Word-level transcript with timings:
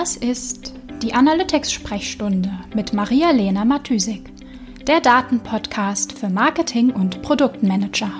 Das 0.00 0.16
ist 0.16 0.74
die 1.02 1.12
Analytics-Sprechstunde 1.12 2.52
mit 2.72 2.92
Maria-Lena 2.92 3.64
Matysik, 3.64 4.30
der 4.86 5.00
Datenpodcast 5.00 6.12
für 6.12 6.28
Marketing 6.28 6.92
und 6.92 7.20
Produktmanager. 7.20 8.12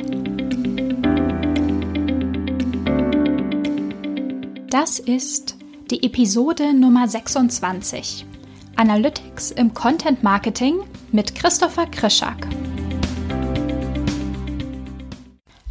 Das 4.68 4.98
ist 4.98 5.56
die 5.92 6.02
Episode 6.02 6.74
Nummer 6.74 7.06
26. 7.06 8.26
Analytics 8.74 9.52
im 9.52 9.72
Content 9.72 10.24
Marketing 10.24 10.80
mit 11.12 11.36
Christopher 11.36 11.86
Krischak. 11.86 12.48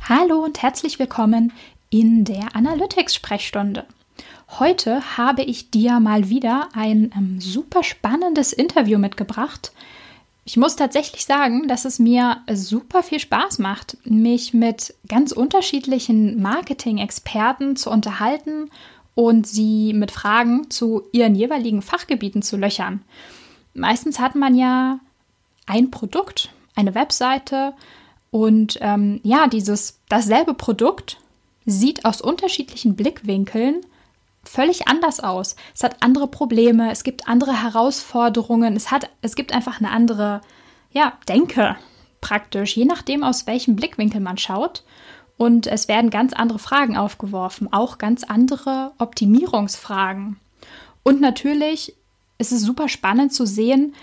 Hallo 0.08 0.46
und 0.46 0.62
herzlich 0.62 1.00
willkommen 1.00 1.52
in 1.90 2.24
der 2.24 2.56
Analytics-Sprechstunde. 2.56 3.86
Heute 4.50 5.18
habe 5.18 5.44
ich 5.44 5.72
dir 5.72 6.00
mal 6.00 6.30
wieder 6.30 6.70
ein 6.74 7.12
ähm, 7.16 7.42
super 7.42 7.84
spannendes 7.84 8.54
Interview 8.54 8.98
mitgebracht. 8.98 9.74
Ich 10.46 10.56
muss 10.56 10.78
tatsächlich 10.78 11.26
sagen, 11.26 11.68
dass 11.68 11.84
es 11.84 12.00
mir 12.00 12.38
super 12.52 13.04
viel 13.04 13.20
Spaß 13.20 13.60
macht, 13.60 13.98
mich 14.06 14.54
mit 14.54 14.96
ganz 15.10 15.34
unterschiedlichen 15.34 16.42
Marketing-Experten 16.42 17.76
zu 17.76 17.92
unterhalten 17.92 18.72
und 19.14 19.46
sie 19.46 19.92
mit 19.94 20.12
Fragen 20.12 20.72
zu 20.72 21.04
ihren 21.12 21.36
jeweiligen 21.36 21.82
Fachgebieten 21.82 22.42
zu 22.42 22.56
löchern. 22.56 23.02
Meistens 23.74 24.20
hat 24.20 24.36
man 24.36 24.56
ja 24.56 25.00
ein 25.66 25.92
Produkt, 25.92 26.50
eine 26.76 26.96
Webseite 26.96 27.74
und 28.32 28.78
ähm, 28.80 29.20
ja, 29.24 29.48
dieses 29.48 30.00
dasselbe 30.08 30.54
Produkt 30.54 31.18
sieht 31.66 32.06
aus 32.06 32.22
unterschiedlichen 32.22 32.96
Blickwinkeln 32.96 33.82
völlig 34.48 34.88
anders 34.88 35.20
aus. 35.20 35.56
Es 35.76 35.84
hat 35.84 35.98
andere 36.02 36.28
Probleme, 36.28 36.92
es 36.92 37.04
gibt 37.04 37.28
andere 37.28 37.62
Herausforderungen, 37.64 38.76
es, 38.76 38.92
hat, 38.92 39.10
es 39.22 39.36
gibt 39.36 39.54
einfach 39.54 39.80
eine 39.80 39.92
andere 39.92 40.42
ja, 40.92 41.14
Denke 41.28 41.76
praktisch, 42.22 42.76
je 42.76 42.86
nachdem, 42.86 43.24
aus 43.24 43.48
welchem 43.48 43.76
Blickwinkel 43.76 44.22
man 44.22 44.38
schaut. 44.38 44.84
Und 45.38 45.68
es 45.68 45.88
werden 45.88 46.10
ganz 46.10 46.34
andere 46.34 46.58
Fragen 46.58 46.98
aufgeworfen, 46.98 47.72
auch 47.72 48.00
ganz 48.00 48.24
andere 48.24 48.94
Optimierungsfragen. 48.98 50.38
Und 51.04 51.22
natürlich 51.22 51.96
ist 52.40 52.52
es 52.52 52.62
super 52.62 52.90
spannend 52.90 53.34
zu 53.34 53.46
sehen, 53.46 53.94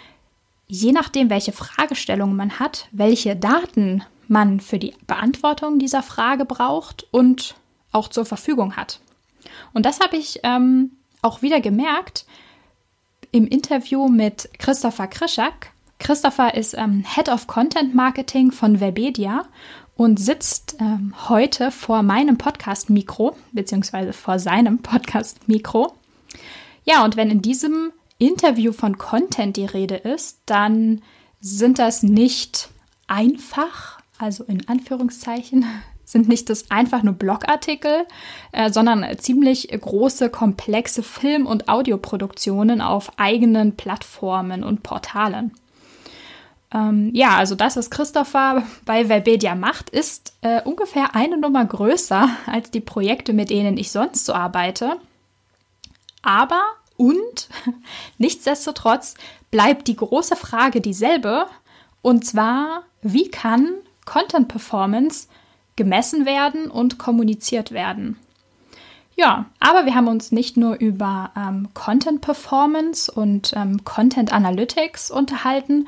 je 0.68 0.92
nachdem, 0.92 1.30
welche 1.30 1.52
Fragestellungen 1.52 2.36
man 2.36 2.58
hat, 2.60 2.88
welche 2.92 3.36
Daten 3.36 4.04
man 4.28 4.60
für 4.60 4.78
die 4.78 4.94
Beantwortung 5.06 5.78
dieser 5.78 6.02
Frage 6.02 6.44
braucht 6.44 7.06
und 7.10 7.56
auch 7.92 8.08
zur 8.08 8.24
Verfügung 8.24 8.76
hat. 8.76 9.00
Und 9.72 9.86
das 9.86 10.00
habe 10.00 10.16
ich 10.16 10.40
ähm, 10.42 10.92
auch 11.22 11.42
wieder 11.42 11.60
gemerkt 11.60 12.26
im 13.32 13.46
Interview 13.46 14.08
mit 14.08 14.48
Christopher 14.58 15.06
Krischak. 15.06 15.72
Christopher 15.98 16.54
ist 16.54 16.74
ähm, 16.74 17.04
Head 17.04 17.28
of 17.28 17.46
Content 17.46 17.94
Marketing 17.94 18.52
von 18.52 18.80
Webedia 18.80 19.46
und 19.96 20.18
sitzt 20.18 20.76
ähm, 20.80 21.14
heute 21.28 21.70
vor 21.70 22.02
meinem 22.02 22.36
Podcast-Mikro, 22.36 23.36
beziehungsweise 23.52 24.12
vor 24.12 24.38
seinem 24.38 24.78
Podcast-Mikro. 24.78 25.94
Ja, 26.84 27.04
und 27.04 27.16
wenn 27.16 27.30
in 27.30 27.42
diesem 27.42 27.92
Interview 28.18 28.72
von 28.72 28.98
Content 28.98 29.56
die 29.56 29.66
Rede 29.66 29.96
ist, 29.96 30.40
dann 30.46 31.02
sind 31.40 31.78
das 31.78 32.02
nicht 32.02 32.68
einfach, 33.06 33.98
also 34.18 34.44
in 34.44 34.68
Anführungszeichen, 34.68 35.64
sind 36.14 36.28
nicht 36.28 36.48
das 36.48 36.70
einfach 36.70 37.02
nur 37.02 37.14
Blogartikel, 37.14 38.06
äh, 38.52 38.70
sondern 38.70 39.04
ziemlich 39.18 39.68
große, 39.68 40.30
komplexe 40.30 41.02
Film- 41.02 41.44
und 41.44 41.68
Audioproduktionen 41.68 42.80
auf 42.80 43.10
eigenen 43.18 43.76
Plattformen 43.76 44.62
und 44.62 44.84
Portalen. 44.84 45.50
Ähm, 46.72 47.10
ja, 47.12 47.36
also 47.36 47.56
das, 47.56 47.76
was 47.76 47.90
Christopher 47.90 48.62
bei 48.84 49.08
Webedia 49.08 49.56
macht, 49.56 49.90
ist 49.90 50.34
äh, 50.42 50.62
ungefähr 50.62 51.16
eine 51.16 51.36
Nummer 51.36 51.64
größer 51.64 52.28
als 52.46 52.70
die 52.70 52.80
Projekte, 52.80 53.32
mit 53.32 53.50
denen 53.50 53.76
ich 53.76 53.90
sonst 53.90 54.24
so 54.24 54.34
arbeite. 54.34 54.96
Aber 56.22 56.62
und 56.96 57.48
nichtsdestotrotz 58.18 59.16
bleibt 59.50 59.88
die 59.88 59.96
große 59.96 60.36
Frage 60.36 60.80
dieselbe, 60.80 61.46
und 62.02 62.24
zwar, 62.24 62.84
wie 63.02 63.30
kann 63.30 63.74
Content 64.04 64.46
Performance 64.46 65.26
gemessen 65.76 66.26
werden 66.26 66.70
und 66.70 66.98
kommuniziert 66.98 67.72
werden. 67.72 68.16
Ja, 69.16 69.46
aber 69.60 69.86
wir 69.86 69.94
haben 69.94 70.08
uns 70.08 70.32
nicht 70.32 70.56
nur 70.56 70.80
über 70.80 71.30
ähm, 71.36 71.68
Content 71.72 72.20
Performance 72.20 73.10
und 73.10 73.52
ähm, 73.54 73.84
Content 73.84 74.32
Analytics 74.32 75.10
unterhalten, 75.10 75.86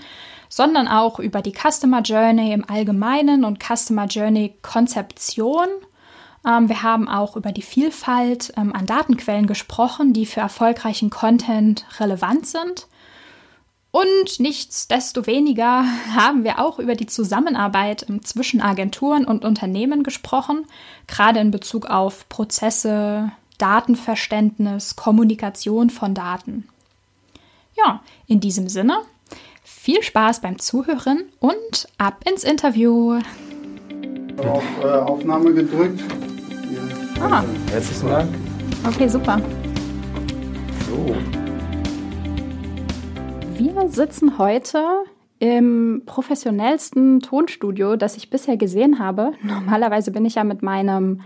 sondern 0.48 0.86
auch 0.86 1.18
über 1.18 1.42
die 1.42 1.52
Customer 1.52 2.02
Journey 2.02 2.52
im 2.52 2.68
Allgemeinen 2.68 3.44
und 3.44 3.58
Customer 3.60 4.06
Journey 4.06 4.54
Konzeption. 4.62 5.66
Ähm, 6.46 6.68
wir 6.68 6.84
haben 6.84 7.08
auch 7.08 7.36
über 7.36 7.50
die 7.50 7.62
Vielfalt 7.62 8.52
ähm, 8.56 8.72
an 8.72 8.86
Datenquellen 8.86 9.48
gesprochen, 9.48 10.12
die 10.12 10.26
für 10.26 10.40
erfolgreichen 10.40 11.10
Content 11.10 11.84
relevant 11.98 12.46
sind. 12.46 12.86
Und 13.96 14.40
nichtsdestoweniger 14.40 15.84
haben 16.14 16.44
wir 16.44 16.58
auch 16.58 16.78
über 16.78 16.94
die 16.94 17.06
Zusammenarbeit 17.06 18.04
zwischen 18.24 18.60
Agenturen 18.60 19.24
und 19.24 19.42
Unternehmen 19.42 20.02
gesprochen, 20.02 20.66
gerade 21.06 21.40
in 21.40 21.50
Bezug 21.50 21.86
auf 21.86 22.28
Prozesse, 22.28 23.32
Datenverständnis, 23.56 24.96
Kommunikation 24.96 25.88
von 25.88 26.12
Daten. 26.12 26.68
Ja, 27.74 28.02
in 28.26 28.40
diesem 28.40 28.68
Sinne, 28.68 28.98
viel 29.64 30.02
Spaß 30.02 30.42
beim 30.42 30.58
Zuhören 30.58 31.24
und 31.40 31.88
ab 31.96 32.22
ins 32.30 32.44
Interview. 32.44 33.18
Auf 34.36 34.64
äh, 34.82 34.88
Aufnahme 34.88 35.54
gedrückt. 35.54 36.02
Ah. 37.18 37.42
Herzlichen 37.70 38.08
Dank. 38.10 38.34
Okay, 38.86 39.08
super. 39.08 39.40
So. 40.86 41.45
Wir 43.58 43.88
sitzen 43.88 44.36
heute 44.36 44.84
im 45.38 46.02
professionellsten 46.04 47.20
Tonstudio, 47.20 47.96
das 47.96 48.18
ich 48.18 48.28
bisher 48.28 48.58
gesehen 48.58 48.98
habe. 48.98 49.32
Normalerweise 49.42 50.10
bin 50.10 50.26
ich 50.26 50.34
ja 50.34 50.44
mit 50.44 50.62
meinem 50.62 51.22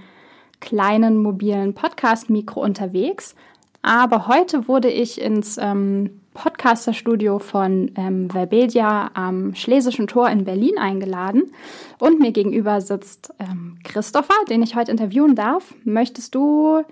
kleinen 0.60 1.20
mobilen 1.20 1.74
Podcast-Mikro 1.74 2.62
unterwegs. 2.62 3.34
Aber 3.82 4.28
heute 4.28 4.68
wurde 4.68 4.88
ich 4.90 5.20
ins 5.20 5.58
ähm, 5.58 6.20
Podcaster-Studio 6.34 7.40
von 7.40 7.90
ähm, 7.96 8.30
Verbedia 8.30 9.10
am 9.14 9.56
Schlesischen 9.56 10.06
Tor 10.06 10.30
in 10.30 10.44
Berlin 10.44 10.78
eingeladen. 10.78 11.50
Und 11.98 12.20
mir 12.20 12.30
gegenüber 12.30 12.80
sitzt 12.80 13.34
ähm, 13.40 13.78
Christopher, 13.82 14.36
den 14.48 14.62
ich 14.62 14.76
heute 14.76 14.92
interviewen 14.92 15.34
darf. 15.34 15.74
Möchtest 15.82 16.36
du 16.36 16.84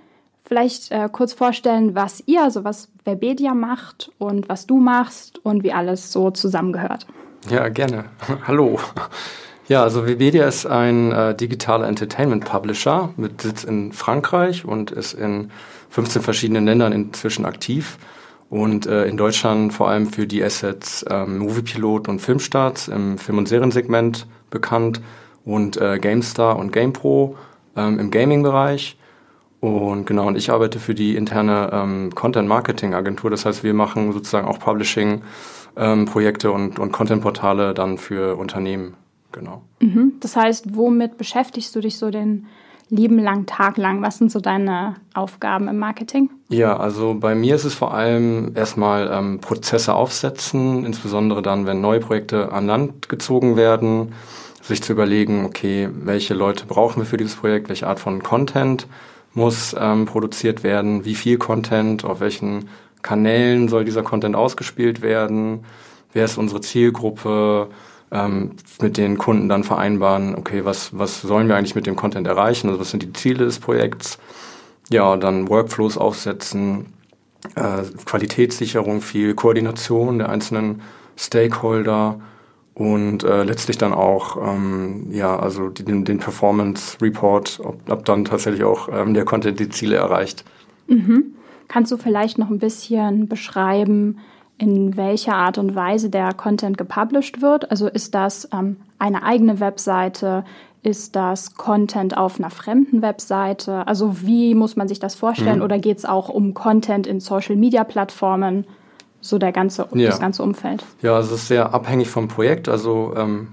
vielleicht 0.49 0.91
äh, 0.91 1.09
kurz 1.13 1.35
vorstellen, 1.35 1.95
was 1.95 2.23
ihr, 2.27 2.43
also 2.43 2.65
was 2.65 2.89
Verbedia 3.05 3.55
macht 3.55 4.11
und 4.19 4.49
was 4.49 4.67
du 4.67 4.79
machst 4.79 5.39
und 5.45 5.63
wie 5.63 5.73
alles 5.73 6.11
so 6.11 6.31
zusammengehört. 6.31 7.07
Ja, 7.51 7.69
gerne. 7.69 8.07
Hallo. 8.47 8.81
Ja, 9.69 9.83
also 9.83 10.07
Webedia 10.07 10.49
ist 10.49 10.65
ein 10.65 11.13
äh, 11.13 11.35
digitaler 11.35 11.87
Entertainment 11.87 12.47
Publisher 12.47 13.13
mit 13.17 13.43
Sitz 13.43 13.65
in 13.65 13.93
Frankreich 13.93 14.65
und 14.65 14.91
ist 14.91 15.13
in 15.13 15.51
15 15.91 16.23
verschiedenen 16.23 16.65
Ländern 16.65 16.93
inzwischen 16.93 17.45
aktiv 17.45 17.99
und 18.49 18.87
äh, 18.87 19.05
in 19.05 19.19
Deutschland 19.19 19.75
vor 19.75 19.91
allem 19.91 20.07
für 20.07 20.27
die 20.27 20.43
Assets 20.43 21.05
ähm, 21.11 21.39
Moviepilot 21.39 22.09
und 22.09 22.21
Filmstarts 22.21 22.89
im 22.89 23.19
Film- 23.19 23.39
und 23.39 23.49
Seriensegment 23.49 24.27
bekannt 24.49 25.03
und 25.45 25.77
äh, 25.77 25.99
GameStar 25.99 26.57
und 26.57 26.73
GamePro 26.73 27.37
ähm, 27.77 27.99
im 27.99 28.11
Gaming-Bereich 28.11 28.98
und 29.61 30.07
genau, 30.07 30.27
und 30.29 30.37
ich 30.37 30.51
arbeite 30.51 30.79
für 30.79 30.95
die 30.95 31.17
interne 31.17 31.71
ähm, 31.73 32.15
Content-Marketing-Agentur. 32.15 33.31
Das 33.31 33.45
heißt, 33.45 33.65
wir 33.65 33.75
machen 33.75 34.13
sozusagen 34.13 34.47
auch 34.47 34.61
Publishing-Projekte 34.61 36.49
ähm, 36.49 36.55
und, 36.55 36.79
und 36.79 36.93
Content-Portale 36.93 37.75
dann 37.75 37.99
für 37.99 38.37
Unternehmen. 38.37 38.95
Genau. 39.33 39.63
Mhm. 39.81 40.15
Das 40.21 40.37
heißt, 40.37 40.77
womit 40.77 41.19
beschäftigst 41.19 41.75
du 41.75 41.81
dich 41.81 41.99
so 41.99 42.11
den 42.11 42.47
lieben 42.89 43.19
langen 43.19 43.47
Tag 43.47 43.77
lang? 43.77 44.01
Was 44.01 44.19
sind 44.19 44.31
so 44.31 44.41
deine 44.41 44.95
Aufgaben 45.13 45.69
im 45.69 45.79
Marketing? 45.79 46.31
Ja, 46.49 46.77
also 46.77 47.15
bei 47.15 47.35
mir 47.35 47.55
ist 47.55 47.65
es 47.65 47.75
vor 47.75 47.93
allem 47.93 48.53
erstmal 48.55 49.11
ähm, 49.13 49.41
Prozesse 49.41 49.95
aufsetzen, 49.95 50.87
insbesondere 50.87 51.43
dann, 51.43 51.67
wenn 51.67 51.81
neue 51.81 52.01
Projekte 52.01 52.53
an 52.53 52.67
Land 52.67 53.09
gezogen 53.09 53.57
werden, 53.57 54.13
sich 54.63 54.83
zu 54.83 54.93
überlegen, 54.93 55.45
okay, 55.45 55.89
welche 55.93 56.35
Leute 56.35 56.67
brauchen 56.67 57.03
wir 57.03 57.07
für 57.07 57.17
dieses 57.17 57.37
Projekt, 57.37 57.69
welche 57.69 57.87
Art 57.87 58.01
von 58.01 58.23
Content 58.23 58.87
muss 59.39 59.75
ähm, 59.79 60.05
produziert 60.05 60.63
werden, 60.63 61.05
wie 61.05 61.15
viel 61.15 61.39
Content, 61.39 62.05
auf 62.05 62.21
welchen 62.21 62.69
Kanälen 63.01 63.69
soll 63.69 63.85
dieser 63.85 64.03
Content 64.03 64.37
ausgespielt 64.37 65.01
werden, 65.01 65.65
wer 66.13 66.25
ist 66.25 66.37
unsere 66.37 66.61
Zielgruppe, 66.61 67.69
ähm, 68.11 68.53
mit 68.81 68.97
den 68.97 69.19
Kunden 69.19 69.49
dann 69.49 69.65
vereinbaren, 69.65 70.35
okay, 70.35 70.65
was, 70.65 70.99
was 70.99 71.23
sollen 71.23 71.49
wir 71.49 71.57
eigentlich 71.57 71.75
mit 71.75 71.87
dem 71.87 71.97
Content 71.97 72.27
erreichen, 72.27 72.69
also 72.69 72.81
was 72.81 72.91
sind 72.91 73.03
die 73.03 73.13
Ziele 73.13 73.45
des 73.45 73.59
Projekts, 73.59 74.19
ja, 74.91 75.17
dann 75.17 75.49
Workflows 75.49 75.97
aufsetzen, 75.99 76.87
äh, 77.55 77.83
Qualitätssicherung, 78.05 79.01
viel 79.01 79.35
Koordination 79.35 80.19
der 80.19 80.31
einzelnen 80.31 80.83
Stakeholder 81.17 82.21
und 82.79 83.25
äh, 83.25 83.43
letztlich 83.43 83.77
dann 83.77 83.93
auch 83.93 84.37
ähm, 84.37 85.09
ja 85.11 85.37
also 85.37 85.69
den, 85.69 86.05
den 86.05 86.19
Performance 86.19 86.97
Report, 87.03 87.61
ob, 87.63 87.91
ob 87.91 88.05
dann 88.05 88.25
tatsächlich 88.25 88.63
auch 88.63 88.89
ähm, 88.91 89.15
der 89.15 89.25
Content 89.25 89.59
die 89.59 89.69
Ziele 89.69 89.97
erreicht. 89.97 90.45
Mhm. 90.87 91.35
Kannst 91.67 91.91
du 91.91 91.97
vielleicht 91.97 92.39
noch 92.39 92.51
ein 92.51 92.61
bisschen 92.61 93.29
beschreiben, 93.29 94.19
in 94.59 94.97
welcher 94.97 95.35
Art 95.35 95.59
und 95.59 95.75
Weise 95.75 96.09
der 96.09 96.33
Content 96.35 96.79
gepublished 96.79 97.43
wird? 97.43 97.71
Also 97.71 97.89
ist 97.89 98.15
das 98.15 98.49
ähm, 98.53 98.77
eine 98.99 99.25
eigene 99.25 99.59
Webseite? 99.59 100.45
Ist 100.85 101.17
das 101.17 101.57
Content 101.57 102.17
auf 102.17 102.39
einer 102.39 102.51
fremden 102.51 103.03
Webseite? 103.03 103.87
Also 103.89 104.23
wie 104.23 104.55
muss 104.55 104.77
man 104.77 104.87
sich 104.87 105.01
das 105.01 105.17
vorstellen? 105.17 105.59
Mhm. 105.59 105.65
Oder 105.65 105.79
geht 105.81 105.99
es 105.99 106.05
auch 106.05 106.29
um 106.29 106.55
Content 106.55 107.09
in 107.09 107.19
Social-Media-Plattformen? 107.19 108.67
So 109.21 109.39
der 109.39 109.53
ganze, 109.53 109.89
ja. 109.93 110.09
das 110.09 110.21
ganze 110.21 110.43
Umfeld? 110.43 110.85
Ja, 111.03 111.17
also 111.17 111.35
es 111.35 111.43
ist 111.43 111.49
sehr 111.49 111.75
abhängig 111.75 112.09
vom 112.09 112.29
Projekt. 112.29 112.69
Also 112.69 113.15
ähm, 113.17 113.49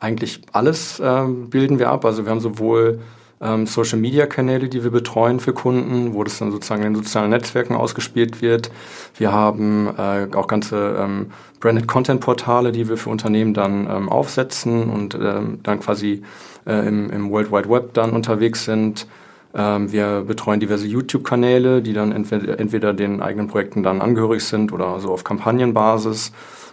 eigentlich 0.00 0.42
alles 0.52 1.00
ähm, 1.02 1.50
bilden 1.50 1.78
wir 1.78 1.90
ab. 1.90 2.04
Also 2.04 2.24
wir 2.24 2.30
haben 2.30 2.40
sowohl 2.40 3.00
ähm, 3.40 3.66
Social-Media-Kanäle, 3.66 4.68
die 4.68 4.82
wir 4.82 4.90
betreuen 4.90 5.40
für 5.40 5.52
Kunden, 5.52 6.14
wo 6.14 6.24
das 6.24 6.38
dann 6.38 6.50
sozusagen 6.50 6.82
in 6.82 6.94
den 6.94 7.02
sozialen 7.02 7.30
Netzwerken 7.30 7.74
ausgespielt 7.74 8.40
wird. 8.40 8.70
Wir 9.16 9.32
haben 9.32 9.88
äh, 9.98 10.28
auch 10.34 10.46
ganze 10.46 10.96
ähm, 10.98 11.32
Branded 11.60 11.88
Content-Portale, 11.88 12.72
die 12.72 12.88
wir 12.88 12.96
für 12.96 13.10
Unternehmen 13.10 13.54
dann 13.54 13.88
ähm, 13.90 14.08
aufsetzen 14.08 14.90
und 14.90 15.14
ähm, 15.14 15.60
dann 15.62 15.80
quasi 15.80 16.22
äh, 16.66 16.86
im, 16.86 17.10
im 17.10 17.30
World 17.30 17.52
Wide 17.52 17.68
Web 17.68 17.94
dann 17.94 18.12
unterwegs 18.12 18.64
sind. 18.64 19.06
Ähm, 19.56 19.90
wir 19.90 20.22
betreuen 20.26 20.60
diverse 20.60 20.86
YouTube-Kanäle, 20.86 21.80
die 21.80 21.94
dann 21.94 22.12
entweder, 22.12 22.60
entweder 22.60 22.92
den 22.92 23.22
eigenen 23.22 23.48
Projekten 23.48 23.82
dann 23.82 24.02
angehörig 24.02 24.44
sind 24.44 24.72
oder 24.72 25.00
so 25.00 25.10
auf 25.10 25.24
Kampagnenbasis. 25.24 26.32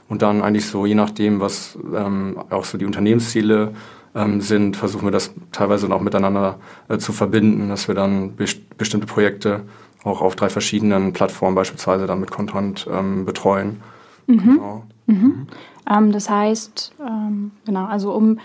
Und 0.09 0.21
dann 0.21 0.41
eigentlich 0.41 0.65
so, 0.65 0.85
je 0.85 0.95
nachdem, 0.95 1.39
was 1.39 1.77
ähm, 1.95 2.37
auch 2.49 2.65
so 2.65 2.77
die 2.77 2.85
Unternehmensziele 2.85 3.73
ähm, 4.13 4.41
sind, 4.41 4.75
versuchen 4.75 5.07
wir 5.07 5.11
das 5.11 5.33
teilweise 5.53 5.87
noch 5.87 6.01
miteinander 6.01 6.59
äh, 6.89 6.97
zu 6.97 7.13
verbinden, 7.13 7.69
dass 7.69 7.87
wir 7.87 7.95
dann 7.95 8.35
be 8.35 8.45
bestimmte 8.77 9.07
Projekte 9.07 9.61
auch 10.03 10.21
auf 10.21 10.35
drei 10.35 10.49
verschiedenen 10.49 11.13
Plattformen 11.13 11.55
beispielsweise 11.55 12.05
dann 12.05 12.19
mit 12.19 12.31
Content 12.31 12.85
ähm, 12.91 13.23
betreuen. 13.23 13.81
Mhm. 14.27 14.37
Genau. 14.37 14.83
Mhm. 15.05 15.15
Mhm. 15.15 15.47
Ähm, 15.89 16.11
das 16.11 16.29
heißt, 16.29 16.93
ähm, 16.99 17.51
genau, 17.65 17.85
also 17.85 18.13
um, 18.13 18.39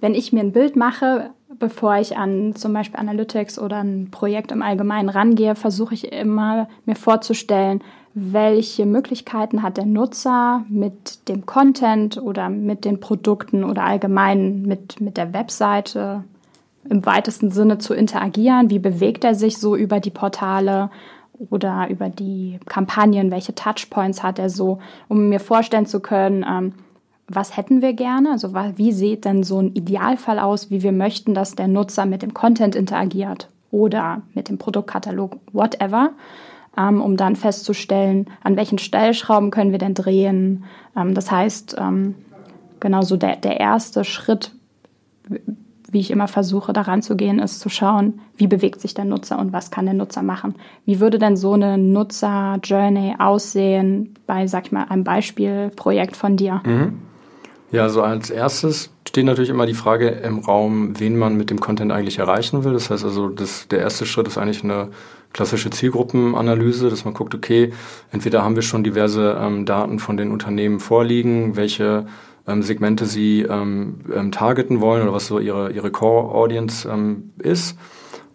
wenn 0.00 0.14
ich 0.14 0.32
mir 0.32 0.40
ein 0.40 0.52
Bild 0.52 0.76
mache, 0.76 1.30
bevor 1.58 1.96
ich 1.96 2.16
an 2.16 2.54
zum 2.54 2.72
Beispiel 2.72 3.00
Analytics 3.00 3.58
oder 3.58 3.78
ein 3.78 4.08
Projekt 4.10 4.52
im 4.52 4.62
Allgemeinen 4.62 5.08
rangehe, 5.08 5.54
versuche 5.54 5.94
ich 5.94 6.12
immer 6.12 6.68
mir 6.84 6.96
vorzustellen, 6.96 7.82
welche 8.14 8.86
Möglichkeiten 8.86 9.62
hat 9.62 9.76
der 9.76 9.86
Nutzer 9.86 10.64
mit 10.68 11.28
dem 11.28 11.46
Content 11.46 12.16
oder 12.16 12.48
mit 12.48 12.84
den 12.84 13.00
Produkten 13.00 13.64
oder 13.64 13.84
allgemein 13.84 14.62
mit, 14.62 15.00
mit 15.00 15.16
der 15.16 15.32
Webseite 15.32 16.22
im 16.88 17.04
weitesten 17.04 17.50
Sinne 17.50 17.78
zu 17.78 17.92
interagieren. 17.92 18.70
Wie 18.70 18.78
bewegt 18.78 19.24
er 19.24 19.34
sich 19.34 19.58
so 19.58 19.74
über 19.74 19.98
die 19.98 20.10
Portale 20.10 20.90
oder 21.50 21.88
über 21.90 22.08
die 22.08 22.60
Kampagnen? 22.66 23.32
Welche 23.32 23.54
Touchpoints 23.54 24.22
hat 24.22 24.38
er 24.38 24.50
so, 24.50 24.78
um 25.08 25.28
mir 25.28 25.40
vorstellen 25.40 25.86
zu 25.86 25.98
können, 26.00 26.44
ähm, 26.48 26.72
was 27.26 27.56
hätten 27.56 27.82
wir 27.82 27.94
gerne? 27.94 28.32
Also 28.32 28.54
wie 28.76 28.92
sieht 28.92 29.24
denn 29.24 29.42
so 29.44 29.58
ein 29.58 29.74
Idealfall 29.74 30.38
aus, 30.38 30.70
wie 30.70 30.82
wir 30.82 30.92
möchten, 30.92 31.34
dass 31.34 31.54
der 31.54 31.68
Nutzer 31.68 32.06
mit 32.06 32.22
dem 32.22 32.34
Content 32.34 32.74
interagiert 32.74 33.48
oder 33.70 34.22
mit 34.34 34.48
dem 34.48 34.58
Produktkatalog, 34.58 35.36
whatever, 35.52 36.10
ähm, 36.76 37.00
um 37.00 37.16
dann 37.16 37.36
festzustellen, 37.36 38.26
an 38.42 38.56
welchen 38.56 38.78
Stellschrauben 38.78 39.50
können 39.50 39.72
wir 39.72 39.78
denn 39.78 39.94
drehen. 39.94 40.64
Ähm, 40.96 41.14
das 41.14 41.30
heißt, 41.30 41.76
ähm, 41.78 42.14
genau 42.80 43.02
so 43.02 43.16
der, 43.16 43.36
der 43.36 43.58
erste 43.58 44.04
Schritt, 44.04 44.52
wie 45.90 46.00
ich 46.00 46.10
immer 46.10 46.28
versuche, 46.28 46.72
daran 46.72 47.02
zu 47.02 47.16
gehen, 47.16 47.38
ist 47.38 47.60
zu 47.60 47.68
schauen, 47.68 48.20
wie 48.36 48.48
bewegt 48.48 48.80
sich 48.80 48.94
der 48.94 49.04
Nutzer 49.04 49.38
und 49.38 49.52
was 49.52 49.70
kann 49.70 49.86
der 49.86 49.94
Nutzer 49.94 50.22
machen. 50.22 50.56
Wie 50.84 51.00
würde 51.00 51.18
denn 51.18 51.36
so 51.36 51.52
eine 51.52 51.78
Nutzer-Journey 51.78 53.14
aussehen 53.18 54.14
bei, 54.26 54.46
sag 54.46 54.66
ich 54.66 54.72
mal, 54.72 54.84
einem 54.88 55.04
Beispielprojekt 55.04 56.16
von 56.16 56.36
dir? 56.36 56.60
Mhm. 56.64 56.98
Ja, 57.74 57.82
also 57.82 58.02
als 58.02 58.30
erstes 58.30 58.90
steht 59.08 59.24
natürlich 59.24 59.50
immer 59.50 59.66
die 59.66 59.74
Frage 59.74 60.08
im 60.08 60.38
Raum, 60.38 61.00
wen 61.00 61.18
man 61.18 61.36
mit 61.36 61.50
dem 61.50 61.58
Content 61.58 61.90
eigentlich 61.90 62.20
erreichen 62.20 62.62
will. 62.62 62.72
Das 62.72 62.88
heißt 62.88 63.04
also, 63.04 63.28
das, 63.28 63.66
der 63.66 63.80
erste 63.80 64.06
Schritt 64.06 64.28
ist 64.28 64.38
eigentlich 64.38 64.62
eine 64.62 64.90
klassische 65.32 65.70
Zielgruppenanalyse, 65.70 66.88
dass 66.88 67.04
man 67.04 67.14
guckt, 67.14 67.34
okay, 67.34 67.72
entweder 68.12 68.44
haben 68.44 68.54
wir 68.54 68.62
schon 68.62 68.84
diverse 68.84 69.36
ähm, 69.40 69.66
Daten 69.66 69.98
von 69.98 70.16
den 70.16 70.30
Unternehmen 70.30 70.78
vorliegen, 70.78 71.56
welche 71.56 72.06
ähm, 72.46 72.62
Segmente 72.62 73.06
sie 73.06 73.42
ähm, 73.42 74.02
ähm 74.14 74.30
targeten 74.30 74.80
wollen 74.80 75.02
oder 75.02 75.12
was 75.12 75.26
so 75.26 75.40
ihre, 75.40 75.72
ihre 75.72 75.90
Core-Audience 75.90 76.88
ähm, 76.88 77.32
ist 77.38 77.76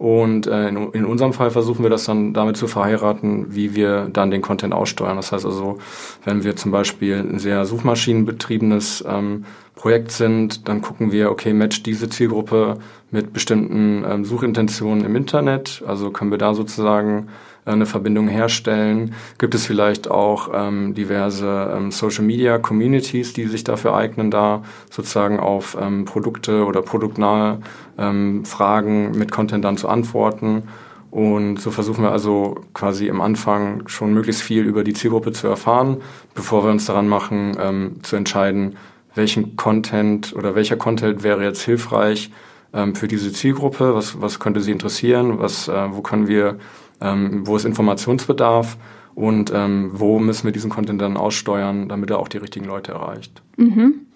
und 0.00 0.46
äh, 0.46 0.68
in, 0.68 0.92
in, 0.92 1.04
unserem 1.04 1.34
Fall 1.34 1.50
versuchen 1.50 1.82
wir 1.82 1.90
das 1.90 2.04
dann 2.04 2.32
damit 2.32 2.56
zu 2.56 2.66
verheiraten, 2.66 3.54
wie 3.54 3.74
wir 3.74 4.08
dann 4.10 4.30
den 4.30 4.40
Content 4.40 4.72
aussteuern. 4.72 5.16
Das 5.16 5.30
heißt 5.30 5.44
also, 5.44 5.76
wenn 6.24 6.42
wir 6.42 6.56
zum 6.56 6.70
Beispiel 6.70 7.16
ein 7.16 7.38
sehr 7.38 7.66
suchmaschinenbetriebenes 7.66 9.04
ähm, 9.06 9.44
Projekt 9.74 10.12
sind, 10.12 10.66
dann 10.68 10.80
gucken 10.80 11.12
wir, 11.12 11.30
okay, 11.30 11.52
matcht 11.52 11.84
diese 11.84 12.08
Zielgruppe 12.08 12.78
mit 13.10 13.34
bestimmten 13.34 14.02
ähm, 14.08 14.24
Suchintentionen 14.24 15.04
im 15.04 15.16
Internet. 15.16 15.82
Also 15.86 16.10
können 16.10 16.30
wir 16.30 16.38
da 16.38 16.54
sozusagen 16.54 17.28
eine 17.64 17.86
Verbindung 17.86 18.28
herstellen? 18.28 19.14
Gibt 19.38 19.54
es 19.54 19.66
vielleicht 19.66 20.10
auch 20.10 20.50
ähm, 20.52 20.94
diverse 20.94 21.74
ähm, 21.76 21.90
Social 21.90 22.24
Media 22.24 22.58
Communities, 22.58 23.32
die 23.32 23.46
sich 23.46 23.64
dafür 23.64 23.94
eignen, 23.94 24.30
da 24.30 24.62
sozusagen 24.90 25.38
auf 25.38 25.76
ähm, 25.80 26.04
Produkte 26.04 26.64
oder 26.64 26.82
produktnahe 26.82 27.60
ähm, 27.98 28.44
Fragen 28.44 29.12
mit 29.12 29.30
Content 29.30 29.64
dann 29.64 29.76
zu 29.76 29.88
antworten? 29.88 30.64
Und 31.10 31.60
so 31.60 31.70
versuchen 31.72 32.04
wir 32.04 32.12
also 32.12 32.60
quasi 32.72 33.10
am 33.10 33.20
Anfang 33.20 33.88
schon 33.88 34.14
möglichst 34.14 34.42
viel 34.42 34.64
über 34.64 34.84
die 34.84 34.92
Zielgruppe 34.92 35.32
zu 35.32 35.48
erfahren, 35.48 35.98
bevor 36.34 36.64
wir 36.64 36.70
uns 36.70 36.86
daran 36.86 37.08
machen, 37.08 37.56
ähm, 37.60 37.96
zu 38.02 38.14
entscheiden, 38.14 38.76
welchen 39.14 39.56
Content 39.56 40.34
oder 40.36 40.54
welcher 40.54 40.76
Content 40.76 41.24
wäre 41.24 41.42
jetzt 41.42 41.62
hilfreich 41.62 42.30
ähm, 42.72 42.94
für 42.94 43.08
diese 43.08 43.32
Zielgruppe, 43.32 43.94
was, 43.94 44.20
was 44.20 44.38
könnte 44.38 44.60
sie 44.60 44.70
interessieren, 44.70 45.40
was, 45.40 45.66
äh, 45.66 45.86
wo 45.90 46.00
können 46.00 46.28
wir 46.28 46.58
ähm, 47.00 47.46
wo 47.46 47.56
ist 47.56 47.64
Informationsbedarf 47.64 48.76
und 49.14 49.52
ähm, 49.54 49.90
wo 49.94 50.18
müssen 50.18 50.44
wir 50.44 50.52
diesen 50.52 50.70
Content 50.70 51.00
dann 51.00 51.16
aussteuern, 51.16 51.88
damit 51.88 52.10
er 52.10 52.18
auch 52.18 52.28
die 52.28 52.38
richtigen 52.38 52.66
Leute 52.66 52.92
erreicht. 52.92 53.42
Mhm. 53.56 54.06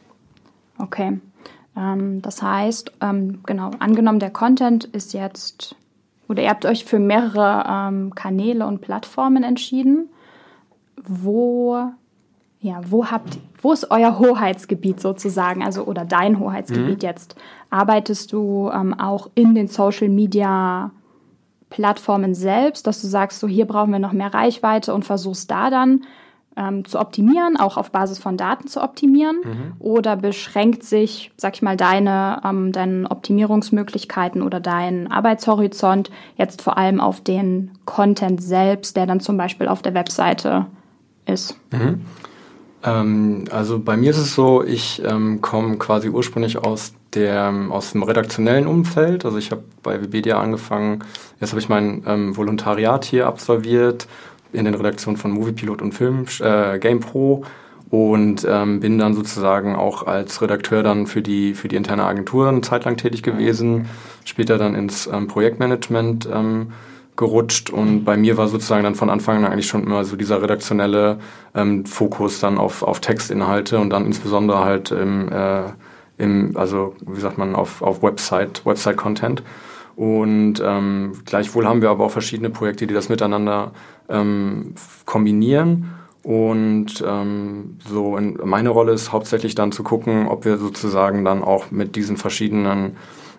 Okay. 0.78 1.18
Ähm, 1.76 2.22
das 2.22 2.42
heißt, 2.42 2.92
ähm, 3.00 3.40
genau, 3.44 3.70
angenommen, 3.78 4.20
der 4.20 4.30
Content 4.30 4.84
ist 4.84 5.12
jetzt, 5.12 5.76
oder 6.28 6.42
ihr 6.42 6.50
habt 6.50 6.66
euch 6.66 6.84
für 6.84 6.98
mehrere 6.98 7.64
ähm, 7.68 8.14
Kanäle 8.14 8.66
und 8.66 8.80
Plattformen 8.80 9.42
entschieden. 9.42 10.08
Wo 11.06 11.90
ja, 12.64 12.80
wo 12.88 13.10
habt, 13.10 13.38
wo 13.60 13.72
ist 13.72 13.90
euer 13.90 14.18
Hoheitsgebiet 14.18 14.98
sozusagen, 14.98 15.62
also 15.62 15.84
oder 15.84 16.06
dein 16.06 16.38
Hoheitsgebiet 16.38 17.02
mhm. 17.02 17.06
jetzt? 17.06 17.36
Arbeitest 17.68 18.32
du 18.32 18.70
ähm, 18.72 18.98
auch 18.98 19.28
in 19.34 19.54
den 19.54 19.68
Social 19.68 20.08
Media 20.08 20.90
Plattformen 21.70 22.34
selbst, 22.34 22.86
dass 22.86 23.00
du 23.00 23.08
sagst, 23.08 23.40
so 23.40 23.48
hier 23.48 23.66
brauchen 23.66 23.92
wir 23.92 23.98
noch 23.98 24.12
mehr 24.12 24.32
Reichweite 24.32 24.94
und 24.94 25.04
versuchst 25.04 25.50
da 25.50 25.70
dann 25.70 26.04
ähm, 26.56 26.84
zu 26.84 27.00
optimieren, 27.00 27.56
auch 27.56 27.76
auf 27.76 27.90
Basis 27.90 28.18
von 28.18 28.36
Daten 28.36 28.68
zu 28.68 28.82
optimieren? 28.82 29.38
Mhm. 29.44 29.72
Oder 29.78 30.16
beschränkt 30.16 30.84
sich, 30.84 31.32
sag 31.36 31.54
ich 31.54 31.62
mal, 31.62 31.76
deine, 31.76 32.40
ähm, 32.44 32.72
deine 32.72 33.10
Optimierungsmöglichkeiten 33.10 34.42
oder 34.42 34.60
dein 34.60 35.10
Arbeitshorizont 35.10 36.10
jetzt 36.36 36.62
vor 36.62 36.78
allem 36.78 37.00
auf 37.00 37.20
den 37.20 37.72
Content 37.84 38.42
selbst, 38.42 38.96
der 38.96 39.06
dann 39.06 39.20
zum 39.20 39.36
Beispiel 39.36 39.68
auf 39.68 39.82
der 39.82 39.94
Webseite 39.94 40.66
ist? 41.26 41.58
Mhm. 41.72 42.02
Ähm, 42.84 43.44
also 43.50 43.78
bei 43.78 43.96
mir 43.96 44.10
ist 44.10 44.18
es 44.18 44.34
so, 44.34 44.62
ich 44.62 45.02
ähm, 45.04 45.40
komme 45.40 45.76
quasi 45.78 46.08
ursprünglich 46.08 46.58
aus 46.58 46.94
der, 47.14 47.52
aus 47.70 47.92
dem 47.92 48.02
redaktionellen 48.02 48.66
Umfeld. 48.66 49.24
Also 49.24 49.38
ich 49.38 49.50
habe 49.50 49.64
bei 49.82 50.00
Webedia 50.02 50.38
angefangen, 50.38 51.02
jetzt 51.40 51.50
habe 51.50 51.60
ich 51.60 51.68
mein 51.68 52.02
ähm, 52.06 52.36
Volontariat 52.36 53.04
hier 53.04 53.26
absolviert 53.26 54.06
in 54.52 54.64
den 54.66 54.74
Redaktionen 54.74 55.16
von 55.16 55.32
Moviepilot 55.32 55.82
und 55.82 55.92
Film, 55.92 56.26
äh, 56.40 56.78
GamePro 56.78 57.44
und 57.90 58.46
ähm, 58.48 58.80
bin 58.80 58.98
dann 58.98 59.14
sozusagen 59.14 59.76
auch 59.76 60.06
als 60.06 60.40
Redakteur 60.42 60.82
dann 60.82 61.06
für 61.06 61.22
die, 61.22 61.54
für 61.54 61.68
die 61.68 61.76
interne 61.76 62.04
Agentur 62.04 62.48
eine 62.48 62.60
Zeit 62.60 62.84
lang 62.84 62.96
tätig 62.96 63.22
gewesen, 63.22 63.88
später 64.24 64.58
dann 64.58 64.74
ins 64.74 65.06
ähm, 65.06 65.26
Projektmanagement 65.26 66.28
ähm, 66.32 66.72
gerutscht 67.16 67.70
und 67.70 68.04
bei 68.04 68.16
mir 68.16 68.36
war 68.36 68.48
sozusagen 68.48 68.82
dann 68.82 68.96
von 68.96 69.10
Anfang 69.10 69.44
an 69.44 69.52
eigentlich 69.52 69.68
schon 69.68 69.84
immer 69.84 70.04
so 70.04 70.16
dieser 70.16 70.42
redaktionelle 70.42 71.18
ähm, 71.54 71.86
Fokus 71.86 72.40
dann 72.40 72.58
auf, 72.58 72.82
auf 72.82 73.00
Textinhalte 73.00 73.78
und 73.78 73.90
dann 73.90 74.04
insbesondere 74.06 74.64
halt 74.64 74.90
im, 74.90 75.30
äh, 75.30 75.62
im 76.18 76.56
also 76.56 76.96
wie 77.06 77.20
sagt 77.20 77.38
man, 77.38 77.54
auf, 77.54 77.82
auf 77.82 78.02
Website, 78.02 78.66
Website-Content. 78.66 79.42
Und 79.96 80.54
ähm, 80.64 81.12
gleichwohl 81.24 81.66
haben 81.66 81.80
wir 81.80 81.90
aber 81.90 82.04
auch 82.04 82.10
verschiedene 82.10 82.50
Projekte, 82.50 82.86
die 82.88 82.94
das 82.94 83.08
miteinander 83.08 83.70
ähm, 84.08 84.74
kombinieren. 85.04 85.90
Und 86.24 87.04
ähm, 87.06 87.78
so 87.86 88.16
in, 88.16 88.38
meine 88.42 88.70
Rolle 88.70 88.92
ist 88.92 89.12
hauptsächlich 89.12 89.54
dann 89.54 89.70
zu 89.70 89.84
gucken, 89.84 90.26
ob 90.26 90.44
wir 90.44 90.56
sozusagen 90.56 91.24
dann 91.24 91.44
auch 91.44 91.70
mit 91.70 91.94
diesen 91.94 92.16
verschiedenen 92.16 92.96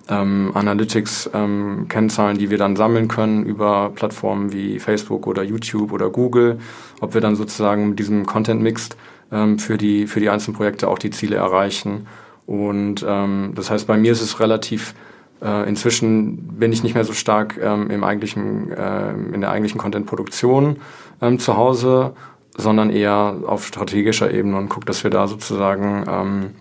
ähm, 0.09 0.51
Analytics-Kennzahlen, 0.53 2.35
ähm, 2.35 2.37
die 2.37 2.49
wir 2.49 2.57
dann 2.57 2.75
sammeln 2.75 3.07
können 3.07 3.43
über 3.43 3.91
Plattformen 3.95 4.51
wie 4.51 4.79
Facebook 4.79 5.27
oder 5.27 5.43
YouTube 5.43 5.91
oder 5.91 6.09
Google, 6.09 6.59
ob 7.01 7.13
wir 7.13 7.21
dann 7.21 7.35
sozusagen 7.35 7.89
mit 7.89 7.99
diesem 7.99 8.25
Content-Mix 8.25 8.89
ähm, 9.31 9.59
für, 9.59 9.77
die, 9.77 10.07
für 10.07 10.19
die 10.19 10.29
einzelnen 10.29 10.55
Projekte 10.55 10.87
auch 10.87 10.99
die 10.99 11.09
Ziele 11.09 11.37
erreichen. 11.37 12.07
Und 12.45 13.03
ähm, 13.07 13.53
das 13.55 13.71
heißt, 13.71 13.87
bei 13.87 13.97
mir 13.97 14.11
ist 14.11 14.21
es 14.21 14.39
relativ 14.39 14.93
äh, 15.41 15.67
inzwischen 15.67 16.57
bin 16.59 16.71
ich 16.71 16.83
nicht 16.83 16.95
mehr 16.95 17.03
so 17.03 17.13
stark 17.13 17.59
ähm, 17.61 17.89
im 17.89 18.03
eigentlichen, 18.03 18.71
äh, 18.71 19.11
in 19.11 19.41
der 19.41 19.51
eigentlichen 19.51 19.79
Content-Produktion 19.79 20.77
ähm, 21.21 21.39
zu 21.39 21.57
Hause, 21.57 22.13
sondern 22.57 22.89
eher 22.89 23.37
auf 23.45 23.65
strategischer 23.65 24.31
Ebene 24.31 24.57
und 24.57 24.69
gucke, 24.69 24.85
dass 24.85 25.03
wir 25.03 25.11
da 25.11 25.27
sozusagen, 25.27 26.05
ähm, 26.07 26.51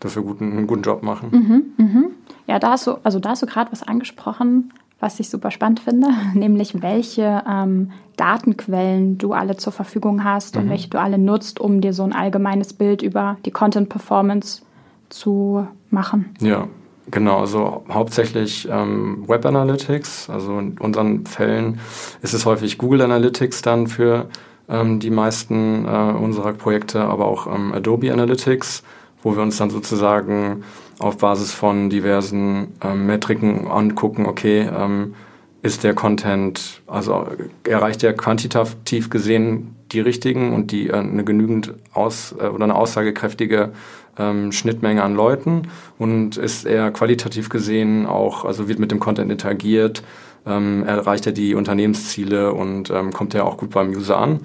wir 0.00 0.22
guten, 0.22 0.52
einen 0.52 0.66
guten 0.66 0.82
Job 0.82 1.02
machen. 1.02 1.28
Mhm, 1.76 1.84
mh. 1.84 2.02
Ja, 2.46 2.58
da 2.58 2.72
hast 2.72 2.86
du, 2.86 2.96
also 3.02 3.20
da 3.20 3.30
hast 3.30 3.42
du 3.42 3.46
gerade 3.46 3.70
was 3.70 3.82
angesprochen, 3.82 4.72
was 4.98 5.20
ich 5.20 5.30
super 5.30 5.50
spannend 5.50 5.80
finde, 5.80 6.08
nämlich 6.34 6.82
welche 6.82 7.42
ähm, 7.48 7.92
Datenquellen 8.16 9.18
du 9.18 9.32
alle 9.32 9.56
zur 9.56 9.72
Verfügung 9.72 10.24
hast 10.24 10.56
mhm. 10.56 10.62
und 10.62 10.70
welche 10.70 10.88
du 10.88 11.00
alle 11.00 11.18
nutzt, 11.18 11.60
um 11.60 11.80
dir 11.80 11.92
so 11.92 12.02
ein 12.02 12.12
allgemeines 12.12 12.72
Bild 12.72 13.02
über 13.02 13.36
die 13.44 13.50
Content 13.50 13.88
Performance 13.88 14.62
zu 15.08 15.66
machen. 15.90 16.34
Ja, 16.40 16.68
Genau, 17.10 17.40
also 17.40 17.84
hauptsächlich 17.90 18.68
ähm, 18.70 19.24
Web 19.26 19.44
Analytics. 19.44 20.30
Also 20.30 20.58
in 20.58 20.78
unseren 20.78 21.26
Fällen 21.26 21.80
ist 22.22 22.34
es 22.34 22.46
häufig 22.46 22.78
Google 22.78 23.02
Analytics 23.02 23.62
dann 23.62 23.88
für 23.88 24.28
ähm, 24.68 25.00
die 25.00 25.10
meisten 25.10 25.86
äh, 25.86 25.88
unserer 25.88 26.52
Projekte, 26.52 27.02
aber 27.02 27.26
auch 27.26 27.46
ähm, 27.52 27.72
Adobe 27.72 28.12
Analytics, 28.12 28.84
wo 29.22 29.36
wir 29.36 29.42
uns 29.42 29.56
dann 29.58 29.70
sozusagen 29.70 30.64
auf 30.98 31.18
Basis 31.18 31.52
von 31.52 31.90
diversen 31.90 32.74
ähm, 32.82 33.06
Metriken 33.06 33.68
angucken, 33.68 34.26
okay, 34.26 34.68
ähm, 34.74 35.14
ist 35.62 35.84
der 35.84 35.94
Content, 35.94 36.82
also 36.86 37.26
erreicht 37.64 38.02
er 38.02 38.14
quantitativ 38.14 39.10
gesehen 39.10 39.76
die 39.92 40.00
richtigen 40.00 40.54
und 40.54 40.72
die 40.72 40.88
äh, 40.88 40.94
eine 40.94 41.24
genügend 41.24 41.74
aus 41.92 42.34
äh, 42.38 42.46
oder 42.46 42.64
eine 42.64 42.74
aussagekräftige 42.74 43.72
ähm, 44.18 44.52
Schnittmenge 44.52 45.02
an 45.02 45.14
Leuten 45.14 45.68
und 45.98 46.36
ist 46.36 46.66
er 46.66 46.90
qualitativ 46.90 47.48
gesehen 47.48 48.06
auch, 48.06 48.44
also 48.44 48.68
wird 48.68 48.78
mit 48.78 48.90
dem 48.90 49.00
Content 49.00 49.30
interagiert, 49.30 50.02
ähm, 50.46 50.84
erreicht 50.84 51.26
er 51.26 51.32
die 51.32 51.54
Unternehmensziele 51.54 52.52
und 52.52 52.90
ähm, 52.90 53.12
kommt 53.12 53.34
er 53.34 53.46
auch 53.46 53.56
gut 53.56 53.70
beim 53.70 53.90
User 53.90 54.18
an. 54.18 54.40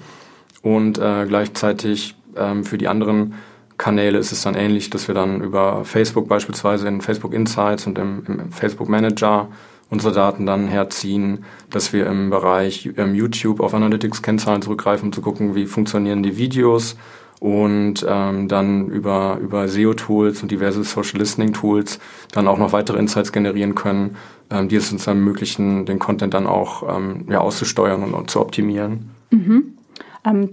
Und 0.62 0.98
äh, 0.98 1.26
gleichzeitig 1.26 2.16
ähm, 2.36 2.64
für 2.64 2.76
die 2.76 2.88
anderen 2.88 3.34
Kanäle 3.78 4.18
ist 4.18 4.32
es 4.32 4.42
dann 4.42 4.54
ähnlich, 4.54 4.90
dass 4.90 5.08
wir 5.08 5.14
dann 5.14 5.40
über 5.40 5.84
Facebook 5.84 6.28
beispielsweise 6.28 6.88
in 6.88 7.00
Facebook 7.00 7.34
Insights 7.34 7.86
und 7.86 7.98
im, 7.98 8.22
im 8.26 8.52
Facebook 8.52 8.88
Manager 8.88 9.48
unsere 9.90 10.12
Daten 10.12 10.46
dann 10.46 10.66
herziehen, 10.66 11.44
dass 11.70 11.92
wir 11.92 12.06
im 12.06 12.30
Bereich 12.30 12.90
ähm, 12.96 13.14
YouTube 13.14 13.60
auf 13.60 13.74
Analytics-Kennzahlen 13.74 14.62
zurückgreifen, 14.62 15.08
um 15.08 15.12
zu 15.12 15.22
gucken, 15.22 15.54
wie 15.54 15.66
funktionieren 15.66 16.22
die 16.22 16.36
Videos 16.36 16.96
und 17.38 18.04
ähm, 18.08 18.48
dann 18.48 18.88
über, 18.88 19.38
über 19.40 19.68
SEO-Tools 19.68 20.42
und 20.42 20.50
diverse 20.50 20.82
Social 20.82 21.20
Listening-Tools 21.20 22.00
dann 22.32 22.48
auch 22.48 22.58
noch 22.58 22.72
weitere 22.72 22.98
Insights 22.98 23.30
generieren 23.30 23.74
können, 23.74 24.16
ähm, 24.50 24.68
die 24.68 24.76
es 24.76 24.90
uns 24.90 25.06
ermöglichen, 25.06 25.86
den 25.86 25.98
Content 25.98 26.34
dann 26.34 26.46
auch 26.46 26.96
ähm, 26.96 27.26
ja, 27.28 27.40
auszusteuern 27.40 28.02
und, 28.02 28.14
und 28.14 28.30
zu 28.30 28.40
optimieren. 28.40 29.10
Mhm. 29.30 29.76
Ähm, 30.24 30.50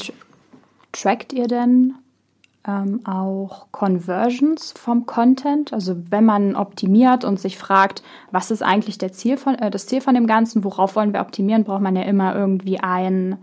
trackt 0.92 1.34
ihr 1.34 1.48
denn 1.48 1.96
ähm, 2.68 3.02
auch 3.06 3.68
Conversions 3.72 4.74
vom 4.78 5.06
Content? 5.06 5.74
Also 5.74 5.96
wenn 6.10 6.26
man 6.26 6.56
optimiert 6.56 7.24
und 7.24 7.40
sich 7.40 7.58
fragt, 7.58 8.04
was 8.32 8.52
ist 8.52 8.64
eigentlich 8.64 8.98
der 8.98 9.14
Ziel 9.14 9.38
von, 9.38 9.56
äh, 9.56 9.72
das 9.72 9.88
Ziel 9.88 10.02
von 10.02 10.16
dem 10.16 10.28
Ganzen, 10.28 10.64
worauf 10.64 10.96
wollen 10.96 11.14
wir 11.14 11.22
optimieren, 11.22 11.64
braucht 11.64 11.82
man 11.82 11.96
ja 11.96 12.04
immer 12.04 12.36
irgendwie 12.36 12.80
ein 12.80 13.38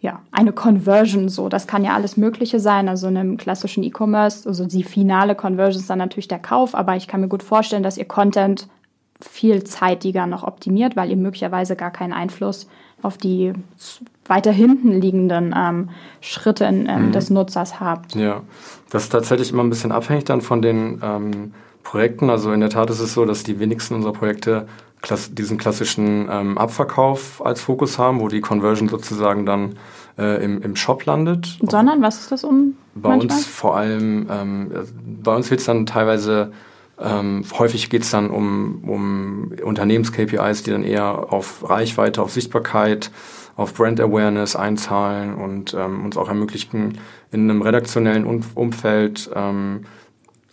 ja, 0.00 0.22
eine 0.32 0.52
Conversion 0.52 1.28
so. 1.28 1.50
Das 1.50 1.66
kann 1.66 1.84
ja 1.84 1.94
alles 1.94 2.16
Mögliche 2.16 2.58
sein. 2.58 2.88
Also 2.88 3.08
in 3.08 3.18
einem 3.18 3.36
klassischen 3.36 3.84
E-Commerce, 3.84 4.48
also 4.48 4.64
die 4.64 4.82
finale 4.82 5.34
Conversion 5.34 5.80
ist 5.80 5.90
dann 5.90 5.98
natürlich 5.98 6.28
der 6.28 6.38
Kauf, 6.38 6.74
aber 6.74 6.96
ich 6.96 7.06
kann 7.06 7.20
mir 7.20 7.28
gut 7.28 7.42
vorstellen, 7.42 7.82
dass 7.82 7.98
ihr 7.98 8.06
Content 8.06 8.66
viel 9.20 9.62
zeitiger 9.64 10.26
noch 10.26 10.42
optimiert, 10.42 10.96
weil 10.96 11.10
ihr 11.10 11.16
möglicherweise 11.16 11.76
gar 11.76 11.90
keinen 11.90 12.14
Einfluss 12.14 12.66
auf 13.02 13.16
die 13.18 13.52
weiter 14.26 14.52
hinten 14.52 15.00
liegenden 15.00 15.54
ähm, 15.56 15.90
Schritte 16.20 16.64
in, 16.64 16.88
ähm, 16.88 17.06
mhm. 17.06 17.12
des 17.12 17.30
Nutzers 17.30 17.80
habt. 17.80 18.14
Ja, 18.14 18.42
das 18.90 19.04
ist 19.04 19.08
tatsächlich 19.10 19.52
immer 19.52 19.64
ein 19.64 19.70
bisschen 19.70 19.92
abhängig 19.92 20.24
dann 20.24 20.40
von 20.40 20.62
den 20.62 21.00
ähm, 21.02 21.54
Projekten. 21.82 22.30
Also 22.30 22.52
in 22.52 22.60
der 22.60 22.70
Tat 22.70 22.90
ist 22.90 23.00
es 23.00 23.14
so, 23.14 23.24
dass 23.24 23.42
die 23.42 23.58
wenigsten 23.58 23.94
unserer 23.94 24.12
Projekte 24.12 24.66
klass 25.02 25.34
diesen 25.34 25.58
klassischen 25.58 26.28
ähm, 26.30 26.58
Abverkauf 26.58 27.44
als 27.44 27.60
Fokus 27.60 27.98
haben, 27.98 28.20
wo 28.20 28.28
die 28.28 28.40
Conversion 28.40 28.88
sozusagen 28.88 29.46
dann 29.46 29.76
äh, 30.18 30.44
im, 30.44 30.62
im 30.62 30.76
Shop 30.76 31.06
landet. 31.06 31.58
Sondern 31.62 32.02
was 32.02 32.20
ist 32.20 32.32
das 32.32 32.44
um? 32.44 32.76
Bei 32.94 33.10
manchmal? 33.10 33.36
uns 33.36 33.46
vor 33.46 33.76
allem, 33.76 34.28
ähm, 34.30 34.70
bei 35.22 35.34
uns 35.34 35.50
wird 35.50 35.60
es 35.60 35.66
dann 35.66 35.86
teilweise, 35.86 36.52
ähm, 37.00 37.44
häufig 37.58 37.90
geht 37.90 38.02
es 38.02 38.10
dann 38.10 38.30
um, 38.30 38.84
um 38.86 39.52
Unternehmens-KPIs, 39.62 40.62
die 40.62 40.70
dann 40.70 40.84
eher 40.84 41.32
auf 41.32 41.68
Reichweite, 41.68 42.22
auf 42.22 42.30
Sichtbarkeit, 42.32 43.10
auf 43.56 43.74
Brand 43.74 44.00
Awareness 44.00 44.56
einzahlen 44.56 45.34
und 45.34 45.74
ähm, 45.74 46.04
uns 46.04 46.16
auch 46.16 46.28
ermöglichen, 46.28 46.98
in 47.32 47.50
einem 47.50 47.62
redaktionellen 47.62 48.24
Umfeld 48.54 49.30
ähm, 49.34 49.86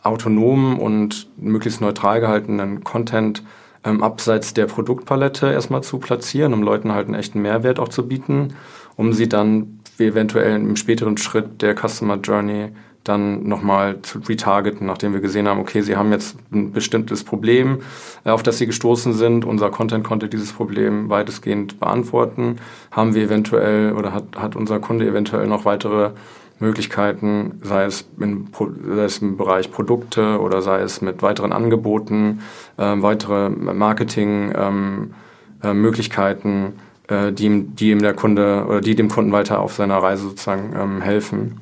autonomen 0.04 0.80
und 0.80 1.28
möglichst 1.38 1.82
neutral 1.82 2.22
gehaltenen 2.22 2.84
Content 2.84 3.44
ähm, 3.84 4.04
abseits 4.04 4.54
der 4.54 4.66
Produktpalette 4.66 5.52
erstmal 5.52 5.84
zu 5.84 6.00
platzieren, 6.00 6.54
um 6.54 6.64
Leuten 6.64 6.92
halt 6.92 7.08
einen 7.08 7.16
echten 7.16 7.42
Mehrwert 7.42 7.80
auch 7.80 7.90
zu 7.90 8.08
bieten, 8.08 8.56
um 8.96 9.14
sie 9.14 9.30
dann 9.30 9.80
eventuell 10.00 10.56
im 10.56 10.76
späteren 10.76 11.18
Schritt 11.18 11.62
der 11.62 11.76
Customer 11.76 12.18
Journey 12.18 12.70
dann 13.08 13.48
nochmal 13.48 14.02
zu 14.02 14.20
retargeten, 14.20 14.88
nachdem 14.88 15.14
wir 15.14 15.20
gesehen 15.20 15.48
haben, 15.48 15.60
okay, 15.60 15.82
sie 15.82 15.96
haben 15.96 16.12
jetzt 16.12 16.38
ein 16.52 16.72
bestimmtes 16.72 17.24
Problem, 17.24 17.80
äh, 18.24 18.30
auf 18.30 18.44
das 18.44 18.58
sie 18.58 18.66
gestoßen 18.66 19.14
sind. 19.14 19.46
Unser 19.46 19.70
Content 19.70 20.04
konnte 20.04 20.28
dieses 20.28 20.52
Problem 20.52 21.10
weitestgehend 21.10 21.80
beantworten. 21.80 22.58
Haben 22.92 23.16
wir 23.16 23.24
eventuell 23.24 23.94
oder 23.94 24.14
hat, 24.14 24.36
hat 24.36 24.56
unser 24.56 24.80
Kunde 24.80 25.08
eventuell 25.08 25.48
noch 25.48 25.66
weitere 25.66 26.12
Möglichkeiten, 26.60 27.60
sei 27.62 27.86
es, 27.86 28.10
in, 28.20 28.48
sei 28.96 29.04
es 29.04 29.20
im 29.20 29.38
Bereich 29.38 29.72
Produkte 29.72 30.40
oder 30.40 30.64
sei 30.64 30.82
es 30.82 31.02
mit 31.02 31.22
weiteren 31.22 31.54
Angeboten, 31.54 32.40
äh, 32.78 32.96
weitere 32.98 33.50
Marketing-Möglichkeiten, 33.50 36.50
ähm, 36.50 36.74
äh, 37.08 37.32
die, 37.32 37.46
ihm, 37.46 37.76
die 37.76 37.92
ihm 37.92 38.02
der 38.02 38.14
Kunde 38.14 38.66
oder 38.68 38.82
die 38.82 38.96
dem 38.96 39.10
Kunden 39.10 39.32
weiter 39.32 39.60
auf 39.60 39.74
seiner 39.74 39.98
Reise 39.98 40.24
sozusagen 40.24 40.74
ähm, 40.76 41.02
helfen. 41.02 41.62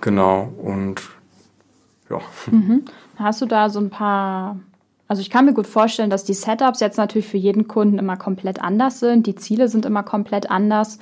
Genau, 0.00 0.52
und 0.62 1.02
ja. 2.10 2.20
Mhm. 2.50 2.84
Hast 3.16 3.42
du 3.42 3.46
da 3.46 3.68
so 3.68 3.80
ein 3.80 3.90
paar 3.90 4.58
also 5.10 5.22
ich 5.22 5.30
kann 5.30 5.46
mir 5.46 5.54
gut 5.54 5.66
vorstellen, 5.66 6.10
dass 6.10 6.24
die 6.24 6.34
Setups 6.34 6.80
jetzt 6.80 6.98
natürlich 6.98 7.26
für 7.26 7.38
jeden 7.38 7.66
Kunden 7.66 7.98
immer 7.98 8.18
komplett 8.18 8.60
anders 8.62 9.00
sind. 9.00 9.26
Die 9.26 9.34
Ziele 9.34 9.68
sind 9.68 9.86
immer 9.86 10.02
komplett 10.02 10.50
anders. 10.50 10.98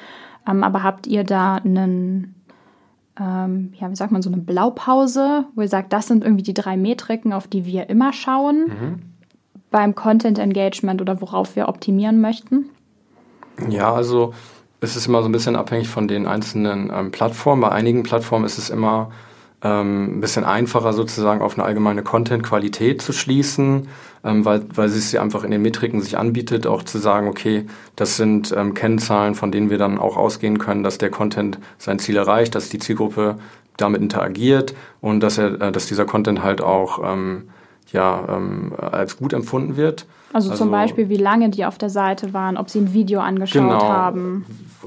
Ähm, 0.48 0.62
aber 0.62 0.84
habt 0.84 1.08
ihr 1.08 1.24
da 1.24 1.56
einen 1.56 2.36
ähm, 3.18 3.72
ja, 3.78 3.90
wie 3.90 3.96
sagt 3.96 4.12
man, 4.12 4.22
so 4.22 4.30
eine 4.30 4.42
Blaupause, 4.42 5.46
wo 5.54 5.62
ihr 5.62 5.68
sagt, 5.68 5.92
das 5.92 6.06
sind 6.06 6.22
irgendwie 6.22 6.42
die 6.42 6.54
drei 6.54 6.76
Metriken, 6.76 7.32
auf 7.32 7.48
die 7.48 7.64
wir 7.64 7.88
immer 7.88 8.12
schauen 8.12 8.66
mhm. 8.66 9.02
beim 9.70 9.94
Content 9.94 10.38
Engagement 10.38 11.00
oder 11.00 11.20
worauf 11.20 11.56
wir 11.56 11.68
optimieren 11.68 12.20
möchten? 12.20 12.66
Ja, 13.70 13.92
also 13.92 14.34
es 14.86 14.96
ist 14.96 15.06
immer 15.06 15.22
so 15.22 15.28
ein 15.28 15.32
bisschen 15.32 15.56
abhängig 15.56 15.88
von 15.88 16.08
den 16.08 16.26
einzelnen 16.26 16.90
ähm, 16.94 17.10
Plattformen. 17.10 17.60
Bei 17.60 17.70
einigen 17.70 18.02
Plattformen 18.02 18.44
ist 18.44 18.58
es 18.58 18.70
immer 18.70 19.10
ähm, 19.62 20.18
ein 20.18 20.20
bisschen 20.20 20.44
einfacher 20.44 20.92
sozusagen 20.92 21.42
auf 21.42 21.58
eine 21.58 21.66
allgemeine 21.66 22.02
Content-Qualität 22.02 23.02
zu 23.02 23.12
schließen, 23.12 23.88
ähm, 24.24 24.44
weil, 24.44 24.64
weil 24.74 24.88
es 24.88 25.10
sich 25.10 25.20
einfach 25.20 25.44
in 25.44 25.50
den 25.50 25.62
Metriken 25.62 26.00
sich 26.00 26.18
anbietet, 26.18 26.66
auch 26.66 26.82
zu 26.82 26.98
sagen, 26.98 27.28
okay, 27.28 27.66
das 27.96 28.16
sind 28.16 28.54
ähm, 28.56 28.74
Kennzahlen, 28.74 29.34
von 29.34 29.50
denen 29.50 29.70
wir 29.70 29.78
dann 29.78 29.98
auch 29.98 30.16
ausgehen 30.16 30.58
können, 30.58 30.82
dass 30.82 30.98
der 30.98 31.10
Content 31.10 31.58
sein 31.78 31.98
Ziel 31.98 32.16
erreicht, 32.16 32.54
dass 32.54 32.68
die 32.68 32.78
Zielgruppe 32.78 33.38
damit 33.76 34.00
interagiert 34.00 34.74
und 35.00 35.20
dass 35.20 35.38
er, 35.38 35.60
äh, 35.60 35.72
dass 35.72 35.86
dieser 35.86 36.04
Content 36.04 36.42
halt 36.42 36.60
auch 36.60 37.00
ähm, 37.04 37.48
ja, 37.92 38.24
ähm, 38.28 38.72
als 38.78 39.16
gut 39.16 39.32
empfunden 39.32 39.76
wird. 39.76 40.06
Also, 40.36 40.50
also, 40.50 40.64
zum 40.64 40.70
Beispiel, 40.70 41.08
wie 41.08 41.16
lange 41.16 41.48
die 41.48 41.64
auf 41.64 41.78
der 41.78 41.88
Seite 41.88 42.34
waren, 42.34 42.58
ob 42.58 42.68
sie 42.68 42.80
ein 42.80 42.92
Video 42.92 43.20
angeschaut 43.20 43.62
genau, 43.62 43.88
haben. 43.88 44.44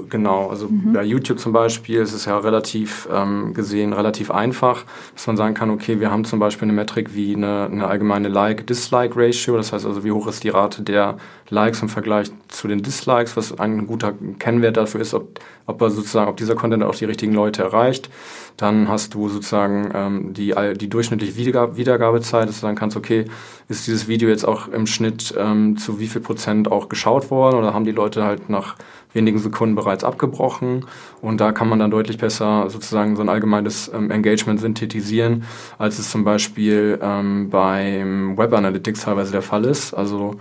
Genau, 0.08 0.46
also 0.48 0.68
mhm. 0.68 0.92
bei 0.92 1.02
YouTube 1.02 1.40
zum 1.40 1.52
Beispiel 1.52 1.98
ist 1.98 2.12
es 2.12 2.24
ja 2.24 2.38
relativ 2.38 3.08
ähm, 3.12 3.52
gesehen 3.52 3.92
relativ 3.92 4.30
einfach, 4.30 4.84
dass 5.12 5.26
man 5.26 5.36
sagen 5.36 5.54
kann, 5.54 5.70
okay, 5.70 5.98
wir 5.98 6.12
haben 6.12 6.24
zum 6.24 6.38
Beispiel 6.38 6.66
eine 6.66 6.72
Metrik 6.72 7.16
wie 7.16 7.34
eine, 7.34 7.64
eine 7.64 7.88
allgemeine 7.88 8.28
Like-Dislike-Ratio, 8.28 9.56
das 9.56 9.72
heißt 9.72 9.84
also, 9.84 10.04
wie 10.04 10.12
hoch 10.12 10.28
ist 10.28 10.44
die 10.44 10.50
Rate 10.50 10.82
der 10.82 11.16
Likes 11.48 11.82
im 11.82 11.88
Vergleich 11.88 12.30
zu 12.46 12.68
den 12.68 12.82
Dislikes, 12.82 13.36
was 13.36 13.58
ein 13.58 13.88
guter 13.88 14.14
Kennwert 14.38 14.76
dafür 14.76 15.00
ist, 15.00 15.14
ob, 15.14 15.40
ob 15.66 15.82
er 15.82 15.90
sozusagen, 15.90 16.30
ob 16.30 16.36
dieser 16.36 16.54
Content 16.54 16.84
auch 16.84 16.94
die 16.94 17.06
richtigen 17.06 17.32
Leute 17.32 17.62
erreicht. 17.62 18.08
Dann 18.56 18.88
hast 18.88 19.14
du 19.14 19.28
sozusagen 19.28 19.90
ähm, 19.94 20.34
die, 20.34 20.54
die 20.76 20.88
durchschnittliche 20.88 21.36
Wiedergabe, 21.36 21.76
Wiedergabezeit, 21.76 22.48
dass 22.48 22.56
du 22.56 22.60
sagen 22.62 22.76
kannst, 22.76 22.96
okay, 22.96 23.24
ist 23.68 23.86
dieses 23.86 24.06
Video 24.06 24.28
jetzt 24.28 24.44
auch 24.44 24.68
im 24.68 24.86
Schnitt 24.86 25.34
ähm, 25.42 25.76
zu 25.76 25.98
wie 25.98 26.06
viel 26.06 26.20
Prozent 26.20 26.70
auch 26.70 26.88
geschaut 26.88 27.30
worden 27.30 27.56
oder 27.56 27.74
haben 27.74 27.84
die 27.84 27.92
Leute 27.92 28.24
halt 28.24 28.48
nach 28.48 28.76
wenigen 29.12 29.38
Sekunden 29.38 29.74
bereits 29.74 30.04
abgebrochen. 30.04 30.86
Und 31.20 31.40
da 31.40 31.52
kann 31.52 31.68
man 31.68 31.78
dann 31.78 31.90
deutlich 31.90 32.18
besser 32.18 32.68
sozusagen 32.70 33.16
so 33.16 33.22
ein 33.22 33.28
allgemeines 33.28 33.90
ähm, 33.92 34.10
Engagement 34.10 34.60
synthetisieren, 34.60 35.44
als 35.78 35.98
es 35.98 36.10
zum 36.10 36.24
Beispiel 36.24 36.98
ähm, 37.02 37.50
beim 37.50 38.36
Web 38.36 38.52
Analytics 38.52 39.02
teilweise 39.02 39.32
der 39.32 39.42
Fall 39.42 39.64
ist. 39.64 39.94
Also 39.94 40.36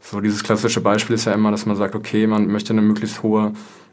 so 0.00 0.20
dieses 0.20 0.42
klassische 0.42 0.80
Beispiel 0.80 1.14
ist 1.14 1.24
ja 1.24 1.32
immer, 1.32 1.50
dass 1.50 1.66
man 1.66 1.76
sagt, 1.76 1.94
okay, 1.94 2.26
man 2.26 2.46
möchte 2.48 2.72
eine 2.72 2.82
möglichst 2.82 3.22
hohe 3.22 3.52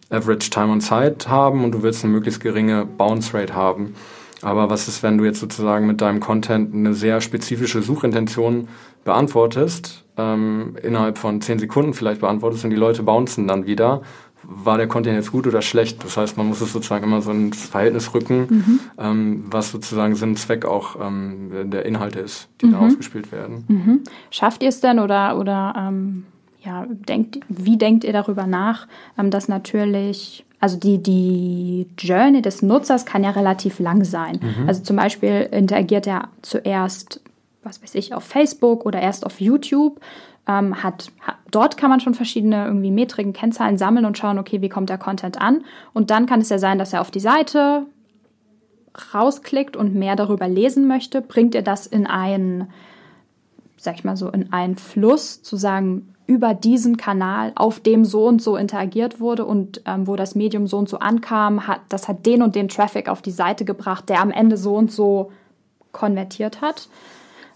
Average 0.10 0.50
Time 0.50 0.70
on 0.70 0.82
Site 0.82 1.30
haben 1.30 1.64
und 1.64 1.72
du 1.72 1.84
willst 1.84 2.04
eine 2.04 2.14
möglichst 2.14 2.42
geringe 2.42 2.86
Bounce 2.86 3.34
Rate 3.34 3.54
haben. 3.54 3.94
Aber 4.42 4.70
was 4.70 4.88
ist, 4.88 5.04
wenn 5.04 5.18
du 5.18 5.26
jetzt 5.26 5.40
sozusagen 5.40 5.86
mit 5.86 6.02
deinem 6.02 6.20
Content 6.20 6.74
eine 6.74 6.94
sehr 6.94 7.22
spezifische 7.22 7.82
Suchintention 7.82 8.70
beantwortest, 9.04 10.06
ähm, 10.20 10.76
innerhalb 10.84 11.18
von 11.18 11.42
zehn 11.42 11.60
Sekunden 11.60 11.94
vielleicht 11.94 12.22
beantwortest 12.22 12.66
und 12.66 12.72
die 12.72 12.76
Leute 12.76 13.04
bouncen 13.04 13.48
dann 13.48 13.66
wieder, 13.66 14.02
war 14.44 14.78
der 14.78 14.88
Content 14.88 15.16
jetzt 15.16 15.32
gut 15.32 15.48
oder 15.48 15.62
schlecht? 15.62 16.04
Das 16.04 16.18
heißt, 16.18 16.38
man 16.38 16.48
muss 16.48 16.62
es 16.62 16.72
sozusagen 16.72 17.04
immer 17.04 17.22
so 17.22 17.32
ins 17.32 17.66
Verhältnis 17.66 18.14
rücken, 18.14 18.48
mhm. 18.50 18.80
ähm, 18.98 19.44
was 19.50 19.72
sozusagen 19.72 20.16
Sinn 20.16 20.30
und 20.30 20.38
Zweck 20.38 20.66
auch 20.66 20.96
ähm, 21.02 21.70
der 21.70 21.86
Inhalte 21.86 22.20
ist, 22.20 22.50
die 22.62 22.68
mhm. 22.68 22.72
da 22.72 22.80
ausgespielt 22.80 23.32
werden. 23.32 23.66
Mhm. 23.68 24.00
Schafft 24.32 24.64
ihr 24.64 24.70
es 24.70 24.82
denn 24.82 25.00
oder, 25.00 25.38
oder 25.38 25.74
ähm, 25.78 26.26
ja, 26.64 26.86
denkt, 26.90 27.40
wie 27.48 27.78
denkt 27.78 28.04
ihr 28.04 28.14
darüber 28.14 28.48
nach, 28.48 28.88
ähm, 29.18 29.32
dass 29.32 29.48
natürlich 29.48 30.46
also 30.62 30.78
die, 30.78 31.02
die 31.02 31.88
Journey 31.98 32.42
des 32.42 32.62
Nutzers 32.62 33.06
kann 33.06 33.24
ja 33.24 33.30
relativ 33.30 33.80
lang 33.80 34.04
sein. 34.04 34.40
Mhm. 34.42 34.68
Also 34.68 34.84
zum 34.84 34.98
Beispiel 34.98 35.48
interagiert 35.52 36.06
er 36.06 36.28
zuerst, 36.42 37.22
was 37.64 37.82
weiß 37.82 37.96
ich, 37.96 38.14
auf 38.14 38.24
Facebook 38.24 38.86
oder 38.86 39.02
erst 39.02 39.26
auf 39.26 39.42
YouTube. 39.42 40.00
Ähm, 40.48 40.82
hat, 40.82 41.12
hat, 41.22 41.36
dort 41.52 41.78
kann 41.78 41.90
man 41.90 42.00
schon 42.00 42.14
verschiedene 42.14 42.66
irgendwie 42.66 42.92
Metriken, 42.92 43.34
Kennzahlen 43.34 43.78
sammeln 43.78 44.06
und 44.06 44.18
schauen, 44.18 44.40
okay, 44.40 44.62
wie 44.62 44.70
kommt 44.70 44.90
der 44.90 44.98
Content 44.98 45.40
an. 45.40 45.64
Und 45.94 46.10
dann 46.10 46.26
kann 46.26 46.42
es 46.42 46.50
ja 46.50 46.58
sein, 46.58 46.80
dass 46.80 46.94
er 46.94 47.02
auf 47.02 47.12
die 47.12 47.20
Seite 47.20 47.86
rausklickt 49.14 49.78
und 49.78 49.96
mehr 49.96 50.16
darüber 50.16 50.48
lesen 50.48 50.88
möchte. 50.88 51.22
Bringt 51.22 51.56
er 51.56 51.62
das 51.62 51.86
in 51.86 52.08
einen, 52.08 52.70
sag 53.78 53.96
ich 53.96 54.04
mal 54.04 54.18
so, 54.18 54.30
in 54.30 54.52
einen 54.52 54.76
Fluss, 54.76 55.42
zu 55.44 55.56
sagen, 55.56 56.14
über 56.26 56.54
diesen 56.54 56.98
Kanal, 56.98 57.54
auf 57.56 57.80
dem 57.80 58.06
so 58.06 58.28
und 58.28 58.40
so 58.40 58.56
interagiert 58.56 59.20
wurde 59.20 59.46
und 59.46 59.82
ähm, 59.86 60.06
wo 60.06 60.16
das 60.16 60.36
Medium 60.36 60.68
so 60.68 60.78
und 60.78 60.88
so 60.88 61.00
ankam, 61.00 61.66
hat, 61.66 61.82
das 61.90 62.08
hat 62.08 62.26
den 62.26 62.44
und 62.44 62.56
den 62.56 62.68
Traffic 62.68 63.10
auf 63.10 63.24
die 63.24 63.32
Seite 63.32 63.66
gebracht, 63.66 64.10
der 64.10 64.22
am 64.22 64.30
Ende 64.30 64.56
so 64.56 64.76
und 64.76 64.92
so 64.92 65.32
konvertiert 65.92 66.62
hat. 66.62 66.88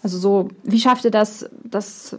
Also 0.04 0.18
so, 0.18 0.50
wie 0.64 0.80
schafft 0.80 1.06
ihr 1.06 1.12
das, 1.12 1.50
das 1.64 2.18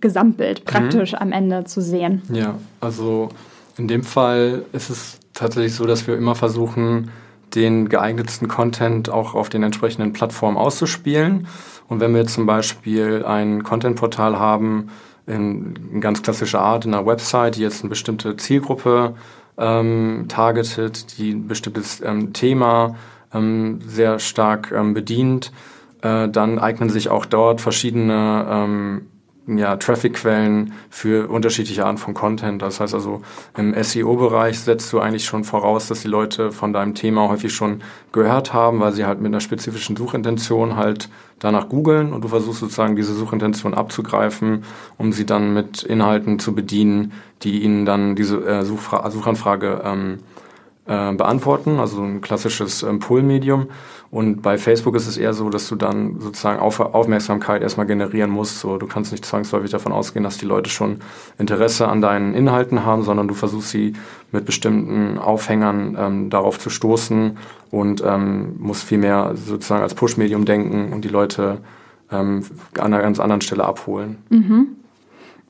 Gesamtbild 0.00 0.60
mhm. 0.60 0.64
praktisch 0.64 1.12
mhm. 1.12 1.18
am 1.18 1.32
Ende 1.32 1.64
zu 1.64 1.82
sehen? 1.82 2.22
Ja, 2.32 2.54
also 2.80 3.28
in 3.76 3.88
dem 3.88 4.04
Fall 4.04 4.64
ist 4.72 4.88
es 4.88 5.18
tatsächlich 5.34 5.74
so, 5.74 5.84
dass 5.84 6.06
wir 6.06 6.16
immer 6.16 6.34
versuchen, 6.34 7.10
den 7.54 7.88
geeignetsten 7.88 8.48
Content 8.48 9.08
auch 9.10 9.34
auf 9.34 9.48
den 9.48 9.62
entsprechenden 9.62 10.12
Plattformen 10.12 10.56
auszuspielen. 10.56 11.46
Und 11.88 12.00
wenn 12.00 12.14
wir 12.14 12.26
zum 12.26 12.46
Beispiel 12.46 13.24
ein 13.24 13.62
Content-Portal 13.62 14.38
haben, 14.38 14.88
in, 15.26 15.74
in 15.92 16.00
ganz 16.00 16.22
klassischer 16.22 16.60
Art 16.60 16.84
in 16.84 16.94
einer 16.94 17.06
Website, 17.06 17.56
die 17.56 17.62
jetzt 17.62 17.82
eine 17.82 17.90
bestimmte 17.90 18.36
Zielgruppe 18.36 19.14
ähm, 19.58 20.26
targetet, 20.28 21.18
die 21.18 21.32
ein 21.32 21.48
bestimmtes 21.48 22.00
ähm, 22.00 22.32
Thema 22.32 22.96
ähm, 23.32 23.80
sehr 23.86 24.18
stark 24.18 24.72
ähm, 24.72 24.94
bedient, 24.94 25.52
äh, 26.06 26.28
dann 26.28 26.58
eignen 26.58 26.90
sich 26.90 27.08
auch 27.08 27.26
dort 27.26 27.60
verschiedene 27.60 28.46
ähm, 28.48 29.06
ja, 29.46 29.76
Traffic-Quellen 29.76 30.72
für 30.90 31.28
unterschiedliche 31.28 31.86
Arten 31.86 31.98
von 31.98 32.14
Content. 32.14 32.62
Das 32.62 32.80
heißt 32.80 32.94
also, 32.94 33.22
im 33.56 33.80
SEO-Bereich 33.80 34.58
setzt 34.58 34.92
du 34.92 34.98
eigentlich 34.98 35.24
schon 35.24 35.44
voraus, 35.44 35.86
dass 35.86 36.02
die 36.02 36.08
Leute 36.08 36.50
von 36.50 36.72
deinem 36.72 36.94
Thema 36.94 37.28
häufig 37.28 37.54
schon 37.54 37.82
gehört 38.12 38.52
haben, 38.52 38.80
weil 38.80 38.92
sie 38.92 39.04
halt 39.04 39.20
mit 39.20 39.30
einer 39.30 39.40
spezifischen 39.40 39.96
Suchintention 39.96 40.76
halt 40.76 41.08
danach 41.38 41.68
googeln 41.68 42.12
und 42.12 42.24
du 42.24 42.28
versuchst 42.28 42.60
sozusagen 42.60 42.96
diese 42.96 43.14
Suchintention 43.14 43.74
abzugreifen, 43.74 44.64
um 44.98 45.12
sie 45.12 45.26
dann 45.26 45.54
mit 45.54 45.82
Inhalten 45.84 46.38
zu 46.38 46.54
bedienen, 46.54 47.12
die 47.42 47.62
ihnen 47.62 47.84
dann 47.84 48.16
diese 48.16 48.44
äh, 48.44 48.64
Suchfra 48.64 49.08
Suchanfrage 49.10 49.82
ähm, 49.84 50.18
äh, 50.86 51.12
beantworten, 51.12 51.78
also 51.78 52.02
ein 52.02 52.20
klassisches 52.20 52.82
ähm, 52.82 53.00
Pull-Medium. 53.00 53.66
Und 54.10 54.40
bei 54.40 54.56
Facebook 54.56 54.94
ist 54.94 55.08
es 55.08 55.16
eher 55.16 55.34
so, 55.34 55.50
dass 55.50 55.68
du 55.68 55.74
dann 55.74 56.20
sozusagen 56.20 56.60
Auf 56.60 56.78
Aufmerksamkeit 56.78 57.62
erstmal 57.62 57.86
generieren 57.86 58.30
musst. 58.30 58.60
So, 58.60 58.78
du 58.78 58.86
kannst 58.86 59.10
nicht 59.10 59.24
zwangsläufig 59.24 59.70
davon 59.70 59.92
ausgehen, 59.92 60.22
dass 60.22 60.38
die 60.38 60.46
Leute 60.46 60.70
schon 60.70 61.00
Interesse 61.38 61.88
an 61.88 62.00
deinen 62.00 62.34
Inhalten 62.34 62.84
haben, 62.84 63.02
sondern 63.02 63.26
du 63.26 63.34
versuchst 63.34 63.70
sie 63.70 63.94
mit 64.30 64.44
bestimmten 64.44 65.18
Aufhängern 65.18 65.96
ähm, 65.98 66.30
darauf 66.30 66.58
zu 66.58 66.70
stoßen 66.70 67.36
und 67.70 68.02
ähm, 68.06 68.54
musst 68.58 68.84
vielmehr 68.84 69.32
sozusagen 69.34 69.82
als 69.82 69.94
Push-Medium 69.94 70.44
denken 70.44 70.92
und 70.92 71.04
die 71.04 71.08
Leute 71.08 71.58
ähm, 72.12 72.44
an 72.78 72.94
einer 72.94 73.02
ganz 73.02 73.18
anderen 73.18 73.40
Stelle 73.40 73.64
abholen. 73.64 74.18
Mhm. 74.28 74.68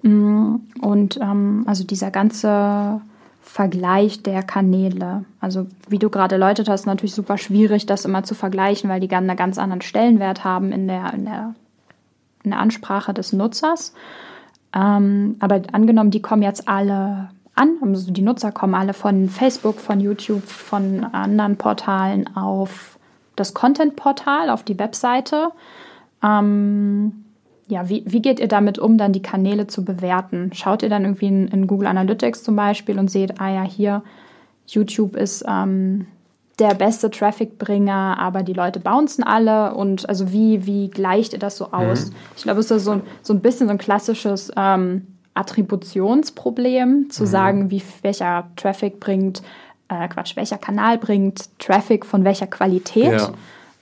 Mm, 0.02 0.56
und 0.80 1.18
ähm, 1.20 1.64
also 1.66 1.84
dieser 1.84 2.10
ganze 2.10 3.00
Vergleich 3.48 4.24
der 4.24 4.42
Kanäle. 4.42 5.24
Also 5.40 5.68
wie 5.88 6.00
du 6.00 6.10
gerade 6.10 6.34
erläutert 6.34 6.68
hast, 6.68 6.84
natürlich 6.84 7.14
super 7.14 7.38
schwierig, 7.38 7.86
das 7.86 8.04
immer 8.04 8.24
zu 8.24 8.34
vergleichen, 8.34 8.90
weil 8.90 9.00
die 9.00 9.10
einen 9.14 9.36
ganz 9.36 9.56
anderen 9.56 9.82
Stellenwert 9.82 10.42
haben 10.42 10.72
in 10.72 10.88
der, 10.88 11.14
in 11.14 11.24
der, 11.24 11.54
in 12.42 12.50
der 12.50 12.58
Ansprache 12.58 13.14
des 13.14 13.32
Nutzers. 13.32 13.94
Ähm, 14.74 15.36
aber 15.38 15.62
angenommen, 15.72 16.10
die 16.10 16.20
kommen 16.20 16.42
jetzt 16.42 16.68
alle 16.68 17.30
an, 17.54 17.76
also 17.80 18.12
die 18.12 18.20
Nutzer 18.20 18.50
kommen 18.50 18.74
alle 18.74 18.92
von 18.92 19.28
Facebook, 19.28 19.78
von 19.78 20.00
YouTube, 20.00 20.44
von 20.44 21.04
anderen 21.04 21.56
Portalen 21.56 22.36
auf 22.36 22.98
das 23.36 23.54
Content-Portal, 23.54 24.50
auf 24.50 24.64
die 24.64 24.78
Webseite. 24.78 25.52
Ähm, 26.22 27.25
ja, 27.68 27.88
wie, 27.88 28.04
wie 28.06 28.22
geht 28.22 28.38
ihr 28.38 28.48
damit 28.48 28.78
um, 28.78 28.96
dann 28.96 29.12
die 29.12 29.22
Kanäle 29.22 29.66
zu 29.66 29.84
bewerten? 29.84 30.50
Schaut 30.54 30.82
ihr 30.82 30.88
dann 30.88 31.04
irgendwie 31.04 31.26
in, 31.26 31.48
in 31.48 31.66
Google 31.66 31.88
Analytics 31.88 32.42
zum 32.42 32.56
Beispiel 32.56 32.98
und 32.98 33.10
seht, 33.10 33.40
ah 33.40 33.52
ja, 33.52 33.62
hier, 33.62 34.02
YouTube 34.66 35.16
ist 35.16 35.44
ähm, 35.48 36.06
der 36.58 36.74
beste 36.74 37.10
Trafficbringer, 37.10 38.16
aber 38.18 38.42
die 38.42 38.52
Leute 38.52 38.80
bouncen 38.80 39.24
alle 39.24 39.74
und 39.74 40.08
also 40.08 40.32
wie, 40.32 40.66
wie 40.66 40.88
gleicht 40.88 41.32
ihr 41.32 41.38
das 41.38 41.56
so 41.56 41.72
aus? 41.72 42.06
Mhm. 42.06 42.14
Ich 42.36 42.42
glaube, 42.44 42.60
es 42.60 42.70
ist 42.70 42.84
so, 42.84 43.00
so 43.22 43.32
ein 43.32 43.40
bisschen 43.40 43.66
so 43.66 43.72
ein 43.72 43.78
klassisches 43.78 44.50
ähm, 44.56 45.06
Attributionsproblem, 45.34 47.10
zu 47.10 47.24
mhm. 47.24 47.26
sagen, 47.26 47.70
wie 47.70 47.82
welcher 48.02 48.48
Traffic 48.56 49.00
bringt, 49.00 49.42
äh, 49.88 50.08
Quatsch, 50.08 50.36
welcher 50.36 50.58
Kanal 50.58 50.98
bringt 50.98 51.48
Traffic 51.58 52.06
von 52.06 52.24
welcher 52.24 52.46
Qualität. 52.46 53.20
Ja. 53.20 53.32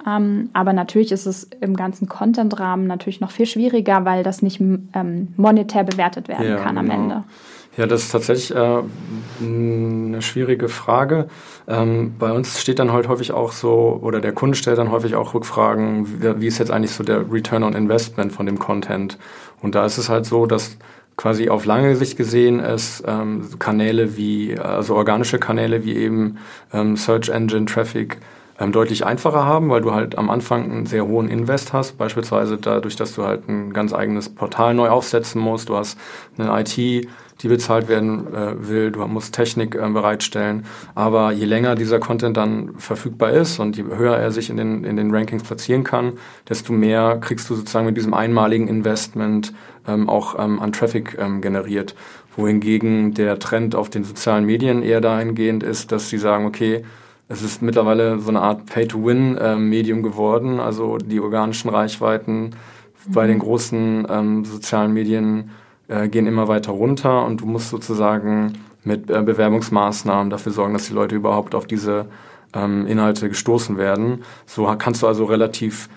Ähm, 0.06 0.50
aber 0.52 0.72
natürlich 0.72 1.12
ist 1.12 1.26
es 1.26 1.48
im 1.60 1.76
ganzen 1.76 2.08
Content-Rahmen 2.08 2.86
natürlich 2.86 3.20
noch 3.20 3.30
viel 3.30 3.46
schwieriger, 3.46 4.04
weil 4.04 4.22
das 4.22 4.42
nicht 4.42 4.60
ähm, 4.60 5.28
monetär 5.36 5.84
bewertet 5.84 6.28
werden 6.28 6.48
ja, 6.48 6.56
kann 6.56 6.78
am 6.78 6.88
genau. 6.88 7.02
Ende. 7.02 7.24
Ja, 7.76 7.86
das 7.86 8.04
ist 8.04 8.12
tatsächlich 8.12 8.56
äh, 8.56 8.82
eine 9.42 10.22
schwierige 10.22 10.68
Frage. 10.68 11.26
Ähm, 11.66 12.14
bei 12.18 12.30
uns 12.30 12.60
steht 12.60 12.78
dann 12.78 12.92
halt 12.92 13.08
häufig 13.08 13.32
auch 13.32 13.50
so, 13.50 13.98
oder 14.00 14.20
der 14.20 14.32
Kunde 14.32 14.56
stellt 14.56 14.78
dann 14.78 14.92
häufig 14.92 15.16
auch 15.16 15.34
Rückfragen, 15.34 16.22
wie, 16.22 16.40
wie 16.40 16.46
ist 16.46 16.58
jetzt 16.58 16.70
eigentlich 16.70 16.92
so 16.92 17.02
der 17.02 17.30
Return 17.32 17.64
on 17.64 17.74
Investment 17.74 18.32
von 18.32 18.46
dem 18.46 18.58
Content? 18.58 19.18
Und 19.60 19.74
da 19.74 19.84
ist 19.84 19.98
es 19.98 20.08
halt 20.08 20.24
so, 20.24 20.46
dass 20.46 20.76
quasi 21.16 21.48
auf 21.48 21.64
lange 21.64 21.96
Sicht 21.96 22.16
gesehen 22.16 22.60
es 22.60 23.02
ähm, 23.06 23.48
Kanäle 23.58 24.16
wie, 24.16 24.56
also 24.58 24.94
organische 24.94 25.38
Kanäle 25.38 25.84
wie 25.84 25.96
eben 25.96 26.38
ähm, 26.72 26.96
Search 26.96 27.28
Engine 27.28 27.66
Traffic 27.66 28.18
ähm, 28.58 28.72
deutlich 28.72 29.04
einfacher 29.04 29.44
haben, 29.44 29.68
weil 29.70 29.80
du 29.80 29.92
halt 29.92 30.16
am 30.16 30.30
Anfang 30.30 30.70
einen 30.70 30.86
sehr 30.86 31.06
hohen 31.06 31.28
Invest 31.28 31.72
hast, 31.72 31.98
beispielsweise 31.98 32.56
dadurch, 32.56 32.96
dass 32.96 33.14
du 33.14 33.24
halt 33.24 33.48
ein 33.48 33.72
ganz 33.72 33.92
eigenes 33.92 34.28
Portal 34.28 34.74
neu 34.74 34.88
aufsetzen 34.88 35.40
musst, 35.40 35.68
du 35.68 35.76
hast 35.76 35.98
eine 36.38 36.60
IT, 36.60 37.08
die 37.42 37.48
bezahlt 37.48 37.88
werden 37.88 38.32
äh, 38.32 38.68
will, 38.68 38.92
du 38.92 39.04
musst 39.06 39.34
Technik 39.34 39.74
äh, 39.74 39.88
bereitstellen, 39.88 40.64
aber 40.94 41.32
je 41.32 41.44
länger 41.46 41.74
dieser 41.74 41.98
Content 41.98 42.36
dann 42.36 42.74
verfügbar 42.78 43.32
ist 43.32 43.58
und 43.58 43.76
je 43.76 43.84
höher 43.84 44.16
er 44.16 44.30
sich 44.30 44.50
in 44.50 44.56
den, 44.56 44.84
in 44.84 44.96
den 44.96 45.12
Rankings 45.12 45.42
platzieren 45.42 45.82
kann, 45.82 46.12
desto 46.48 46.72
mehr 46.72 47.18
kriegst 47.20 47.50
du 47.50 47.56
sozusagen 47.56 47.86
mit 47.86 47.96
diesem 47.96 48.14
einmaligen 48.14 48.68
Investment 48.68 49.52
ähm, 49.86 50.08
auch 50.08 50.38
ähm, 50.38 50.60
an 50.60 50.72
Traffic 50.72 51.18
ähm, 51.18 51.40
generiert. 51.40 51.94
Wohingegen 52.36 53.14
der 53.14 53.38
Trend 53.38 53.74
auf 53.74 53.90
den 53.90 54.04
sozialen 54.04 54.44
Medien 54.44 54.82
eher 54.82 55.00
dahingehend 55.00 55.62
ist, 55.62 55.92
dass 55.92 56.08
sie 56.08 56.18
sagen, 56.18 56.46
okay, 56.46 56.84
es 57.28 57.42
ist 57.42 57.62
mittlerweile 57.62 58.18
so 58.18 58.28
eine 58.28 58.40
Art 58.40 58.66
Pay-to-Win-Medium 58.66 60.02
geworden. 60.02 60.60
Also 60.60 60.98
die 60.98 61.20
organischen 61.20 61.70
Reichweiten 61.70 62.50
mhm. 63.06 63.12
bei 63.12 63.26
den 63.26 63.38
großen 63.38 64.06
ähm, 64.08 64.44
sozialen 64.44 64.92
Medien 64.92 65.50
äh, 65.88 66.08
gehen 66.08 66.26
immer 66.26 66.48
weiter 66.48 66.72
runter 66.72 67.24
und 67.24 67.40
du 67.40 67.46
musst 67.46 67.70
sozusagen 67.70 68.54
mit 68.84 69.10
äh, 69.10 69.22
Bewerbungsmaßnahmen 69.22 70.30
dafür 70.30 70.52
sorgen, 70.52 70.74
dass 70.74 70.86
die 70.86 70.94
Leute 70.94 71.14
überhaupt 71.14 71.54
auf 71.54 71.66
diese 71.66 72.06
ähm, 72.52 72.86
Inhalte 72.86 73.28
gestoßen 73.28 73.78
werden. 73.78 74.22
So 74.46 74.64
kannst 74.78 75.02
du 75.02 75.06
also 75.06 75.24
relativ 75.24 75.88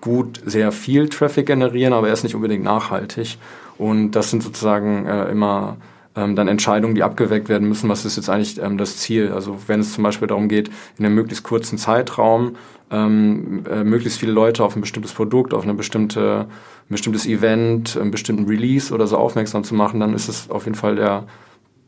gut 0.00 0.42
sehr 0.44 0.72
viel 0.72 1.08
Traffic 1.08 1.46
generieren, 1.46 1.92
aber 1.92 2.08
er 2.08 2.12
ist 2.12 2.24
nicht 2.24 2.34
unbedingt 2.34 2.64
nachhaltig. 2.64 3.38
Und 3.78 4.12
das 4.12 4.30
sind 4.30 4.42
sozusagen 4.42 5.06
äh, 5.06 5.30
immer 5.30 5.76
ähm, 6.14 6.36
dann 6.36 6.48
Entscheidungen, 6.48 6.94
die 6.94 7.02
abgeweckt 7.02 7.48
werden 7.48 7.68
müssen, 7.68 7.88
was 7.88 8.04
ist 8.04 8.16
jetzt 8.16 8.28
eigentlich 8.28 8.60
ähm, 8.60 8.78
das 8.78 8.98
Ziel. 8.98 9.32
Also 9.32 9.56
wenn 9.66 9.80
es 9.80 9.94
zum 9.94 10.04
Beispiel 10.04 10.28
darum 10.28 10.48
geht, 10.48 10.70
in 10.98 11.06
einem 11.06 11.14
möglichst 11.14 11.44
kurzen 11.44 11.78
Zeitraum 11.78 12.56
ähm, 12.90 13.64
äh, 13.70 13.82
möglichst 13.82 14.20
viele 14.20 14.32
Leute 14.32 14.62
auf 14.62 14.76
ein 14.76 14.82
bestimmtes 14.82 15.12
Produkt, 15.12 15.54
auf 15.54 15.64
eine 15.64 15.74
bestimmte, 15.74 16.46
ein 16.48 16.90
bestimmtes 16.90 17.26
Event, 17.26 17.96
einen 17.96 18.10
bestimmten 18.10 18.44
Release 18.44 18.92
oder 18.92 19.06
so 19.06 19.16
aufmerksam 19.16 19.64
zu 19.64 19.74
machen, 19.74 20.00
dann 20.00 20.12
ist 20.14 20.28
es 20.28 20.50
auf 20.50 20.66
jeden 20.66 20.76
Fall 20.76 20.96
der, 20.96 21.24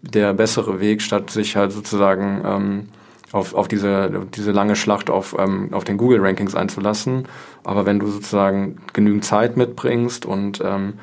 der 0.00 0.32
bessere 0.32 0.80
Weg, 0.80 1.02
statt 1.02 1.30
sich 1.30 1.56
halt 1.56 1.72
sozusagen 1.72 2.42
ähm, 2.44 2.88
auf, 3.32 3.54
auf 3.54 3.68
diese, 3.68 4.26
diese 4.34 4.52
lange 4.52 4.76
Schlacht 4.76 5.10
auf, 5.10 5.36
ähm, 5.38 5.68
auf 5.72 5.84
den 5.84 5.98
Google-Rankings 5.98 6.54
einzulassen. 6.54 7.28
Aber 7.64 7.84
wenn 7.84 7.98
du 7.98 8.06
sozusagen 8.06 8.78
genügend 8.94 9.24
Zeit 9.24 9.56
mitbringst 9.58 10.24
und 10.24 10.62
ähm, 10.64 10.94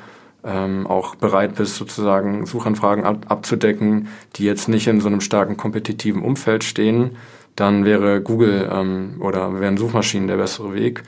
ähm, 0.44 0.86
auch 0.86 1.14
bereit 1.14 1.54
bist, 1.54 1.76
sozusagen 1.76 2.46
Suchanfragen 2.46 3.04
ab, 3.04 3.26
abzudecken, 3.28 4.08
die 4.36 4.44
jetzt 4.44 4.68
nicht 4.68 4.86
in 4.86 5.00
so 5.00 5.08
einem 5.08 5.20
starken 5.20 5.56
kompetitiven 5.56 6.22
Umfeld 6.22 6.64
stehen, 6.64 7.16
dann 7.56 7.84
wäre 7.84 8.20
Google 8.20 8.68
ähm, 8.72 9.16
oder 9.20 9.60
wären 9.60 9.76
Suchmaschinen 9.76 10.28
der 10.28 10.36
bessere 10.36 10.74
Weg. 10.74 11.02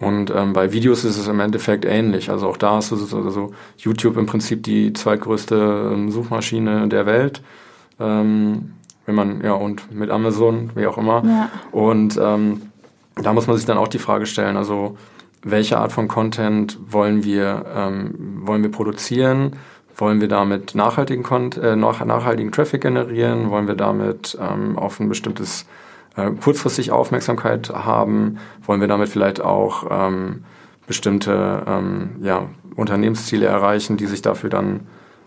Und 0.00 0.30
ähm, 0.34 0.52
bei 0.52 0.72
Videos 0.72 1.04
ist 1.04 1.16
es 1.16 1.28
im 1.28 1.40
Endeffekt 1.40 1.84
ähnlich. 1.84 2.30
Also 2.30 2.48
auch 2.48 2.56
da 2.56 2.78
du 2.78 2.96
so, 2.96 3.16
also 3.18 3.52
YouTube 3.78 4.16
im 4.16 4.26
Prinzip 4.26 4.62
die 4.64 4.92
zweitgrößte 4.92 5.90
ähm, 5.92 6.10
Suchmaschine 6.10 6.88
der 6.88 7.06
Welt. 7.06 7.42
Ähm, 8.00 8.72
wenn 9.06 9.14
man, 9.14 9.42
ja, 9.42 9.52
und 9.52 9.94
mit 9.94 10.10
Amazon, 10.10 10.70
wie 10.74 10.86
auch 10.86 10.98
immer. 10.98 11.22
Ja. 11.24 11.50
Und 11.70 12.18
ähm, 12.20 12.62
da 13.22 13.32
muss 13.32 13.46
man 13.46 13.56
sich 13.56 13.66
dann 13.66 13.78
auch 13.78 13.88
die 13.88 13.98
Frage 13.98 14.26
stellen, 14.26 14.56
also 14.56 14.96
welche 15.44 15.78
Art 15.78 15.92
von 15.92 16.08
Content 16.08 16.78
wollen 16.88 17.22
wir, 17.22 17.66
ähm, 17.74 18.40
wollen 18.46 18.62
wir 18.62 18.70
produzieren? 18.70 19.56
Wollen 19.96 20.20
wir 20.20 20.28
damit 20.28 20.74
nachhaltigen, 20.74 21.22
Content, 21.22 21.62
äh, 21.62 21.76
nachhaltigen 21.76 22.50
Traffic 22.50 22.80
generieren? 22.80 23.50
Wollen 23.50 23.68
wir 23.68 23.76
damit 23.76 24.36
ähm, 24.40 24.76
auf 24.76 24.98
ein 24.98 25.08
bestimmtes 25.08 25.66
äh, 26.16 26.30
kurzfristig 26.30 26.90
Aufmerksamkeit 26.90 27.70
haben? 27.70 28.38
Wollen 28.64 28.80
wir 28.80 28.88
damit 28.88 29.08
vielleicht 29.08 29.40
auch 29.40 29.86
ähm, 29.90 30.44
bestimmte 30.86 31.62
ähm, 31.66 32.16
ja, 32.22 32.48
Unternehmensziele 32.74 33.46
erreichen, 33.46 33.96
die 33.96 34.06
sich 34.06 34.22
dafür 34.22 34.50
dann 34.50 34.80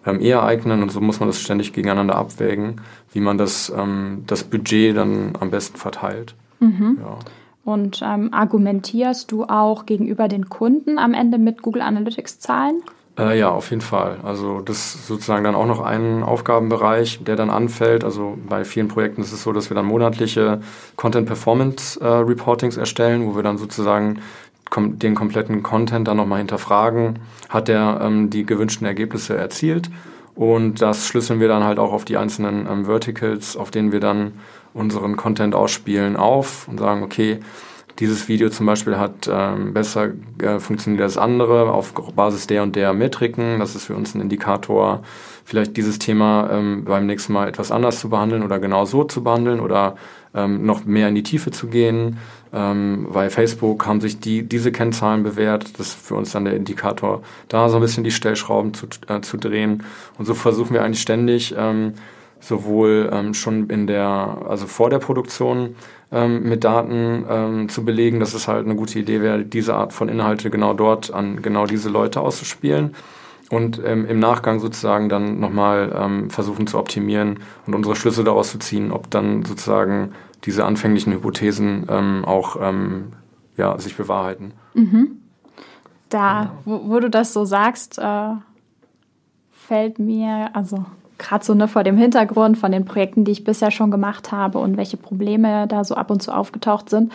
ähm, 0.06 0.20
eher 0.20 0.44
eignen? 0.44 0.82
Und 0.82 0.92
so 0.92 1.00
muss 1.00 1.20
man 1.20 1.30
das 1.30 1.40
ständig 1.40 1.74
gegeneinander 1.74 2.16
abwägen, 2.16 2.82
wie 3.14 3.22
man 3.22 3.38
das, 3.38 3.72
ähm, 3.76 4.24
das 4.28 4.44
Budget 4.44 4.98
dann 4.98 5.34
am 5.40 5.52
besten 5.52 5.78
verteilt. 5.78 6.36
Mhm. 6.60 6.98
Ja. 7.00 7.20
Und 7.68 8.02
ähm, 8.02 8.30
argumentierst 8.32 9.30
du 9.30 9.44
auch 9.44 9.86
gegenüber 9.86 10.30
den 10.30 10.48
Kunden 10.48 10.98
am 10.98 11.14
Ende 11.14 11.38
mit 11.38 11.62
Google 11.62 11.82
Analytics 11.82 12.40
Zahlen? 12.40 12.82
Äh, 13.20 13.38
ja, 13.38 13.50
auf 13.50 13.72
jeden 13.72 13.82
Fall. 13.82 14.20
Also 14.24 14.62
das 14.62 14.96
ist 14.96 15.08
sozusagen 15.08 15.44
dann 15.44 15.54
auch 15.54 15.66
noch 15.66 15.82
ein 15.82 16.24
Aufgabenbereich, 16.24 17.26
der 17.26 17.36
dann 17.36 17.50
anfällt. 17.50 18.06
Also 18.06 18.38
bei 18.48 18.64
vielen 18.64 18.88
Projekten 18.88 19.20
ist 19.22 19.34
es 19.34 19.44
so, 19.44 19.52
dass 19.52 19.70
wir 19.70 19.76
dann 19.76 19.86
monatliche 19.86 20.62
Content 20.96 21.28
Performance 21.28 22.00
äh, 22.00 22.08
Reportings 22.08 22.78
erstellen, 22.78 23.26
wo 23.28 23.36
wir 23.36 23.44
dann 23.44 23.58
sozusagen 23.58 24.22
kom 24.70 24.98
den 24.98 25.14
kompletten 25.14 25.62
Content 25.62 26.08
dann 26.08 26.16
nochmal 26.16 26.38
hinterfragen. 26.38 27.20
Hat 27.50 27.68
der 27.68 28.00
ähm, 28.02 28.30
die 28.30 28.46
gewünschten 28.46 28.88
Ergebnisse 28.88 29.36
erzielt? 29.36 29.90
Und 30.38 30.84
das 30.84 31.08
schlüsseln 31.08 31.40
wir 31.40 31.48
dann 31.48 31.64
halt 31.64 31.80
auch 31.80 31.92
auf 31.92 32.06
die 32.06 32.16
einzelnen 32.16 32.68
ähm, 32.70 32.86
Verticals, 32.86 33.58
auf 33.58 33.72
denen 33.72 33.92
wir 33.92 34.00
dann 34.00 34.34
unseren 34.72 35.18
Content 35.18 35.56
ausspielen, 35.56 36.16
auf 36.16 36.68
und 36.68 36.80
sagen, 36.80 37.02
okay, 37.02 37.40
dieses 37.98 38.28
Video 38.28 38.50
zum 38.50 38.68
Beispiel 38.68 39.00
hat 39.00 39.28
ähm, 39.28 39.74
besser 39.74 40.12
äh, 40.40 40.60
funktioniert 40.60 41.02
als 41.02 41.18
andere 41.18 41.72
auf 41.72 41.96
Basis 42.16 42.46
der 42.46 42.62
und 42.62 42.76
der 42.76 42.94
Metriken. 42.94 43.58
Das 43.58 43.74
ist 43.74 43.86
für 43.86 43.96
uns 43.96 44.14
ein 44.14 44.22
Indikator, 44.22 45.02
vielleicht 45.44 45.76
dieses 45.76 45.98
Thema 45.98 46.50
ähm, 46.52 46.86
beim 46.86 47.08
nächsten 47.08 47.34
Mal 47.34 47.48
etwas 47.48 47.72
anders 47.72 48.00
zu 48.00 48.10
behandeln 48.10 48.44
oder 48.44 48.60
genau 48.60 48.86
so 48.86 49.04
zu 49.06 49.24
behandeln 49.24 49.60
oder 49.60 49.96
ähm, 50.36 50.68
noch 50.68 50.86
mehr 50.86 51.10
in 51.10 51.16
die 51.16 51.24
Tiefe 51.24 51.50
zu 51.50 51.66
gehen. 51.66 52.20
Ähm, 52.54 53.08
bei 53.12 53.30
Facebook 53.30 53.86
haben 53.86 54.02
sich 54.02 54.20
die, 54.20 54.44
diese 54.44 54.72
Kennzahlen 54.72 55.24
bewährt. 55.24 55.80
Das 55.80 55.88
ist 55.88 56.08
für 56.08 56.16
uns 56.16 56.32
dann 56.32 56.46
der 56.46 56.56
Indikator, 56.56 57.22
da 57.48 57.70
so 57.70 57.78
ein 57.78 57.82
bisschen 57.82 58.04
die 58.04 58.12
Stellschrauben 58.12 58.74
zu, 58.74 58.88
äh, 59.08 59.22
zu 59.22 59.38
drehen. 59.38 59.84
Und 60.18 60.26
so 60.26 60.34
versuchen 60.34 60.74
wir 60.74 60.84
eigentlich 60.84 61.02
ständig, 61.02 61.56
ähm, 61.58 61.94
sowohl 62.40 63.10
ähm, 63.12 63.34
schon 63.34 63.70
in 63.70 63.88
der, 63.88 64.38
also 64.48 64.68
vor 64.68 64.90
der 64.90 65.00
Produktion 65.00 65.76
ähm, 66.12 66.44
mit 66.44 66.64
Daten 66.64 67.26
ähm, 67.30 67.70
zu 67.70 67.84
belegen, 67.84 68.20
dass 68.20 68.34
es 68.34 68.48
halt 68.48 68.66
eine 68.66 68.76
gute 68.76 69.00
Idee 69.00 69.22
wäre, 69.22 69.44
diese 69.44 69.76
Art 69.76 69.92
von 69.92 70.08
Inhalte 70.08 70.50
genau 70.50 70.74
dort 70.74 71.12
an 71.12 71.42
genau 71.42 71.66
diese 71.66 71.90
Leute 71.90 72.22
auszuspielen 72.22 72.96
und 73.50 73.82
ähm, 73.84 74.06
im 74.06 74.20
Nachgang 74.20 74.60
sozusagen 74.60 75.10
dann 75.10 75.40
nochmal 75.40 75.96
ähm, 75.98 76.30
versuchen 76.30 76.68
zu 76.68 76.78
optimieren 76.78 77.40
und 77.66 77.76
unsere 77.76 77.96
Schlüsse 77.96 78.24
daraus 78.24 78.52
zu 78.52 78.60
ziehen, 78.60 78.92
ob 78.92 79.10
dann 79.10 79.44
sozusagen 79.46 80.12
diese 80.44 80.66
anfänglichen 80.66 81.14
Hypothesen 81.14 81.88
ähm, 81.90 82.26
auch 82.26 82.58
ähm, 82.62 83.14
ja, 83.56 83.78
sich 83.80 83.96
bewahrheiten. 83.96 84.54
Mhm. 84.74 85.22
Da, 86.10 86.52
wo, 86.64 86.90
wo, 86.90 87.00
du 87.00 87.10
das 87.10 87.34
so 87.34 87.44
sagst, 87.44 88.00
äh, 88.00 88.30
fällt 89.52 90.00
mir, 90.00 90.50
also 90.54 90.86
gerade 91.18 91.44
so 91.44 91.54
ne, 91.54 91.68
vor 91.68 91.84
dem 91.84 91.98
Hintergrund 91.98 92.58
von 92.58 92.72
den 92.72 92.86
Projekten, 92.86 93.26
die 93.26 93.32
ich 93.32 93.44
bisher 93.44 93.72
schon 93.72 93.92
gemacht 93.92 94.32
habe 94.32 94.60
und 94.60 94.78
welche 94.78 94.98
Probleme 94.98 95.68
da 95.68 95.84
so 95.84 95.96
ab 95.96 96.12
und 96.12 96.22
zu 96.22 96.34
aufgetaucht 96.34 96.90
sind, 96.90 97.12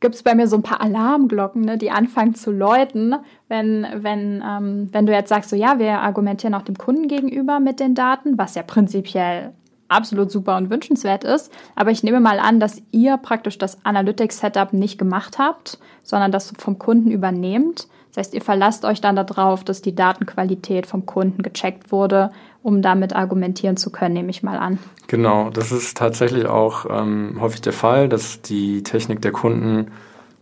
gibt 0.00 0.14
es 0.14 0.22
bei 0.22 0.34
mir 0.34 0.46
so 0.46 0.56
ein 0.56 0.62
paar 0.62 0.80
Alarmglocken, 0.80 1.62
ne, 1.62 1.78
die 1.78 1.90
anfangen 1.90 2.34
zu 2.34 2.52
läuten, 2.52 3.16
wenn, 3.48 3.86
wenn, 3.94 4.42
ähm, 4.46 4.88
wenn 4.92 5.06
du 5.06 5.12
jetzt 5.12 5.28
sagst, 5.28 5.50
so 5.50 5.56
ja, 5.56 5.78
wir 5.78 6.00
argumentieren 6.00 6.54
auch 6.54 6.62
dem 6.62 6.78
Kunden 6.78 7.08
gegenüber 7.08 7.60
mit 7.60 7.80
den 7.80 7.94
Daten, 7.94 8.38
was 8.38 8.54
ja 8.54 8.62
prinzipiell 8.62 9.52
absolut 9.88 10.30
super 10.30 10.56
und 10.56 10.70
wünschenswert 10.70 11.24
ist. 11.24 11.52
Aber 11.74 11.90
ich 11.90 12.02
nehme 12.02 12.20
mal 12.20 12.38
an, 12.38 12.60
dass 12.60 12.82
ihr 12.92 13.16
praktisch 13.16 13.58
das 13.58 13.84
Analytics-Setup 13.84 14.72
nicht 14.72 14.98
gemacht 14.98 15.38
habt, 15.38 15.78
sondern 16.02 16.30
das 16.30 16.52
vom 16.58 16.78
Kunden 16.78 17.10
übernehmt. 17.10 17.88
Das 18.18 18.26
heißt, 18.26 18.34
ihr 18.34 18.42
verlasst 18.42 18.84
euch 18.84 19.00
dann 19.00 19.14
darauf, 19.14 19.62
dass 19.62 19.80
die 19.80 19.94
Datenqualität 19.94 20.86
vom 20.86 21.06
Kunden 21.06 21.44
gecheckt 21.44 21.92
wurde, 21.92 22.32
um 22.64 22.82
damit 22.82 23.14
argumentieren 23.14 23.76
zu 23.76 23.90
können, 23.90 24.14
nehme 24.14 24.30
ich 24.30 24.42
mal 24.42 24.58
an. 24.58 24.80
Genau, 25.06 25.50
das 25.50 25.70
ist 25.70 25.96
tatsächlich 25.96 26.46
auch 26.46 26.86
ähm, 26.90 27.36
häufig 27.40 27.60
der 27.60 27.72
Fall, 27.72 28.08
dass 28.08 28.42
die 28.42 28.82
Technik 28.82 29.22
der 29.22 29.30
Kunden 29.30 29.92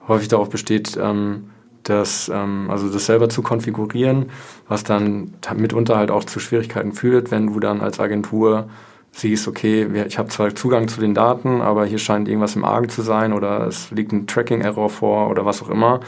häufig 0.09 0.29
darauf 0.29 0.49
besteht, 0.49 0.97
ähm, 0.99 1.51
das, 1.83 2.31
ähm, 2.33 2.71
also 2.71 2.91
das 2.91 3.05
selber 3.05 3.29
zu 3.29 3.43
konfigurieren, 3.43 4.31
was 4.69 4.83
dann 4.83 5.35
mitunter 5.55 5.99
halt 5.99 6.11
auch 6.11 6.25
zu 6.25 6.41
Schwierigkeiten 6.41 6.93
führt, 6.93 7.31
wenn 7.31 7.49
du 7.49 7.61
dann 7.61 7.83
als 7.83 8.01
Agentur 8.01 8.71
siehst, 9.17 9.49
okay, 9.49 9.89
ich 10.07 10.19
habe 10.19 10.29
zwar 10.29 10.55
Zugang 10.55 10.89
zu 10.89 11.01
den 11.01 11.15
Daten, 11.15 11.63
aber 11.63 11.87
hier 11.87 11.97
scheint 11.97 12.29
irgendwas 12.29 12.55
im 12.55 12.67
Argen 12.67 12.91
zu 12.91 13.01
sein 13.01 13.33
oder 13.33 13.67
es 13.67 13.91
liegt 13.91 14.13
ein 14.13 14.27
Tracking-Error 14.27 14.91
vor 14.91 15.31
oder 15.31 15.47
was 15.47 15.63
auch 15.63 15.71
immer. 15.71 16.01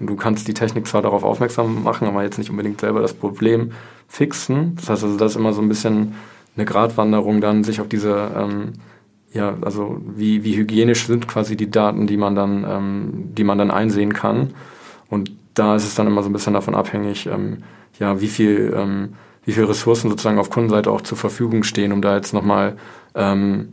Und 0.00 0.08
du 0.08 0.16
kannst 0.16 0.48
die 0.48 0.54
Technik 0.54 0.88
zwar 0.88 1.00
darauf 1.00 1.22
aufmerksam 1.22 1.84
machen, 1.84 2.08
aber 2.08 2.24
jetzt 2.24 2.38
nicht 2.38 2.50
unbedingt 2.50 2.80
selber 2.80 3.00
das 3.00 3.14
Problem 3.14 3.70
fixen. 4.08 4.74
Das 4.74 4.90
heißt 4.90 5.04
also, 5.04 5.16
das 5.16 5.32
ist 5.32 5.36
immer 5.36 5.52
so 5.52 5.62
ein 5.62 5.68
bisschen 5.68 6.16
eine 6.56 6.64
Gratwanderung 6.64 7.40
dann, 7.40 7.62
sich 7.62 7.80
auf 7.80 7.88
diese, 7.88 8.32
ähm, 8.36 8.72
ja, 9.32 9.56
also 9.60 10.00
wie, 10.16 10.42
wie 10.42 10.56
hygienisch 10.56 11.06
sind 11.06 11.28
quasi 11.28 11.56
die 11.56 11.70
Daten, 11.70 12.08
die 12.08 12.16
man 12.16 12.34
dann, 12.34 12.66
ähm, 12.68 13.10
die 13.32 13.44
man 13.44 13.58
dann 13.58 13.70
einsehen 13.70 14.12
kann. 14.12 14.54
Und 15.08 15.30
da 15.54 15.76
ist 15.76 15.84
es 15.84 15.94
dann 15.94 16.08
immer 16.08 16.24
so 16.24 16.30
ein 16.30 16.32
bisschen 16.32 16.54
davon 16.54 16.74
abhängig, 16.74 17.26
ähm, 17.26 17.58
ja, 18.00 18.20
wie 18.20 18.26
viel 18.26 18.74
ähm, 18.76 19.10
wie 19.46 19.52
viele 19.52 19.68
Ressourcen 19.68 20.10
sozusagen 20.10 20.38
auf 20.38 20.50
Kundenseite 20.50 20.90
auch 20.90 21.00
zur 21.00 21.16
Verfügung 21.16 21.62
stehen, 21.62 21.92
um 21.92 22.02
da 22.02 22.16
jetzt 22.16 22.34
nochmal 22.34 22.76
ähm, 23.14 23.68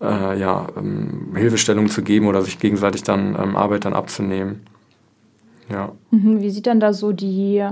äh, 0.00 0.38
ja, 0.38 0.66
ähm, 0.76 1.32
Hilfestellung 1.34 1.88
zu 1.88 2.02
geben 2.02 2.26
oder 2.26 2.42
sich 2.42 2.58
gegenseitig 2.58 3.02
dann 3.02 3.36
ähm, 3.40 3.56
Arbeit 3.56 3.86
dann 3.86 3.94
abzunehmen. 3.94 4.60
Ja. 5.70 5.92
Mhm, 6.10 6.42
wie 6.42 6.50
sieht 6.50 6.66
denn 6.66 6.78
da 6.78 6.92
so 6.92 7.12
die, 7.12 7.66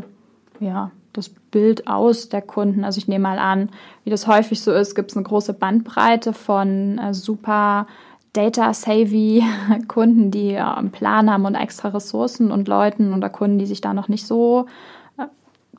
ja, 0.60 0.90
das 1.12 1.28
Bild 1.28 1.86
aus 1.86 2.30
der 2.30 2.40
Kunden? 2.40 2.84
Also 2.84 2.98
ich 2.98 3.06
nehme 3.06 3.24
mal 3.24 3.38
an, 3.38 3.68
wie 4.04 4.10
das 4.10 4.26
häufig 4.26 4.62
so 4.62 4.72
ist, 4.72 4.94
gibt 4.94 5.10
es 5.10 5.16
eine 5.16 5.24
große 5.24 5.52
Bandbreite 5.52 6.32
von 6.32 6.98
äh, 6.98 7.12
super 7.12 7.86
data-savvy 8.32 9.44
Kunden, 9.88 10.30
die 10.30 10.52
äh, 10.52 10.60
einen 10.60 10.90
Plan 10.90 11.30
haben 11.30 11.44
und 11.44 11.54
extra 11.54 11.88
Ressourcen 11.88 12.50
und 12.50 12.66
Leuten 12.66 13.12
oder 13.12 13.28
Kunden, 13.28 13.58
die 13.58 13.66
sich 13.66 13.82
da 13.82 13.92
noch 13.92 14.08
nicht 14.08 14.26
so 14.26 14.64
äh, 14.68 14.70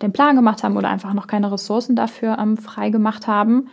den 0.01 0.11
Plan 0.11 0.35
gemacht 0.35 0.63
haben 0.63 0.77
oder 0.77 0.89
einfach 0.89 1.13
noch 1.13 1.27
keine 1.27 1.51
Ressourcen 1.51 1.95
dafür 1.95 2.37
ähm, 2.39 2.57
frei 2.57 2.89
gemacht 2.89 3.27
haben. 3.27 3.67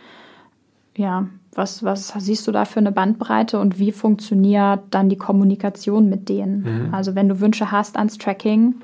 Ja, 0.95 1.27
was, 1.53 1.83
was 1.83 2.13
siehst 2.17 2.47
du 2.47 2.51
da 2.51 2.65
für 2.65 2.79
eine 2.79 2.91
Bandbreite 2.91 3.59
und 3.59 3.79
wie 3.79 3.91
funktioniert 3.91 4.81
dann 4.89 5.09
die 5.09 5.17
Kommunikation 5.17 6.09
mit 6.09 6.29
denen? 6.29 6.87
Mhm. 6.87 6.93
Also 6.93 7.15
wenn 7.15 7.27
du 7.27 7.39
Wünsche 7.39 7.71
hast 7.71 7.97
ans 7.97 8.17
Tracking, 8.17 8.75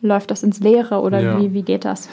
läuft 0.00 0.30
das 0.30 0.42
ins 0.42 0.60
Leere 0.60 1.00
oder 1.00 1.20
ja. 1.20 1.40
wie, 1.40 1.52
wie 1.52 1.62
geht 1.62 1.84
das? 1.84 2.08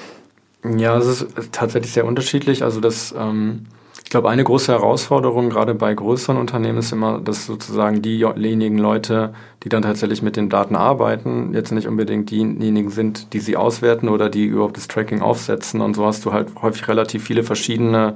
Ja, 0.78 0.98
es 0.98 1.22
ist 1.22 1.52
tatsächlich 1.52 1.92
sehr 1.92 2.06
unterschiedlich. 2.06 2.64
Also 2.64 2.80
das 2.80 3.14
ähm, 3.18 3.66
glaube, 4.14 4.30
eine 4.30 4.44
große 4.44 4.72
Herausforderung 4.72 5.50
gerade 5.50 5.74
bei 5.74 5.92
größeren 5.92 6.38
Unternehmen 6.38 6.78
ist 6.78 6.92
immer, 6.92 7.18
dass 7.18 7.48
sozusagen 7.48 8.04
diejenigen 8.04 8.78
Leute, 8.78 9.34
die 9.64 9.70
dann 9.70 9.82
tatsächlich 9.82 10.22
mit 10.22 10.36
den 10.36 10.50
Daten 10.50 10.76
arbeiten, 10.76 11.52
jetzt 11.56 11.72
nicht 11.72 11.88
unbedingt 11.88 12.30
diejenigen 12.30 12.92
sind, 12.92 13.34
die 13.34 13.40
sie 13.40 13.58
auswerten 13.58 14.10
oder 14.10 14.30
die 14.30 14.46
überhaupt 14.46 14.78
das 14.78 14.88
Tracking 14.88 15.22
aufsetzen. 15.22 15.82
Und 15.82 15.96
so 15.96 16.06
hast 16.06 16.26
du 16.26 16.32
halt 16.32 16.50
häufig 16.62 16.88
relativ 16.88 17.24
viele 17.24 17.42
verschiedene 17.42 18.14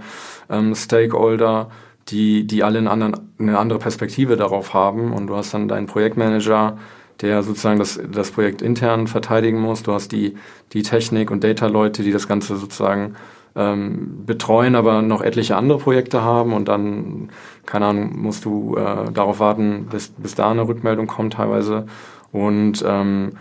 ähm, 0.52 0.76
Stakeholder, 0.76 1.72
die, 2.10 2.46
die 2.46 2.64
alle 2.64 2.88
anderen, 2.88 3.32
eine 3.40 3.58
andere 3.58 3.80
Perspektive 3.80 4.38
darauf 4.38 4.76
haben. 4.76 5.14
Und 5.14 5.26
du 5.26 5.36
hast 5.36 5.56
dann 5.56 5.68
deinen 5.68 5.88
Projektmanager, 5.88 6.78
der 7.22 7.42
sozusagen 7.42 7.80
das, 7.80 8.00
das 8.12 8.30
Projekt 8.30 8.62
intern 8.62 9.08
verteidigen 9.08 9.60
muss. 9.60 9.82
Du 9.82 9.94
hast 9.94 10.12
die, 10.12 10.36
die 10.74 10.84
Technik- 10.84 11.32
und 11.32 11.44
Data-Leute, 11.44 12.04
die 12.04 12.12
das 12.12 12.28
Ganze 12.28 12.56
sozusagen 12.56 13.16
ähm, 13.58 14.24
betreuen, 14.26 14.76
aber 14.76 15.02
noch 15.02 15.22
etliche 15.22 15.56
andere 15.56 15.80
Projekte 15.80 16.22
haben 16.22 16.54
und 16.54 16.68
dann, 16.68 17.30
keine 17.66 17.88
Ahnung, 17.88 18.22
musst 18.22 18.46
du 18.46 18.76
äh, 18.76 19.12
darauf 19.12 19.40
warten, 19.40 19.88
bis, 19.90 20.10
bis 20.10 20.36
da 20.36 20.52
eine 20.52 20.68
Rückmeldung 20.68 21.08
kommt 21.08 21.34
teilweise. 21.34 21.88
Und 22.32 22.84
ähm, 22.88 23.32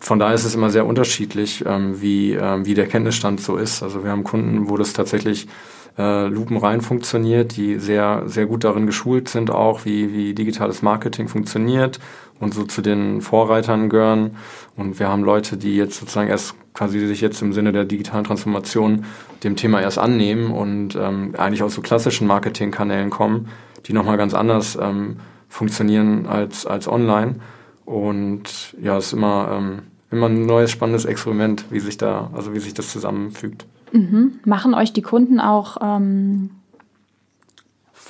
von 0.00 0.18
daher 0.18 0.34
ist 0.34 0.44
es 0.44 0.54
immer 0.54 0.70
sehr 0.70 0.86
unterschiedlich, 0.86 1.64
ähm, 1.66 2.00
wie, 2.00 2.32
ähm, 2.32 2.66
wie 2.66 2.74
der 2.74 2.86
Kenntnisstand 2.86 3.40
so 3.40 3.56
ist. 3.56 3.82
Also 3.82 4.02
wir 4.02 4.10
haben 4.10 4.24
Kunden, 4.24 4.68
wo 4.68 4.76
das 4.76 4.92
tatsächlich 4.92 5.46
äh, 5.98 6.26
lupenrein 6.26 6.80
funktioniert, 6.80 7.56
die 7.56 7.78
sehr, 7.78 8.22
sehr 8.26 8.46
gut 8.46 8.64
darin 8.64 8.86
geschult 8.86 9.28
sind, 9.28 9.50
auch 9.50 9.84
wie, 9.84 10.12
wie 10.12 10.34
digitales 10.34 10.82
Marketing 10.82 11.28
funktioniert 11.28 12.00
und 12.40 12.54
so 12.54 12.64
zu 12.64 12.80
den 12.80 13.20
Vorreitern 13.20 13.88
gehören. 13.88 14.36
Und 14.76 14.98
wir 14.98 15.08
haben 15.08 15.22
Leute, 15.22 15.56
die 15.56 15.76
jetzt 15.76 15.98
sozusagen 16.00 16.28
erst 16.28 16.54
quasi 16.72 17.06
sich 17.06 17.20
jetzt 17.20 17.42
im 17.42 17.52
Sinne 17.52 17.72
der 17.72 17.84
digitalen 17.84 18.24
Transformation 18.24 19.04
dem 19.44 19.56
Thema 19.56 19.80
erst 19.80 19.98
annehmen 19.98 20.50
und 20.50 20.96
ähm, 20.96 21.34
eigentlich 21.36 21.62
aus 21.62 21.74
so 21.74 21.80
klassischen 21.80 22.26
Marketingkanälen 22.26 23.10
kommen, 23.10 23.48
die 23.86 23.92
nochmal 23.92 24.16
ganz 24.16 24.34
anders 24.34 24.78
ähm, 24.80 25.16
funktionieren 25.48 26.26
als, 26.26 26.66
als 26.66 26.88
online. 26.88 27.36
Und 27.84 28.76
ja, 28.80 28.96
es 28.96 29.06
ist 29.06 29.12
immer, 29.14 29.48
ähm, 29.52 29.82
immer 30.10 30.28
ein 30.28 30.46
neues 30.46 30.70
spannendes 30.70 31.04
Experiment, 31.04 31.64
wie 31.70 31.80
sich 31.80 31.98
da, 31.98 32.30
also 32.32 32.54
wie 32.54 32.60
sich 32.60 32.74
das 32.74 32.90
zusammenfügt. 32.90 33.66
Mhm. 33.92 34.40
Machen 34.44 34.74
euch 34.74 34.92
die 34.92 35.02
Kunden 35.02 35.40
auch 35.40 35.78
ähm, 35.82 36.50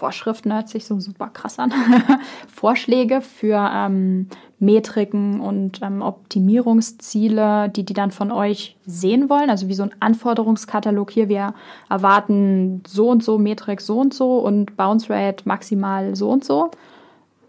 Vorschriften, 0.00 0.50
hört 0.54 0.70
sich 0.70 0.86
so 0.86 0.98
super 0.98 1.28
krass 1.28 1.58
an, 1.58 1.74
Vorschläge 2.48 3.20
für 3.20 3.70
ähm, 3.70 4.28
Metriken 4.58 5.42
und 5.42 5.82
ähm, 5.82 6.00
Optimierungsziele, 6.00 7.68
die 7.68 7.84
die 7.84 7.92
dann 7.92 8.10
von 8.10 8.32
euch 8.32 8.78
sehen 8.86 9.28
wollen? 9.28 9.50
Also 9.50 9.68
wie 9.68 9.74
so 9.74 9.82
ein 9.82 9.94
Anforderungskatalog 10.00 11.10
hier, 11.10 11.28
wir 11.28 11.52
erwarten 11.90 12.82
so 12.86 13.10
und 13.10 13.22
so 13.22 13.36
Metrik 13.36 13.82
so 13.82 14.00
und 14.00 14.14
so 14.14 14.38
und 14.38 14.74
Bounce 14.78 15.10
Rate 15.10 15.46
maximal 15.46 16.16
so 16.16 16.30
und 16.30 16.44
so. 16.44 16.70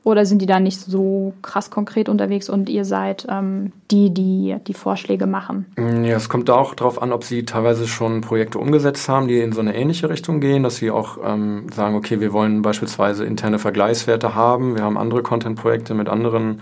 Oder 0.04 0.26
sind 0.26 0.42
die 0.42 0.48
da 0.48 0.60
nicht 0.60 0.80
so 0.80 1.34
krass 1.44 1.70
konkret 1.70 2.10
unterwegs 2.10 2.50
und 2.50 2.70
ihr 2.70 2.86
seid 2.86 3.28
ähm, 3.30 3.72
die, 3.92 4.12
die 4.12 4.58
die 4.66 4.74
Vorschläge 4.74 5.28
machen? 5.28 5.68
Mm, 5.78 6.04
ja, 6.04 6.18
es 6.18 6.28
kommt 6.28 6.50
auch 6.50 6.74
darauf 6.74 7.00
an, 7.02 7.12
ob 7.12 7.24
sie 7.24 7.46
teilweise 7.46 7.88
schon 7.88 8.22
Projekte 8.22 8.58
umgesetzt 8.58 9.08
haben, 9.08 9.28
die 9.28 9.40
in 9.40 9.52
so 9.52 9.62
eine 9.62 9.76
ähnliche 9.76 10.10
Richtung 10.10 10.40
gehen, 10.40 10.64
dass 10.64 10.78
sie 10.78 10.90
auch 10.90 11.20
ähm, 11.24 11.68
sagen, 11.72 11.96
okay, 11.96 12.20
wir 12.20 12.34
wollen 12.34 12.64
beispielsweise 12.64 13.26
interne 13.26 13.60
Vergleichswerte 13.60 14.34
haben. 14.34 14.76
Wir 14.76 14.84
haben 14.84 14.98
andere 14.98 15.22
Content-Projekte 15.22 15.94
mit 15.94 16.10
anderen 16.10 16.62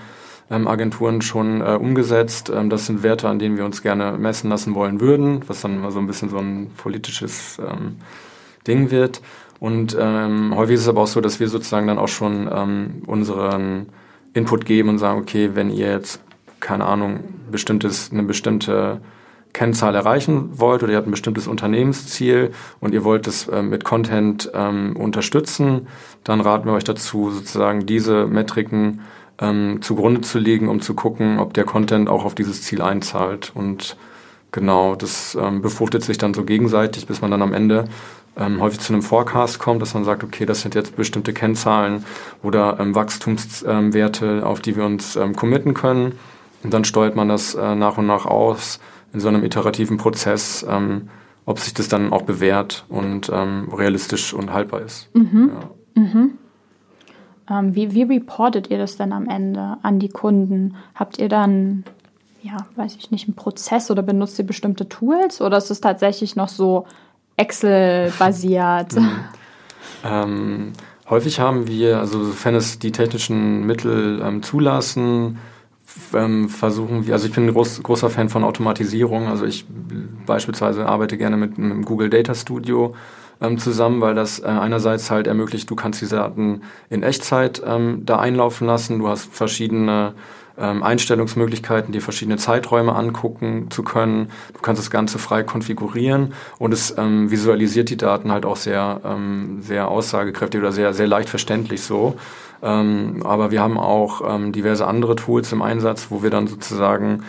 ähm, 0.52 0.67
Agenturen 0.67 1.21
schon 1.21 1.62
äh, 1.62 1.78
umgesetzt. 1.80 2.52
Ähm, 2.54 2.69
das 2.69 2.88
sind 2.88 3.04
Werte, 3.04 3.30
an 3.30 3.39
denen 3.39 3.56
wir 3.56 3.63
uns 3.63 3.82
gerne 3.82 4.17
messen 4.17 4.49
lassen 4.49 4.75
wollen 4.75 4.99
würden, 4.99 5.47
was 5.47 5.62
dann 5.62 5.80
mal 5.80 5.91
so 5.91 5.99
ein 5.99 6.08
bisschen 6.08 6.30
so 6.30 6.39
ein 6.39 6.71
politisches 6.75 7.58
ähm, 7.60 7.97
Ding 8.67 8.91
wird. 8.91 9.21
Und 9.60 9.98
ähm, 10.00 10.54
häufig 10.56 10.76
ist 10.76 10.82
es 10.82 10.88
aber 10.88 11.02
auch 11.02 11.08
so, 11.08 11.22
dass 11.22 11.39
wir 11.39 11.50
sozusagen 11.50 11.88
dann 11.88 12.00
auch 12.00 12.08
schon 12.08 12.50
ähm, 12.52 13.04
unseren 13.06 13.88
Input 14.34 14.65
geben 14.65 14.89
und 14.89 15.00
sagen, 15.00 15.19
okay, 15.19 15.52
wenn 15.54 15.69
ihr 15.69 15.91
jetzt, 15.91 16.22
keine 16.60 16.86
Ahnung, 16.86 17.19
bestimmtes, 17.52 18.12
eine 18.12 18.24
bestimmte 18.24 19.02
Kennzahl 19.54 19.95
erreichen 19.95 20.60
wollt 20.60 20.84
oder 20.84 20.91
ihr 20.91 20.98
habt 20.98 21.08
ein 21.08 21.12
bestimmtes 21.12 21.48
Unternehmensziel 21.48 22.52
und 22.80 22.93
ihr 22.93 23.04
wollt 23.04 23.28
es 23.28 23.48
äh, 23.48 23.62
mit 23.62 23.84
Content 23.84 24.50
ähm, 24.54 24.95
unterstützen, 24.95 25.88
dann 26.24 26.39
raten 26.41 26.65
wir 26.65 26.74
euch 26.74 26.84
dazu, 26.84 27.32
sozusagen 27.32 27.86
diese 27.86 28.28
Metriken 28.28 29.02
ähm, 29.39 29.82
zugrunde 29.82 30.22
zu 30.22 30.38
legen, 30.39 30.69
um 30.69 30.82
zu 30.82 30.93
gucken, 30.93 31.39
ob 31.39 31.54
der 31.54 31.63
Content 31.63 32.10
auch 32.10 32.26
auf 32.26 32.36
dieses 32.36 32.62
Ziel 32.62 32.82
einzahlt. 32.82 33.52
Und 33.56 33.98
genau, 34.51 34.95
das 34.95 35.38
ähm, 35.39 35.62
befruchtet 35.62 36.03
sich 36.03 36.17
dann 36.17 36.33
so 36.33 36.43
gegenseitig, 36.43 37.07
bis 37.07 37.21
man 37.21 37.31
dann 37.31 37.41
am 37.41 37.53
Ende 37.53 37.85
ähm, 38.38 38.62
häufig 38.62 38.79
zu 38.79 38.93
einem 38.93 39.01
Forecast 39.01 39.59
kommt, 39.59 39.81
dass 39.81 39.93
man 39.93 40.05
sagt, 40.05 40.23
okay, 40.23 40.45
das 40.45 40.62
sind 40.62 40.75
jetzt 40.75 40.95
bestimmte 40.95 41.33
Kennzahlen 41.33 42.05
oder 42.43 42.77
ähm, 42.79 42.95
Wachstumswerte, 42.95 44.45
auf 44.45 44.62
die 44.62 44.75
wir 44.75 44.85
uns 44.85 45.15
ähm, 45.15 45.35
committen 45.35 45.73
können. 45.73 46.13
Und 46.63 46.73
dann 46.73 46.83
steuert 46.83 47.15
man 47.15 47.29
das 47.29 47.55
äh, 47.55 47.75
nach 47.75 47.97
und 47.97 48.07
nach 48.07 48.25
aus 48.25 48.79
in 49.13 49.19
so 49.19 49.27
einem 49.27 49.43
iterativen 49.43 49.97
Prozess, 49.97 50.65
ähm, 50.69 51.09
ob 51.45 51.59
sich 51.59 51.73
das 51.73 51.88
dann 51.88 52.13
auch 52.13 52.23
bewährt 52.23 52.85
und 52.89 53.29
ähm, 53.33 53.69
realistisch 53.73 54.33
und 54.33 54.53
haltbar 54.53 54.81
ist. 54.81 55.09
Mhm. 55.15 55.51
Ja. 55.95 56.01
Mhm. 56.01 56.31
Ähm, 57.49 57.75
wie, 57.75 57.93
wie 57.93 58.03
reportet 58.03 58.69
ihr 58.69 58.77
das 58.77 58.97
denn 58.97 59.12
am 59.12 59.27
Ende 59.27 59.77
an 59.81 59.99
die 59.99 60.09
Kunden? 60.09 60.75
Habt 60.93 61.17
ihr 61.17 61.29
dann, 61.29 61.83
ja, 62.41 62.58
weiß 62.75 62.95
ich 62.95 63.12
nicht, 63.12 63.28
einen 63.28 63.36
Prozess 63.36 63.91
oder 63.91 64.02
benutzt 64.02 64.39
ihr 64.39 64.45
bestimmte 64.45 64.88
Tools 64.88 65.41
oder 65.41 65.58
ist 65.58 65.71
es 65.71 65.82
tatsächlich 65.82 66.36
noch 66.36 66.49
so 66.49 66.86
Excel-basiert? 67.38 68.95
Mhm. 70.02 70.06
Ähm, 70.06 70.73
häufig 71.10 71.39
haben 71.39 71.67
wir, 71.67 71.99
also 71.99 72.23
sofern 72.23 72.56
es 72.56 72.80
die 72.80 72.91
technischen 72.91 73.65
Mittel 73.65 74.21
ähm, 74.23 74.43
zulassen, 74.43 75.39
ähm, 76.13 76.49
versuchen 76.49 77.06
wir, 77.06 77.13
also 77.13 77.28
ich 77.28 77.34
bin 77.34 77.47
ein 77.47 77.54
groß, 77.54 77.84
großer 77.84 78.10
Fan 78.10 78.30
von 78.30 78.43
Automatisierung. 78.43 79.28
Also 79.28 79.45
ich 79.45 79.65
beispielsweise 80.25 80.86
arbeite 80.86 81.17
gerne 81.17 81.38
mit, 81.38 81.58
dem 81.58 81.84
Google 81.84 82.10
Data 82.10 82.36
Studio 82.36 82.95
ähm, 83.41 83.58
zusammen, 83.58 84.02
weil 84.02 84.15
das 84.15 84.39
äh, 84.39 84.45
einerseits 84.45 85.10
halt 85.12 85.28
ermöglicht, 85.28 85.69
du 85.69 85.75
kannst 85.75 86.02
diese 86.02 86.17
Daten 86.17 86.62
in 86.89 87.04
Echtzeit 87.04 87.62
ähm, 87.65 88.04
da 88.06 88.19
einlaufen 88.19 88.67
lassen. 88.67 88.99
Du 88.99 89.08
hast 89.08 89.34
verschiedene 89.34 90.13
ähm, 90.60 90.84
Einstellungsmöglichkeiten, 90.84 91.91
dir 91.91 92.02
verschiedene 92.02 92.38
Zeiträume 92.38 92.93
angucken 92.93 93.67
zu 93.69 93.84
können. 93.84 94.30
Du 94.54 94.60
kannst 94.62 94.82
das 94.82 94.91
Ganze 94.91 95.19
frei 95.19 95.43
konfigurieren 95.43 96.34
und 96.58 96.74
es 96.74 96.95
ähm, 96.98 97.32
visualisiert 97.32 97.89
die 97.89 97.98
Daten 97.98 98.32
halt 98.32 98.45
auch 98.45 98.58
sehr, 98.58 99.02
ähm, 99.06 99.62
sehr 99.62 99.88
aussagekräftig 99.88 100.60
oder 100.60 100.72
sehr, 100.72 100.93
sehr 100.93 101.08
leicht 101.08 101.30
verständlich 101.30 101.82
so. 101.82 102.17
Ähm, 102.62 103.22
aber 103.24 103.52
wir 103.52 103.62
haben 103.62 103.78
auch 103.78 104.22
ähm, 104.28 104.52
diverse 104.52 104.86
andere 104.86 105.15
Tools 105.15 105.52
im 105.52 105.62
Einsatz, 105.62 106.08
wo 106.10 106.24
wir 106.24 106.30
dann 106.30 106.48
sozusagen 106.48 107.24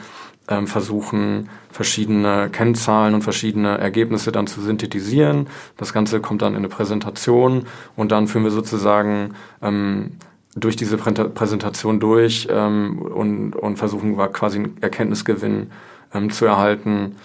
ähm, 0.49 0.67
versuchen, 0.67 1.49
verschiedene 1.71 2.51
Kennzahlen 2.51 3.15
und 3.15 3.23
verschiedene 3.23 3.79
Ergebnisse 3.79 4.33
dann 4.33 4.49
zu 4.49 4.61
synthetisieren. 4.61 5.47
Das 5.77 5.93
Ganze 5.93 6.21
kommt 6.21 6.43
dann 6.43 6.53
in 6.53 6.59
eine 6.59 6.69
Präsentation 6.69 7.67
und 7.97 8.11
dann 8.11 8.27
führen 8.27 8.45
wir 8.45 8.51
sozusagen 8.51 9.35
ähm, 9.63 10.17
durch 10.55 10.77
diese 10.77 10.97
Präsentation 10.97 12.01
durch 12.01 12.49
ähm, 12.51 12.99
und, 12.99 13.55
und 13.55 13.77
versuchen 13.77 14.17
quasi 14.33 14.59
einen 14.59 14.77
Erkenntnisgewinn 14.81 15.71
ähm, 16.13 16.31
zu 16.31 16.45
erhalten, 16.45 17.17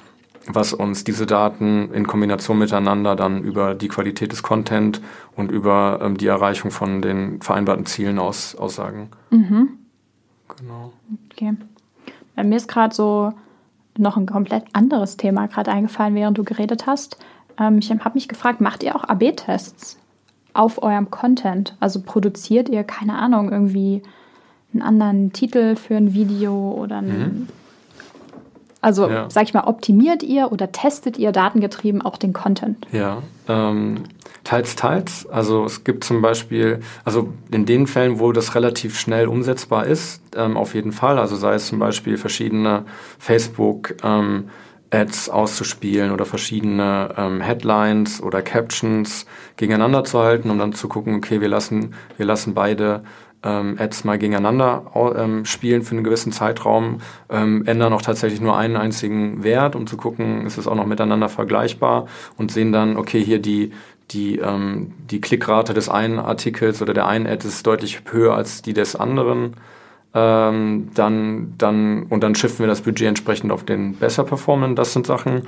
was 0.47 0.73
uns 0.73 1.03
diese 1.03 1.25
Daten 1.25 1.91
in 1.91 2.05
Kombination 2.05 2.59
miteinander 2.59 3.15
dann 3.15 3.43
über 3.43 3.73
die 3.73 3.88
Qualität 3.88 4.31
des 4.31 4.43
Content 4.43 5.01
und 5.35 5.51
über 5.51 5.99
ähm, 6.01 6.17
die 6.17 6.27
Erreichung 6.27 6.69
von 6.69 7.01
den 7.01 7.41
vereinbarten 7.41 7.88
Zielen 7.88 8.19
aus, 8.19 8.55
aussagen. 8.55 9.09
Mhm. 9.31 9.69
Genau. 10.57 10.93
Okay. 11.31 11.53
Bei 12.35 12.43
mir 12.43 12.57
ist 12.57 12.67
gerade 12.67 12.93
so 12.93 13.33
noch 13.97 14.17
ein 14.17 14.27
komplett 14.27 14.65
anderes 14.73 15.17
Thema 15.17 15.47
gerade 15.47 15.71
eingefallen, 15.71 16.13
während 16.15 16.38
du 16.38 16.43
geredet 16.43 16.85
hast. 16.85 17.17
Ähm, 17.59 17.79
ich 17.79 17.89
habe 17.89 18.11
mich 18.13 18.27
gefragt, 18.27 18.61
macht 18.61 18.83
ihr 18.83 18.95
auch 18.95 19.03
AB-Tests? 19.03 19.97
Auf 20.56 20.82
eurem 20.82 21.12
Content? 21.12 21.76
Also 21.80 22.02
produziert 22.02 22.70
ihr, 22.70 22.84
keine 22.84 23.13
Ahnung, 23.13 23.52
irgendwie 23.52 24.02
einen 24.74 24.82
anderen 24.82 25.34
Titel 25.34 25.76
für 25.76 25.96
ein 25.96 26.13
Video 26.13 26.72
oder 26.72 26.98
ein, 26.98 27.08
mhm. 27.08 27.48
Also, 28.86 29.10
ja. 29.10 29.28
sag 29.32 29.46
ich 29.46 29.54
mal, 29.56 29.63
optimiert 29.63 30.22
ihr 30.22 30.52
oder 30.52 30.72
testet 30.72 31.18
ihr 31.18 31.32
datengetrieben 31.32 32.04
auch 32.04 32.18
den 32.18 32.34
Content? 32.34 32.86
Ja, 32.91 33.24
ähm, 33.48 34.04
teils, 34.44 34.76
teils. 34.76 35.26
Also 35.26 35.65
es 35.65 35.84
gibt 35.84 36.04
zum 36.04 36.22
Beispiel, 36.22 36.82
also 37.04 37.30
in 37.50 37.65
den 37.65 37.88
Fällen, 37.88 38.20
wo 38.20 38.32
das 38.32 38.54
relativ 38.54 39.00
schnell 39.00 39.28
umsetzbar 39.28 39.88
ist, 39.88 40.22
ähm, 40.36 40.56
auf 40.56 40.76
jeden 40.76 40.91
Fall. 40.91 41.18
Also 41.18 41.36
sei 41.36 41.56
es 41.56 41.65
zum 41.65 41.80
Beispiel 41.80 42.18
verschiedene 42.18 42.84
Facebook- 43.18 43.96
ähm, 44.04 44.50
Ads 44.91 45.30
auszuspielen 45.30 46.12
oder 46.12 46.26
verschiedene 46.26 47.13
ähm, 47.17 47.41
Headlines 47.41 48.21
oder 48.21 48.41
Captions 48.41 49.26
gegeneinander 49.58 50.04
zu 50.04 50.19
halten, 50.19 50.50
um 50.50 50.60
dann 50.60 50.74
zu 50.74 50.88
gucken, 50.88 51.15
okay, 51.15 51.41
wir 51.41 51.48
lassen, 51.48 51.95
wir 52.17 52.26
lassen 52.26 52.54
beide 52.54 53.04
ähm, 53.43 53.78
Ads 53.80 54.04
mal 54.04 54.17
gegeneinander 54.17 54.91
ähm, 55.17 55.45
spielen 55.45 55.84
für 55.84 55.91
einen 55.91 56.04
gewissen 56.04 56.32
Zeitraum, 56.32 57.00
ähm, 57.30 57.63
ändern 57.65 57.93
auch 57.93 58.02
tatsächlich 58.02 58.41
nur 58.41 58.58
einen 58.58 58.76
einzigen 58.76 59.43
Wert, 59.43 59.76
um 59.76 59.88
zu 59.88 59.98
gucken, 59.98 60.45
ist 60.45 60.58
es 60.58 60.67
auch 60.67 60.76
noch 60.76 60.88
miteinander 60.88 61.30
vergleichbar 61.30 62.08
und 62.38 62.52
sehen 62.52 62.71
dann, 62.71 62.98
okay, 62.98 63.24
hier 63.24 63.39
die, 63.39 63.71
die, 64.12 64.39
ähm, 64.39 64.93
die 65.10 65.21
Klickrate 65.21 65.74
des 65.74 65.89
einen 65.89 66.19
Artikels 66.19 66.82
oder 66.82 66.93
der 66.93 67.08
einen 67.08 67.28
Ad 67.28 67.48
ist 67.48 67.65
deutlich 67.65 68.02
höher 68.12 68.36
als 68.36 68.62
die 68.62 68.74
des 68.74 68.95
anderen. 68.95 69.56
Ähm, 70.17 70.91
dann, 70.93 71.54
dann, 71.58 72.04
und 72.04 72.23
dann 72.23 72.36
shiften 72.36 72.60
wir 72.60 72.67
das 72.67 72.82
Budget 72.82 73.08
entsprechend 73.08 73.51
auf 73.51 73.65
den 73.65 73.95
besser 73.95 74.23
performenden. 74.23 74.78
Das 74.78 74.93
sind 74.93 75.06
Sachen. 75.06 75.41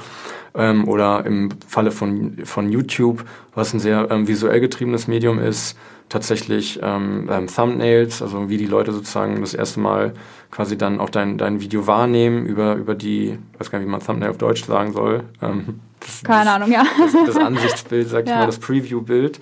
Ähm, 0.53 0.87
oder 0.89 1.25
im 1.25 1.49
Falle 1.65 1.91
von, 1.91 2.39
von 2.43 2.69
YouTube, 2.69 3.23
was 3.55 3.73
ein 3.73 3.79
sehr 3.79 4.11
ähm, 4.11 4.27
visuell 4.27 4.59
getriebenes 4.59 5.07
Medium 5.07 5.39
ist, 5.39 5.77
tatsächlich 6.09 6.79
ähm, 6.83 7.29
ähm, 7.31 7.47
Thumbnails, 7.47 8.21
also 8.21 8.49
wie 8.49 8.57
die 8.57 8.65
Leute 8.65 8.91
sozusagen 8.91 9.39
das 9.39 9.53
erste 9.53 9.79
Mal 9.79 10.13
quasi 10.51 10.77
dann 10.77 10.99
auch 10.99 11.09
dein, 11.09 11.37
dein 11.37 11.61
Video 11.61 11.87
wahrnehmen 11.87 12.45
über, 12.45 12.75
über 12.75 12.95
die, 12.95 13.37
weiß 13.57 13.71
gar 13.71 13.79
nicht, 13.79 13.87
wie 13.87 13.91
man 13.91 14.01
Thumbnail 14.01 14.31
auf 14.31 14.37
Deutsch 14.37 14.65
sagen 14.65 14.91
soll. 14.91 15.23
Ähm, 15.41 15.79
das, 15.99 16.23
Keine 16.23 16.45
das, 16.45 16.55
Ahnung, 16.55 16.71
ja. 16.71 16.83
Das, 16.99 17.25
das 17.25 17.37
Ansichtsbild, 17.37 18.09
sag 18.09 18.25
ich 18.25 18.29
ja. 18.31 18.39
mal, 18.39 18.45
das 18.45 18.59
Preview-Bild. 18.59 19.39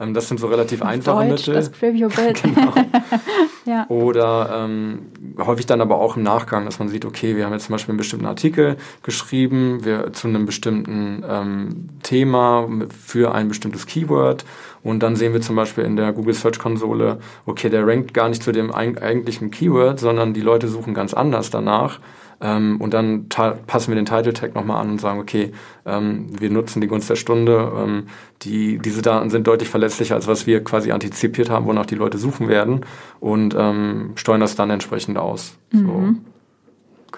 Ähm, 0.00 0.14
das 0.14 0.28
sind 0.28 0.38
so 0.38 0.46
relativ 0.46 0.82
einfache 0.82 1.26
Deutsch, 1.28 1.46
Mittel. 1.46 1.54
Das 1.54 1.70
Preview-Bild. 1.70 2.42
genau. 2.42 2.72
ja. 3.64 3.86
Oder 3.88 4.64
ähm, 4.64 5.06
häufig 5.38 5.66
dann 5.66 5.80
aber 5.80 5.98
auch 5.98 6.16
im 6.16 6.22
Nachgang, 6.22 6.64
dass 6.64 6.78
man 6.78 6.88
sieht, 6.88 7.04
okay, 7.04 7.36
wir 7.36 7.44
haben 7.44 7.52
jetzt 7.52 7.66
zum 7.66 7.74
Beispiel 7.74 7.92
einen 7.92 7.98
bestimmten 7.98 8.26
Artikel 8.26 8.76
geschrieben, 9.02 9.84
wir 9.84 10.12
zu 10.12 10.28
einem 10.28 10.46
bestimmten 10.46 11.24
ähm, 11.28 11.88
Thema 12.02 12.68
für 12.96 13.34
ein 13.34 13.48
bestimmtes 13.48 13.86
Keyword 13.86 14.44
und 14.82 15.02
dann 15.02 15.16
sehen 15.16 15.32
wir 15.32 15.40
zum 15.40 15.56
Beispiel 15.56 15.84
in 15.84 15.96
der 15.96 16.12
Google 16.12 16.34
Search 16.34 16.58
Konsole, 16.58 17.18
okay, 17.46 17.68
der 17.68 17.86
rankt 17.86 18.14
gar 18.14 18.28
nicht 18.28 18.42
zu 18.42 18.52
dem 18.52 18.72
eigentlichen 18.72 19.50
Keyword, 19.50 19.98
sondern 19.98 20.34
die 20.34 20.40
Leute 20.40 20.68
suchen 20.68 20.94
ganz 20.94 21.14
anders 21.14 21.50
danach. 21.50 22.00
Ähm, 22.40 22.80
und 22.80 22.94
dann 22.94 23.28
passen 23.28 23.88
wir 23.88 23.96
den 23.96 24.06
Title 24.06 24.32
Tag 24.32 24.54
nochmal 24.54 24.80
an 24.80 24.90
und 24.90 25.00
sagen, 25.00 25.18
okay, 25.18 25.52
ähm, 25.84 26.26
wir 26.38 26.50
nutzen 26.50 26.80
die 26.80 26.86
Gunst 26.86 27.10
der 27.10 27.16
Stunde. 27.16 27.72
Ähm, 27.76 28.06
die, 28.42 28.78
diese 28.78 29.02
Daten 29.02 29.30
sind 29.30 29.46
deutlich 29.46 29.68
verlässlicher, 29.68 30.14
als 30.14 30.28
was 30.28 30.46
wir 30.46 30.62
quasi 30.62 30.92
antizipiert 30.92 31.50
haben, 31.50 31.66
wonach 31.66 31.86
die 31.86 31.96
Leute 31.96 32.18
suchen 32.18 32.48
werden 32.48 32.82
und 33.18 33.56
ähm, 33.58 34.12
steuern 34.14 34.40
das 34.40 34.54
dann 34.54 34.70
entsprechend 34.70 35.18
aus. 35.18 35.58
Mhm. 35.72 35.86
So, 35.86 35.92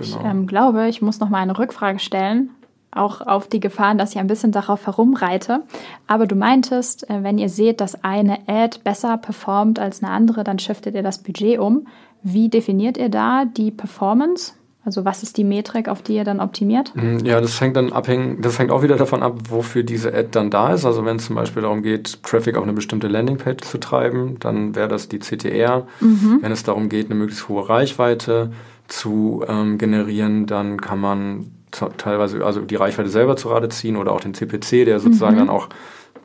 genau. 0.04 0.20
Ich 0.20 0.24
ähm, 0.24 0.46
glaube, 0.46 0.88
ich 0.88 1.02
muss 1.02 1.20
noch 1.20 1.28
mal 1.28 1.38
eine 1.38 1.59
Rückfrage 1.59 1.98
stellen 1.98 2.50
auch 2.92 3.20
auf 3.20 3.46
die 3.46 3.61
Gefahren, 3.61 3.98
dass 3.98 4.12
ich 4.12 4.18
ein 4.18 4.26
bisschen 4.26 4.52
darauf 4.52 4.87
herumreite. 4.87 5.62
Aber 6.06 6.26
du 6.26 6.35
meintest, 6.35 7.09
äh, 7.09 7.22
wenn 7.22 7.38
ihr 7.38 7.48
seht, 7.48 7.80
dass 7.80 8.02
eine 8.04 8.48
Ad 8.48 8.80
besser 8.83 9.16
performt 9.16 9.78
als 9.78 10.02
eine 10.02 10.12
andere, 10.12 10.44
dann 10.44 10.59
shiftet 10.59 10.94
ihr 10.94 11.02
das 11.02 11.18
Budget 11.18 11.59
um. 11.59 11.87
Wie 12.22 12.48
definiert 12.48 12.96
ihr 12.98 13.09
da 13.09 13.44
die 13.44 13.70
Performance? 13.70 14.54
Also 14.83 15.05
was 15.05 15.23
ist 15.23 15.37
die 15.37 15.45
Metrik, 15.45 15.88
auf 15.88 16.01
die 16.01 16.14
ihr 16.14 16.25
dann 16.25 16.40
optimiert? 16.40 16.93
Mhm, 16.95 17.25
ja, 17.25 17.40
das 17.40 17.61
hängt 17.61 17.77
dann 17.77 17.93
abhängig, 17.93 18.40
das 18.40 18.59
hängt 18.59 18.71
auch 18.71 18.83
wieder 18.83 18.97
davon 18.97 19.23
ab, 19.23 19.38
wofür 19.51 19.83
diese 19.83 20.14
Ad 20.14 20.29
dann 20.33 20.51
da 20.51 20.73
ist. 20.73 20.87
Also 20.87 21.05
wenn 21.05 21.16
es 21.16 21.27
zum 21.27 21.37
Beispiel 21.37 21.62
darum 21.62 21.83
geht, 21.83 22.23
Traffic 22.23 22.57
auf 22.57 22.62
eine 22.62 22.73
bestimmte 22.73 23.07
Landingpage 23.07 23.62
zu 23.62 23.79
treiben, 23.79 24.38
dann 24.40 24.75
wäre 24.75 24.88
das 24.88 25.09
die 25.09 25.19
CTR. 25.19 25.87
Mhm. 26.01 26.38
Wenn 26.40 26.53
es 26.53 26.62
darum 26.62 26.88
geht, 26.88 27.07
eine 27.07 27.14
möglichst 27.14 27.49
hohe 27.49 27.69
Reichweite 27.69 28.53
zu 28.88 29.45
ähm, 29.47 29.77
generieren, 29.77 30.47
dann 30.47 30.81
kann 30.81 30.99
man 30.99 31.51
teilweise 31.99 32.45
also 32.45 32.62
die 32.62 32.77
Reichweite 32.77 33.11
selber 33.11 33.37
zu 33.37 33.49
Rate 33.49 33.69
ziehen 33.69 33.97
oder 33.97 34.12
auch 34.12 34.21
den 34.21 34.35
CPC, 34.35 34.87
der 34.87 34.99
sozusagen 34.99 35.35
mhm. 35.35 35.40
dann 35.40 35.51
auch 35.51 35.69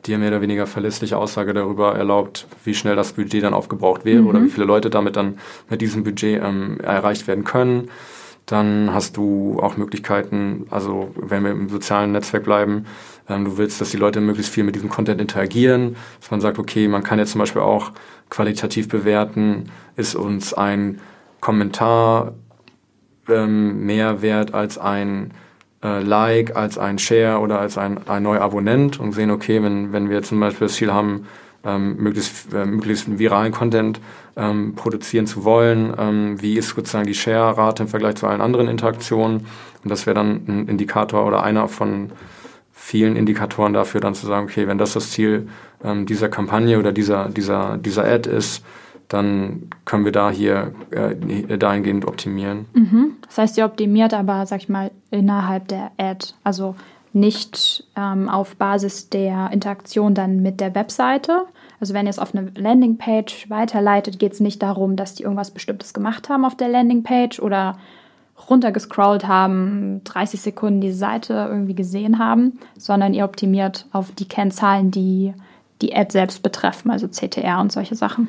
dir 0.06 0.18
mehr 0.18 0.28
oder 0.28 0.40
weniger 0.40 0.66
verlässliche 0.66 1.18
Aussage 1.18 1.52
darüber 1.52 1.94
erlaubt, 1.94 2.46
wie 2.64 2.74
schnell 2.74 2.96
das 2.96 3.12
Budget 3.12 3.42
dann 3.42 3.54
aufgebraucht 3.54 4.04
wäre 4.04 4.22
mhm. 4.22 4.28
oder 4.28 4.42
wie 4.42 4.48
viele 4.48 4.66
Leute 4.66 4.90
damit 4.90 5.16
dann 5.16 5.38
mit 5.68 5.80
diesem 5.80 6.04
Budget 6.04 6.40
ähm, 6.42 6.78
erreicht 6.80 7.26
werden 7.26 7.44
können. 7.44 7.88
Dann 8.46 8.94
hast 8.94 9.16
du 9.16 9.58
auch 9.60 9.76
Möglichkeiten, 9.76 10.66
also 10.70 11.12
wenn 11.16 11.42
wir 11.42 11.50
im 11.50 11.68
sozialen 11.68 12.12
Netzwerk 12.12 12.44
bleiben, 12.44 12.86
ähm, 13.28 13.44
du 13.44 13.58
willst, 13.58 13.80
dass 13.80 13.90
die 13.90 13.96
Leute 13.96 14.20
möglichst 14.20 14.52
viel 14.52 14.62
mit 14.62 14.76
diesem 14.76 14.88
Content 14.88 15.20
interagieren, 15.20 15.96
dass 16.20 16.30
man 16.30 16.40
sagt, 16.40 16.58
okay, 16.58 16.86
man 16.86 17.02
kann 17.02 17.18
jetzt 17.18 17.32
zum 17.32 17.40
Beispiel 17.40 17.62
auch 17.62 17.90
qualitativ 18.30 18.88
bewerten, 18.88 19.70
ist 19.96 20.14
uns 20.14 20.54
ein 20.54 21.00
Kommentar 21.40 22.34
ähm, 23.28 23.84
mehr 23.84 24.22
wert 24.22 24.54
als 24.54 24.78
ein 24.78 25.32
äh, 25.82 26.00
Like, 26.00 26.56
als 26.56 26.78
ein 26.78 26.98
Share 26.98 27.40
oder 27.40 27.60
als 27.60 27.76
ein, 27.78 28.06
ein 28.08 28.22
neuer 28.22 28.40
Abonnent 28.40 29.00
und 29.00 29.12
sehen, 29.12 29.30
okay, 29.30 29.62
wenn, 29.62 29.92
wenn 29.92 30.08
wir 30.08 30.22
zum 30.22 30.40
Beispiel 30.40 30.68
das 30.68 30.76
Ziel 30.76 30.92
haben, 30.92 31.26
ähm, 31.66 31.96
möglichst, 31.96 32.52
äh, 32.54 32.64
möglichst 32.64 33.18
viralen 33.18 33.52
Content 33.52 34.00
ähm, 34.36 34.74
produzieren 34.74 35.26
zu 35.26 35.44
wollen, 35.44 35.92
ähm, 35.98 36.40
wie 36.40 36.56
ist 36.56 36.68
sozusagen 36.70 37.06
die 37.06 37.14
Share-Rate 37.14 37.82
im 37.82 37.88
Vergleich 37.88 38.14
zu 38.14 38.26
allen 38.26 38.40
anderen 38.40 38.68
Interaktionen 38.68 39.46
und 39.82 39.90
das 39.90 40.06
wäre 40.06 40.14
dann 40.14 40.42
ein 40.48 40.68
Indikator 40.68 41.26
oder 41.26 41.42
einer 41.42 41.68
von 41.68 42.10
vielen 42.72 43.16
Indikatoren 43.16 43.72
dafür, 43.72 44.00
dann 44.00 44.14
zu 44.14 44.26
sagen, 44.26 44.46
okay, 44.46 44.68
wenn 44.68 44.78
das 44.78 44.92
das 44.92 45.10
Ziel 45.10 45.48
ähm, 45.82 46.06
dieser 46.06 46.28
Kampagne 46.28 46.78
oder 46.78 46.92
dieser, 46.92 47.28
dieser, 47.28 47.78
dieser 47.78 48.04
Ad 48.04 48.30
ist, 48.30 48.64
dann 49.08 49.70
können 49.84 50.04
wir 50.04 50.12
da 50.12 50.30
hier 50.30 50.72
äh, 50.90 51.56
dahingehend 51.58 52.06
optimieren. 52.06 52.66
Mhm. 52.74 53.12
Das 53.26 53.38
heißt, 53.38 53.58
ihr 53.58 53.64
optimiert 53.64 54.14
aber, 54.14 54.46
sag 54.46 54.60
ich 54.60 54.68
mal, 54.68 54.90
innerhalb 55.10 55.68
der 55.68 55.92
Ad, 55.98 56.34
also 56.44 56.74
nicht 57.12 57.84
ähm, 57.96 58.28
auf 58.28 58.56
Basis 58.56 59.08
der 59.08 59.50
Interaktion 59.52 60.14
dann 60.14 60.42
mit 60.42 60.60
der 60.60 60.74
Webseite. 60.74 61.46
Also 61.80 61.94
wenn 61.94 62.06
ihr 62.06 62.10
es 62.10 62.18
auf 62.18 62.34
eine 62.34 62.50
Landingpage 62.56 63.50
weiterleitet, 63.50 64.18
geht 64.18 64.32
es 64.32 64.40
nicht 64.40 64.62
darum, 64.62 64.96
dass 64.96 65.14
die 65.14 65.24
irgendwas 65.24 65.50
Bestimmtes 65.50 65.92
gemacht 65.94 66.28
haben 66.28 66.44
auf 66.44 66.56
der 66.56 66.68
Landingpage 66.68 67.40
oder 67.40 67.78
runtergescrollt 68.48 69.26
haben, 69.26 70.02
30 70.04 70.40
Sekunden 70.40 70.80
die 70.80 70.92
Seite 70.92 71.46
irgendwie 71.50 71.74
gesehen 71.74 72.18
haben, 72.18 72.58
sondern 72.76 73.14
ihr 73.14 73.24
optimiert 73.24 73.86
auf 73.92 74.12
die 74.12 74.28
Kennzahlen, 74.28 74.90
die 74.90 75.32
die 75.82 75.94
Ad 75.94 76.12
selbst 76.12 76.42
betreffen, 76.42 76.90
also 76.90 77.08
CTR 77.08 77.60
und 77.60 77.72
solche 77.72 77.94
Sachen. 77.94 78.28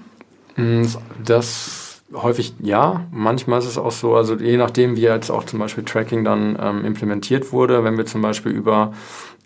Mm, 0.56 0.84
das 1.24 2.02
häufig 2.14 2.54
ja. 2.62 3.06
Manchmal 3.12 3.60
ist 3.60 3.66
es 3.68 3.78
auch 3.78 3.92
so, 3.92 4.16
also 4.16 4.36
je 4.36 4.58
nachdem, 4.58 4.96
wie 4.96 5.02
jetzt 5.02 5.30
auch 5.30 5.44
zum 5.44 5.60
Beispiel 5.60 5.84
Tracking 5.84 6.24
dann 6.24 6.58
ähm, 6.60 6.86
implementiert 6.86 7.52
wurde, 7.52 7.84
wenn 7.84 7.98
wir 7.98 8.06
zum 8.06 8.22
Beispiel 8.22 8.52
über 8.52 8.94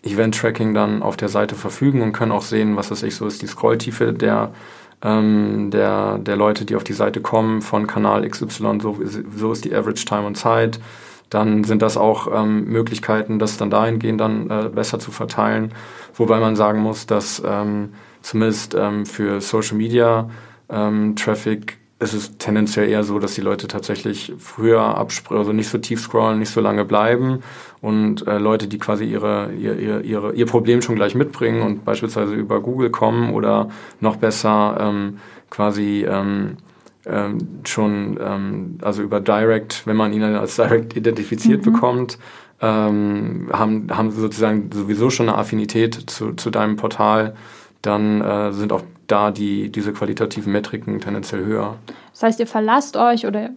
Event-Tracking 0.02 0.74
dann 0.74 1.02
auf 1.02 1.16
der 1.16 1.28
Seite 1.28 1.54
verfügen 1.54 2.02
und 2.02 2.12
können 2.12 2.32
auch 2.32 2.42
sehen, 2.42 2.76
was 2.76 2.88
das 2.88 3.02
ich 3.02 3.14
so 3.14 3.26
ist, 3.26 3.42
die 3.42 3.46
Scrolltiefe 3.46 4.12
der 4.12 4.52
ähm, 5.02 5.70
der, 5.70 6.18
der 6.18 6.36
Leute, 6.36 6.64
die 6.64 6.76
auf 6.76 6.84
die 6.84 6.92
Seite 6.92 7.20
kommen, 7.20 7.60
von 7.60 7.86
Kanal 7.86 8.28
XY, 8.28 8.78
so, 8.80 8.98
so 9.36 9.52
ist 9.52 9.64
die 9.64 9.74
Average 9.74 10.04
Time 10.04 10.26
und 10.26 10.36
Zeit. 10.36 10.80
Dann 11.28 11.64
sind 11.64 11.82
das 11.82 11.96
auch 11.96 12.28
ähm, 12.32 12.66
Möglichkeiten, 12.66 13.38
das 13.38 13.56
dann 13.56 13.70
dahingehend 13.70 14.20
dann 14.20 14.50
äh, 14.50 14.68
besser 14.68 14.98
zu 14.98 15.10
verteilen. 15.10 15.72
Wobei 16.14 16.38
man 16.40 16.56
sagen 16.56 16.80
muss, 16.80 17.06
dass 17.06 17.42
ähm, 17.44 17.94
zumindest 18.20 18.74
ähm, 18.78 19.06
für 19.06 19.40
Social 19.40 19.76
Media 19.76 20.30
ähm, 20.68 21.16
Traffic 21.16 21.78
ist 22.02 22.14
es 22.14 22.36
tendenziell 22.38 22.88
eher 22.88 23.04
so, 23.04 23.18
dass 23.18 23.34
die 23.34 23.40
Leute 23.40 23.68
tatsächlich 23.68 24.32
früher 24.38 24.82
abspringen, 24.82 25.38
also 25.38 25.52
nicht 25.52 25.68
so 25.68 25.78
tief 25.78 26.00
scrollen, 26.00 26.38
nicht 26.38 26.50
so 26.50 26.60
lange 26.60 26.84
bleiben 26.84 27.42
und 27.80 28.26
äh, 28.26 28.38
Leute, 28.38 28.66
die 28.66 28.78
quasi 28.78 29.04
ihre, 29.04 29.52
ihr, 29.52 30.02
ihr, 30.02 30.32
ihr 30.34 30.46
Problem 30.46 30.82
schon 30.82 30.96
gleich 30.96 31.14
mitbringen 31.14 31.62
und 31.62 31.84
beispielsweise 31.84 32.34
über 32.34 32.60
Google 32.60 32.90
kommen 32.90 33.32
oder 33.32 33.68
noch 34.00 34.16
besser 34.16 34.76
ähm, 34.80 35.18
quasi 35.50 36.04
ähm, 36.08 36.56
ähm, 37.06 37.38
schon, 37.64 38.18
ähm, 38.20 38.78
also 38.82 39.02
über 39.02 39.20
Direct, 39.20 39.86
wenn 39.86 39.96
man 39.96 40.12
ihn 40.12 40.22
als 40.22 40.56
Direct 40.56 40.96
identifiziert 40.96 41.64
mhm. 41.64 41.72
bekommt, 41.72 42.18
ähm, 42.60 43.48
haben, 43.52 43.88
haben 43.90 44.10
sozusagen 44.12 44.70
sowieso 44.72 45.10
schon 45.10 45.28
eine 45.28 45.38
Affinität 45.38 45.94
zu, 45.94 46.32
zu 46.34 46.50
deinem 46.50 46.76
Portal, 46.76 47.34
dann 47.82 48.20
äh, 48.20 48.52
sind 48.52 48.72
auch 48.72 48.82
da 49.06 49.30
die, 49.30 49.70
diese 49.70 49.92
qualitativen 49.92 50.52
Metriken 50.52 51.00
tendenziell 51.00 51.44
höher. 51.44 51.76
Das 52.12 52.22
heißt, 52.22 52.40
ihr 52.40 52.46
verlasst 52.46 52.96
euch 52.96 53.26
oder 53.26 53.50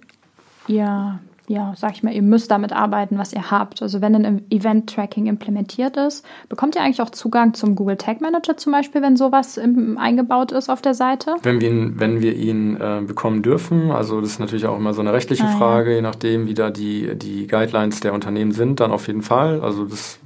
ihr 0.67 1.19
ja, 1.47 1.73
sag 1.77 1.91
ich 1.93 2.03
mal, 2.03 2.13
ihr 2.13 2.21
müsst 2.21 2.49
damit 2.49 2.73
arbeiten, 2.73 3.17
was 3.17 3.31
ihr 3.31 3.51
habt. 3.51 3.81
Also 3.81 4.01
wenn 4.01 4.15
ein 4.25 4.49
Event-Tracking 4.49 5.27
implementiert 5.27 5.95
ist, 5.97 6.25
bekommt 6.49 6.75
ihr 6.75 6.81
eigentlich 6.81 7.01
auch 7.01 7.11
Zugang 7.11 7.53
zum 7.53 7.75
Google 7.75 7.97
Tag 7.97 8.21
Manager 8.21 8.57
zum 8.57 8.71
Beispiel, 8.71 9.01
wenn 9.01 9.15
sowas 9.15 9.57
im, 9.57 9.97
eingebaut 9.97 10.51
ist 10.51 10.69
auf 10.69 10.81
der 10.81 10.95
Seite? 10.95 11.35
Wenn 11.43 11.61
wir 11.61 11.69
ihn, 11.69 11.99
wenn 11.99 12.21
wir 12.21 12.35
ihn 12.35 12.77
äh, 12.77 13.01
bekommen 13.05 13.43
dürfen, 13.43 13.91
also 13.91 14.21
das 14.21 14.31
ist 14.31 14.39
natürlich 14.39 14.65
auch 14.65 14.77
immer 14.77 14.93
so 14.93 15.01
eine 15.01 15.13
rechtliche 15.13 15.45
ah, 15.45 15.57
Frage, 15.57 15.91
ja. 15.91 15.97
je 15.97 16.01
nachdem, 16.01 16.47
wie 16.47 16.55
da 16.55 16.71
die, 16.71 17.15
die 17.15 17.47
Guidelines 17.47 17.99
der 17.99 18.13
Unternehmen 18.13 18.51
sind, 18.51 18.79
dann 18.79 18.91
auf 18.91 19.07
jeden 19.07 19.21
Fall. 19.21 19.61
Also 19.61 19.85
das 19.85 20.19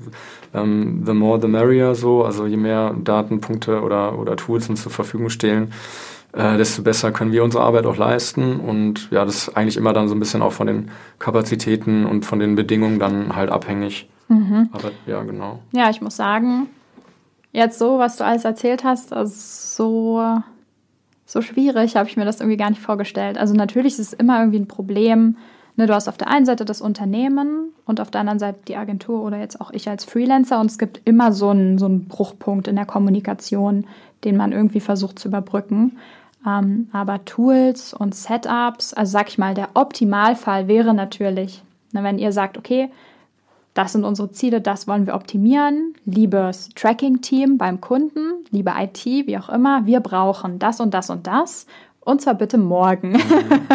ähm, 0.53 1.03
the 1.05 1.13
more 1.13 1.39
the 1.41 1.47
merrier 1.47 1.95
so, 1.95 2.23
also 2.23 2.45
je 2.45 2.57
mehr 2.57 2.95
Datenpunkte 3.03 3.81
oder, 3.81 4.17
oder 4.17 4.35
Tools 4.35 4.69
uns 4.69 4.83
zur 4.83 4.91
Verfügung 4.91 5.29
stehen, 5.29 5.71
äh, 6.33 6.57
desto 6.57 6.83
besser 6.83 7.11
können 7.11 7.31
wir 7.31 7.43
unsere 7.43 7.63
Arbeit 7.63 7.85
auch 7.85 7.97
leisten. 7.97 8.59
Und 8.59 9.09
ja, 9.11 9.25
das 9.25 9.35
ist 9.35 9.57
eigentlich 9.57 9.77
immer 9.77 9.93
dann 9.93 10.07
so 10.07 10.15
ein 10.15 10.19
bisschen 10.19 10.41
auch 10.41 10.53
von 10.53 10.67
den 10.67 10.91
Kapazitäten 11.17 12.05
und 12.05 12.25
von 12.25 12.39
den 12.39 12.55
Bedingungen 12.55 12.99
dann 12.99 13.35
halt 13.35 13.49
abhängig. 13.49 14.09
Mhm. 14.27 14.69
Aber 14.71 14.91
ja, 15.07 15.23
genau. 15.23 15.59
Ja, 15.71 15.89
ich 15.89 16.01
muss 16.01 16.15
sagen, 16.15 16.67
jetzt 17.51 17.79
so, 17.79 17.97
was 17.97 18.17
du 18.17 18.25
alles 18.25 18.45
erzählt 18.45 18.83
hast, 18.83 19.11
also 19.11 19.33
so, 19.35 20.41
so 21.25 21.41
schwierig 21.41 21.95
habe 21.95 22.07
ich 22.07 22.15
mir 22.15 22.25
das 22.25 22.39
irgendwie 22.39 22.57
gar 22.57 22.69
nicht 22.69 22.81
vorgestellt. 22.81 23.37
Also 23.37 23.55
natürlich 23.55 23.93
ist 23.93 23.99
es 23.99 24.13
immer 24.13 24.39
irgendwie 24.39 24.59
ein 24.59 24.67
Problem. 24.67 25.37
Ne, 25.79 25.87
du 25.87 25.93
hast 25.93 26.09
auf 26.09 26.17
der 26.17 26.27
einen 26.27 26.45
Seite 26.45 26.65
das 26.65 26.81
Unternehmen 26.81 27.71
und 27.85 28.01
auf 28.01 28.11
der 28.11 28.19
anderen 28.19 28.37
Seite 28.37 28.59
die 28.67 28.75
Agentur 28.75 29.23
oder 29.23 29.39
jetzt 29.39 29.61
auch 29.61 29.71
ich 29.71 29.87
als 29.87 30.03
Freelancer 30.03 30.59
und 30.59 30.65
es 30.65 30.77
gibt 30.77 30.99
immer 31.05 31.31
so 31.31 31.51
einen, 31.51 31.77
so 31.77 31.85
einen 31.85 32.09
Bruchpunkt 32.09 32.67
in 32.67 32.75
der 32.75 32.85
Kommunikation, 32.85 33.87
den 34.25 34.35
man 34.35 34.51
irgendwie 34.51 34.81
versucht 34.81 35.19
zu 35.19 35.29
überbrücken. 35.29 35.97
Ähm, 36.45 36.89
aber 36.91 37.23
Tools 37.23 37.93
und 37.93 38.13
Setups, 38.13 38.93
also 38.93 39.09
sag 39.09 39.29
ich 39.29 39.37
mal, 39.37 39.53
der 39.53 39.69
Optimalfall 39.73 40.67
wäre 40.67 40.93
natürlich, 40.93 41.63
ne, 41.93 42.03
wenn 42.03 42.19
ihr 42.19 42.33
sagt, 42.33 42.57
okay, 42.57 42.89
das 43.73 43.93
sind 43.93 44.03
unsere 44.03 44.33
Ziele, 44.33 44.59
das 44.59 44.85
wollen 44.85 45.07
wir 45.07 45.15
optimieren. 45.15 45.93
Liebes 46.03 46.71
Tracking-Team 46.75 47.57
beim 47.57 47.79
Kunden, 47.79 48.43
liebe 48.51 48.73
IT, 48.77 49.05
wie 49.05 49.37
auch 49.37 49.47
immer, 49.47 49.85
wir 49.85 50.01
brauchen 50.01 50.59
das 50.59 50.81
und 50.81 50.93
das 50.93 51.09
und 51.09 51.25
das. 51.25 51.67
Und 52.01 52.21
zwar 52.21 52.35
bitte 52.35 52.57
morgen. 52.57 53.11
Mhm. 53.11 53.21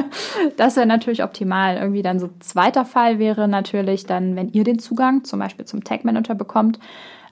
das 0.56 0.76
wäre 0.76 0.86
natürlich 0.86 1.22
optimal. 1.22 1.76
Irgendwie 1.76 2.02
dann 2.02 2.18
so 2.18 2.30
zweiter 2.40 2.84
Fall 2.84 3.18
wäre 3.18 3.48
natürlich 3.48 4.06
dann, 4.06 4.36
wenn 4.36 4.50
ihr 4.50 4.64
den 4.64 4.78
Zugang 4.78 5.24
zum 5.24 5.38
Beispiel 5.38 5.64
zum 5.64 5.84
Tag 5.84 6.04
Manager 6.04 6.34
bekommt, 6.34 6.78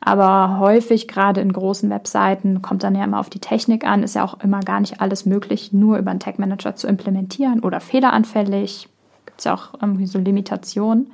aber 0.04 0.58
häufig, 0.58 1.06
gerade 1.06 1.40
in 1.40 1.52
großen 1.52 1.88
Webseiten, 1.88 2.60
kommt 2.60 2.82
dann 2.82 2.96
ja 2.96 3.04
immer 3.04 3.20
auf 3.20 3.30
die 3.30 3.38
Technik 3.38 3.86
an, 3.86 4.02
ist 4.02 4.16
ja 4.16 4.24
auch 4.24 4.40
immer 4.42 4.58
gar 4.58 4.80
nicht 4.80 5.00
alles 5.00 5.26
möglich, 5.26 5.72
nur 5.72 5.96
über 5.96 6.10
einen 6.10 6.18
Tag 6.18 6.40
Manager 6.40 6.74
zu 6.74 6.88
implementieren 6.88 7.60
oder 7.60 7.78
fehleranfällig. 7.78 8.88
Gibt 9.26 9.38
es 9.38 9.44
ja 9.44 9.54
auch 9.54 9.74
irgendwie 9.80 10.06
so 10.06 10.18
Limitationen. 10.18 11.12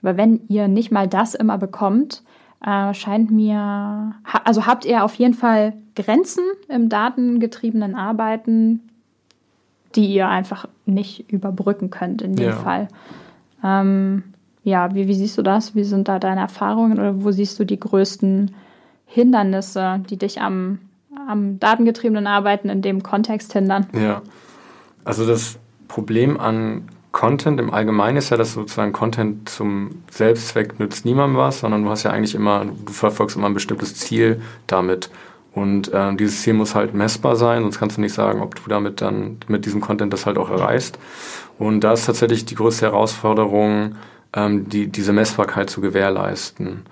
Aber 0.00 0.16
wenn 0.16 0.40
ihr 0.48 0.68
nicht 0.68 0.90
mal 0.90 1.06
das 1.06 1.34
immer 1.34 1.58
bekommt, 1.58 2.22
äh, 2.64 2.94
scheint 2.94 3.30
mir, 3.30 4.14
also 4.44 4.66
habt 4.66 4.86
ihr 4.86 5.04
auf 5.04 5.14
jeden 5.16 5.34
Fall 5.34 5.74
Grenzen 5.94 6.44
im 6.68 6.88
datengetriebenen 6.88 7.94
Arbeiten, 7.94 8.80
die 9.94 10.06
ihr 10.06 10.28
einfach 10.28 10.66
nicht 10.86 11.30
überbrücken 11.30 11.90
könnt 11.90 12.22
in 12.22 12.36
dem 12.36 12.48
ja. 12.48 12.56
Fall. 12.56 12.88
Ähm, 13.62 14.24
ja, 14.62 14.94
wie, 14.94 15.06
wie 15.06 15.14
siehst 15.14 15.38
du 15.38 15.42
das? 15.42 15.74
Wie 15.74 15.84
sind 15.84 16.08
da 16.08 16.18
deine 16.18 16.40
Erfahrungen 16.40 16.98
oder 16.98 17.22
wo 17.22 17.30
siehst 17.30 17.58
du 17.58 17.64
die 17.64 17.78
größten 17.78 18.54
Hindernisse, 19.06 20.00
die 20.08 20.16
dich 20.16 20.40
am, 20.40 20.78
am 21.28 21.60
datengetriebenen 21.60 22.26
Arbeiten 22.26 22.68
in 22.68 22.82
dem 22.82 23.02
Kontext 23.02 23.52
hindern? 23.52 23.86
Ja, 23.92 24.22
also 25.04 25.26
das 25.26 25.58
Problem 25.86 26.40
an 26.40 26.88
Content 27.12 27.60
im 27.60 27.72
Allgemeinen 27.72 28.16
ist 28.16 28.30
ja, 28.30 28.36
dass 28.36 28.54
sozusagen 28.54 28.92
Content 28.92 29.48
zum 29.48 30.02
Selbstzweck 30.10 30.80
nützt 30.80 31.04
niemandem 31.04 31.38
was, 31.38 31.60
sondern 31.60 31.84
du 31.84 31.90
hast 31.90 32.02
ja 32.02 32.10
eigentlich 32.10 32.34
immer, 32.34 32.64
du 32.64 32.92
verfolgst 32.92 33.36
immer 33.36 33.46
ein 33.46 33.54
bestimmtes 33.54 33.94
Ziel 33.94 34.42
damit. 34.66 35.10
Und 35.54 35.92
äh, 35.92 36.14
dieses 36.16 36.42
Ziel 36.42 36.54
muss 36.54 36.74
halt 36.74 36.94
messbar 36.94 37.36
sein, 37.36 37.62
sonst 37.62 37.78
kannst 37.78 37.96
du 37.96 38.00
nicht 38.00 38.12
sagen, 38.12 38.42
ob 38.42 38.56
du 38.56 38.62
damit 38.68 39.00
dann 39.00 39.38
mit 39.46 39.66
diesem 39.66 39.80
Content 39.80 40.12
das 40.12 40.26
halt 40.26 40.36
auch 40.36 40.50
erreichst. 40.50 40.98
Und 41.58 41.80
da 41.80 41.92
ist 41.92 42.06
tatsächlich 42.06 42.44
die 42.44 42.56
größte 42.56 42.86
Herausforderung, 42.86 43.94
ähm, 44.34 44.68
die, 44.68 44.88
diese 44.88 45.12
Messbarkeit 45.12 45.70
zu 45.70 45.80
gewährleisten. 45.80 46.82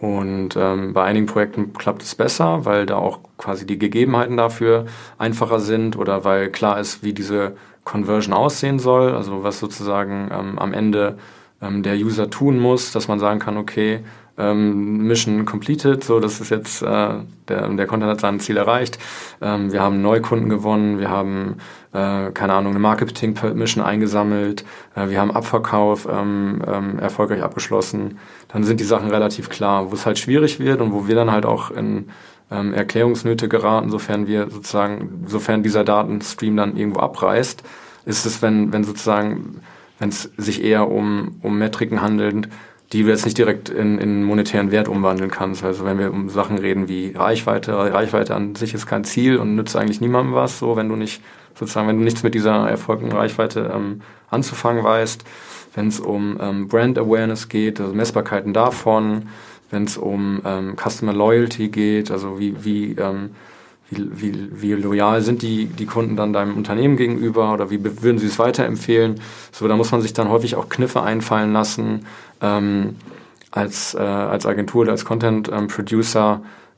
Und 0.00 0.50
ähm, 0.56 0.92
bei 0.92 1.02
einigen 1.04 1.26
Projekten 1.26 1.72
klappt 1.72 2.02
es 2.02 2.14
besser, 2.14 2.64
weil 2.64 2.86
da 2.86 2.96
auch 2.96 3.20
quasi 3.38 3.66
die 3.66 3.78
Gegebenheiten 3.78 4.36
dafür 4.36 4.86
einfacher 5.18 5.60
sind 5.60 5.96
oder 5.96 6.24
weil 6.24 6.50
klar 6.50 6.78
ist, 6.78 7.02
wie 7.02 7.14
diese 7.14 7.56
Conversion 7.84 8.34
aussehen 8.34 8.78
soll, 8.78 9.14
also 9.14 9.42
was 9.42 9.58
sozusagen 9.58 10.30
ähm, 10.32 10.58
am 10.58 10.72
Ende 10.72 11.18
ähm, 11.62 11.82
der 11.82 11.96
User 11.96 12.30
tun 12.30 12.58
muss, 12.58 12.92
dass 12.92 13.08
man 13.08 13.18
sagen 13.18 13.40
kann, 13.40 13.56
okay, 13.56 14.00
ähm, 14.36 15.06
Mission 15.06 15.44
completed, 15.44 16.02
so 16.02 16.20
das 16.20 16.40
ist 16.40 16.50
jetzt 16.50 16.82
äh, 16.82 17.14
der, 17.48 17.68
der 17.68 17.86
Content 17.86 18.10
hat 18.10 18.20
sein 18.20 18.40
Ziel 18.40 18.56
erreicht. 18.56 18.98
Ähm, 19.40 19.72
wir 19.72 19.80
haben 19.80 20.02
Neukunden 20.02 20.48
gewonnen, 20.48 20.98
wir 20.98 21.10
haben 21.10 21.56
äh, 21.92 22.30
keine 22.32 22.54
Ahnung 22.54 22.72
eine 22.72 22.80
Marketing 22.80 23.38
Mission 23.54 23.84
eingesammelt, 23.84 24.64
äh, 24.96 25.08
wir 25.08 25.20
haben 25.20 25.30
Abverkauf 25.30 26.08
ähm, 26.10 26.62
ähm, 26.66 26.98
erfolgreich 26.98 27.42
abgeschlossen. 27.42 28.18
Dann 28.48 28.64
sind 28.64 28.80
die 28.80 28.84
Sachen 28.84 29.10
relativ 29.10 29.48
klar, 29.48 29.90
wo 29.90 29.94
es 29.94 30.06
halt 30.06 30.18
schwierig 30.18 30.58
wird 30.58 30.80
und 30.80 30.92
wo 30.92 31.06
wir 31.06 31.14
dann 31.14 31.30
halt 31.30 31.46
auch 31.46 31.70
in 31.70 32.08
ähm, 32.50 32.74
Erklärungsnöte 32.74 33.48
geraten, 33.48 33.90
sofern 33.90 34.26
wir 34.26 34.50
sozusagen, 34.50 35.24
sofern 35.26 35.62
dieser 35.62 35.84
Datenstream 35.84 36.56
dann 36.56 36.76
irgendwo 36.76 37.00
abreißt, 37.00 37.62
ist 38.04 38.26
es, 38.26 38.42
wenn, 38.42 38.72
wenn 38.72 38.84
sozusagen, 38.84 39.60
wenn 39.98 40.10
es 40.10 40.30
sich 40.36 40.62
eher 40.62 40.90
um, 40.90 41.36
um 41.42 41.58
Metriken 41.58 42.02
handelt, 42.02 42.48
die 42.92 43.02
du 43.02 43.08
jetzt 43.08 43.24
nicht 43.24 43.38
direkt 43.38 43.68
in, 43.70 43.98
in 43.98 44.22
monetären 44.22 44.70
Wert 44.70 44.88
umwandeln 44.88 45.30
kannst. 45.30 45.64
Also 45.64 45.84
wenn 45.84 45.98
wir 45.98 46.12
um 46.12 46.28
Sachen 46.28 46.58
reden 46.58 46.88
wie 46.88 47.12
Reichweite, 47.12 47.76
Reichweite 47.76 48.34
an 48.34 48.54
sich 48.54 48.74
ist 48.74 48.86
kein 48.86 49.04
Ziel 49.04 49.36
und 49.36 49.56
nützt 49.56 49.76
eigentlich 49.76 50.00
niemandem 50.00 50.34
was, 50.34 50.58
so 50.58 50.76
wenn 50.76 50.88
du 50.88 50.96
nicht 50.96 51.22
sozusagen, 51.54 51.88
wenn 51.88 51.98
du 51.98 52.04
nichts 52.04 52.22
mit 52.22 52.34
dieser 52.34 52.68
erfolgten 52.68 53.10
Reichweite 53.10 53.72
ähm, 53.74 54.02
anzufangen 54.30 54.84
weißt, 54.84 55.24
wenn 55.74 55.88
es 55.88 56.00
um 56.00 56.38
ähm, 56.40 56.68
Brand 56.68 56.98
Awareness 56.98 57.48
geht, 57.48 57.80
also 57.80 57.94
Messbarkeiten 57.94 58.52
davon, 58.52 59.28
wenn 59.70 59.84
es 59.84 59.96
um 59.96 60.40
ähm, 60.44 60.76
Customer 60.76 61.12
Loyalty 61.12 61.68
geht, 61.68 62.10
also 62.10 62.38
wie, 62.38 62.64
wie 62.64 62.92
ähm, 62.92 63.30
wie, 63.90 64.08
wie, 64.12 64.62
wie 64.62 64.72
loyal 64.72 65.22
sind 65.22 65.42
die, 65.42 65.66
die 65.66 65.86
Kunden 65.86 66.16
dann 66.16 66.32
deinem 66.32 66.56
Unternehmen 66.56 66.96
gegenüber 66.96 67.52
oder 67.52 67.70
wie 67.70 67.82
würden 68.02 68.18
sie 68.18 68.26
es 68.26 68.38
weiterempfehlen? 68.38 69.20
So, 69.52 69.68
da 69.68 69.76
muss 69.76 69.92
man 69.92 70.00
sich 70.00 70.12
dann 70.12 70.28
häufig 70.28 70.56
auch 70.56 70.68
Kniffe 70.68 71.02
einfallen 71.02 71.52
lassen, 71.52 72.06
ähm, 72.40 72.96
als, 73.50 73.94
äh, 73.94 73.98
als 73.98 74.46
Agentur 74.46 74.82
oder 74.82 74.92
als 74.92 75.04
Content 75.04 75.50
ähm, 75.52 75.68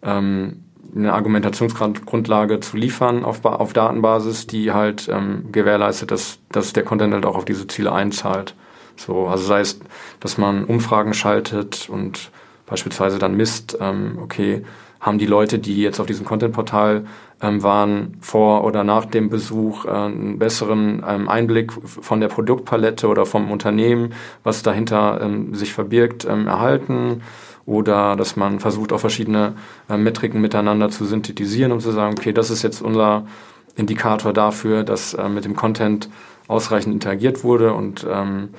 ähm, 0.02 0.62
eine 0.94 1.12
Argumentationsgrundlage 1.12 2.60
zu 2.60 2.76
liefern 2.76 3.24
auf, 3.24 3.44
auf 3.44 3.72
Datenbasis, 3.72 4.46
die 4.46 4.72
halt 4.72 5.08
ähm, 5.12 5.46
gewährleistet, 5.52 6.10
dass, 6.10 6.38
dass 6.50 6.72
der 6.72 6.84
Content 6.84 7.12
halt 7.12 7.26
auch 7.26 7.36
auf 7.36 7.44
diese 7.44 7.66
Ziele 7.66 7.92
einzahlt. 7.92 8.54
So, 8.96 9.26
also 9.26 9.44
sei 9.44 9.60
es, 9.60 9.78
dass 10.20 10.38
man 10.38 10.64
Umfragen 10.64 11.12
schaltet 11.12 11.88
und 11.90 12.30
beispielsweise 12.66 13.18
dann 13.18 13.36
misst, 13.36 13.78
ähm, 13.80 14.18
okay, 14.22 14.64
haben 15.00 15.18
die 15.18 15.26
Leute, 15.26 15.58
die 15.58 15.80
jetzt 15.82 16.00
auf 16.00 16.06
diesem 16.06 16.24
Content-Portal 16.24 17.04
ähm, 17.40 17.62
waren, 17.62 18.16
vor 18.20 18.64
oder 18.64 18.82
nach 18.82 19.04
dem 19.04 19.28
Besuch 19.28 19.84
äh, 19.84 19.90
einen 19.90 20.38
besseren 20.38 21.04
ähm, 21.06 21.28
Einblick 21.28 21.72
von 21.72 22.20
der 22.20 22.28
Produktpalette 22.28 23.06
oder 23.08 23.26
vom 23.26 23.50
Unternehmen, 23.50 24.14
was 24.42 24.62
dahinter 24.62 25.20
ähm, 25.22 25.54
sich 25.54 25.72
verbirgt, 25.72 26.24
ähm, 26.24 26.46
erhalten. 26.46 27.22
Oder 27.66 28.14
dass 28.14 28.36
man 28.36 28.60
versucht, 28.60 28.92
auch 28.92 29.00
verschiedene 29.00 29.54
äh, 29.88 29.96
Metriken 29.96 30.40
miteinander 30.40 30.88
zu 30.88 31.04
synthetisieren, 31.04 31.72
um 31.72 31.80
zu 31.80 31.90
sagen, 31.90 32.14
okay, 32.16 32.32
das 32.32 32.50
ist 32.50 32.62
jetzt 32.62 32.80
unser 32.80 33.26
Indikator 33.74 34.32
dafür, 34.32 34.82
dass 34.82 35.14
äh, 35.14 35.28
mit 35.28 35.44
dem 35.44 35.56
Content 35.56 36.08
ausreichend 36.48 36.94
interagiert 36.94 37.44
wurde 37.44 37.74
und 37.74 38.06
ähm, 38.08 38.50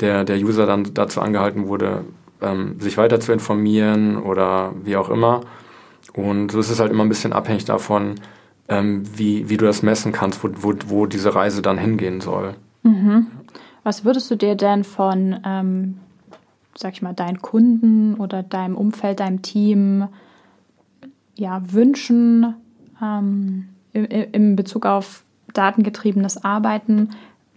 der, 0.00 0.24
der 0.24 0.36
User 0.36 0.66
dann 0.66 0.94
dazu 0.94 1.20
angehalten 1.20 1.68
wurde, 1.68 2.04
ähm, 2.42 2.80
sich 2.80 2.96
weiter 2.96 3.20
zu 3.20 3.32
informieren 3.32 4.16
oder 4.16 4.72
wie 4.84 4.96
auch 4.96 5.08
immer. 5.08 5.42
Und 6.14 6.52
so 6.52 6.60
ist 6.60 6.70
es 6.70 6.80
halt 6.80 6.90
immer 6.90 7.04
ein 7.04 7.08
bisschen 7.08 7.32
abhängig 7.32 7.64
davon, 7.64 8.16
ähm, 8.68 9.02
wie, 9.16 9.48
wie 9.48 9.56
du 9.56 9.64
das 9.64 9.82
messen 9.82 10.12
kannst, 10.12 10.42
wo, 10.42 10.48
wo, 10.56 10.74
wo 10.86 11.06
diese 11.06 11.34
Reise 11.34 11.62
dann 11.62 11.78
hingehen 11.78 12.20
soll. 12.20 12.54
Mhm. 12.82 13.26
Was 13.82 14.04
würdest 14.04 14.30
du 14.30 14.36
dir 14.36 14.54
denn 14.54 14.84
von, 14.84 15.40
ähm, 15.44 15.98
sag 16.76 16.92
ich 16.92 17.02
mal, 17.02 17.14
deinen 17.14 17.40
Kunden 17.40 18.14
oder 18.14 18.42
deinem 18.42 18.76
Umfeld, 18.76 19.20
deinem 19.20 19.42
Team 19.42 20.08
ja, 21.34 21.62
wünschen 21.72 22.54
ähm, 23.02 23.68
im, 23.92 24.04
im 24.04 24.56
Bezug 24.56 24.86
auf 24.86 25.24
datengetriebenes 25.54 26.44
Arbeiten, 26.44 27.10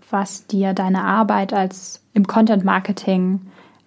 was 0.09 0.47
dir 0.47 0.73
deine 0.73 1.03
Arbeit 1.03 1.53
als 1.53 2.01
im 2.13 2.25
Content 2.27 2.63
Marketing 2.63 3.41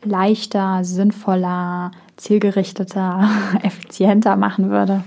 leichter, 0.07 0.85
sinnvoller, 0.85 1.91
zielgerichteter, 2.17 3.29
effizienter 3.63 4.37
machen 4.37 4.71
würde? 4.71 5.05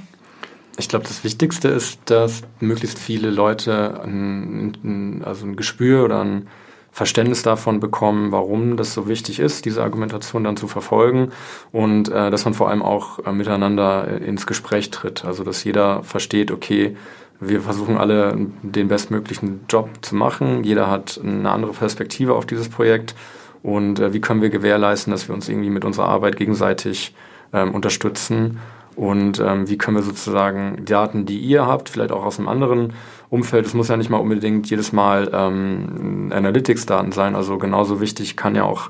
Ich 0.78 0.88
glaube, 0.88 1.06
das 1.06 1.24
Wichtigste 1.24 1.68
ist, 1.68 2.00
dass 2.06 2.43
möglichst 2.60 3.00
viele 3.00 3.30
Leute 3.30 4.02
ein, 4.04 4.78
ein, 4.84 5.24
also 5.26 5.45
ein 5.45 5.56
Gespür 5.56 6.06
oder 6.06 6.22
ein, 6.22 6.47
Verständnis 6.91 7.43
davon 7.43 7.80
bekommen, 7.80 8.32
warum 8.32 8.76
das 8.76 8.93
so 8.93 9.08
wichtig 9.08 9.39
ist, 9.39 9.66
diese 9.66 9.84
Argumentation 9.84 10.43
dann 10.43 10.58
zu 10.58 10.68
verfolgen 10.68 11.32
und 11.72 12.10
äh, 12.10 12.32
dass 12.32 12.45
man 12.45 12.54
vor 12.54 12.70
allem 12.70 12.82
auch 12.82 13.26
äh, 13.26 13.32
miteinander 13.32 14.08
äh, 14.08 14.26
ins 14.26 14.47
Gespräch 14.47 14.89
tritt. 14.89 15.24
Also 15.24 15.43
dass 15.43 15.64
jeder 15.64 16.04
versteht, 16.04 16.52
okay, 16.52 16.97
wir 17.39 17.62
versuchen 17.62 17.97
alle 17.97 18.36
den 18.64 18.89
bestmöglichen 18.89 19.62
Job 19.70 19.89
zu 20.02 20.16
machen. 20.16 20.64
Jeder 20.66 20.89
hat 20.89 21.22
eine 21.24 21.50
andere 21.52 21.72
Perspektive 21.72 22.34
auf 22.34 22.45
dieses 22.45 22.68
Projekt 22.68 23.16
und 23.64 23.99
äh, 23.99 24.14
wie 24.14 24.22
können 24.22 24.41
wir 24.41 24.49
gewährleisten, 24.49 25.12
dass 25.12 25.28
wir 25.28 25.36
uns 25.36 25.49
irgendwie 25.49 25.70
mit 25.70 25.86
unserer 25.86 26.07
Arbeit 26.07 26.38
gegenseitig 26.38 27.14
ähm, 27.53 27.74
unterstützen? 27.74 28.60
Und 28.95 29.39
ähm, 29.39 29.70
wie 29.70 29.78
können 29.78 29.95
wir 29.95 30.03
sozusagen 30.03 30.84
Daten, 30.84 31.26
die 31.26 31.39
ihr 31.39 31.66
habt, 31.66 31.88
vielleicht 31.88 32.12
auch 32.12 32.26
aus 32.26 32.38
einem 32.38 32.49
anderen 32.49 32.93
Umfeld, 33.30 33.66
es 33.66 33.74
muss 33.74 33.88
ja 33.88 33.95
nicht 33.95 34.10
mal 34.10 34.18
unbedingt 34.18 34.70
jedes 34.70 34.91
Mal 34.91 35.30
ähm, 35.34 36.32
Analytics-Daten 36.34 37.14
sein, 37.14 37.36
also 37.36 37.57
genauso 37.57 38.01
wichtig 38.01 38.36
kann 38.36 38.55
ja 38.55 38.64
auch 38.64 38.89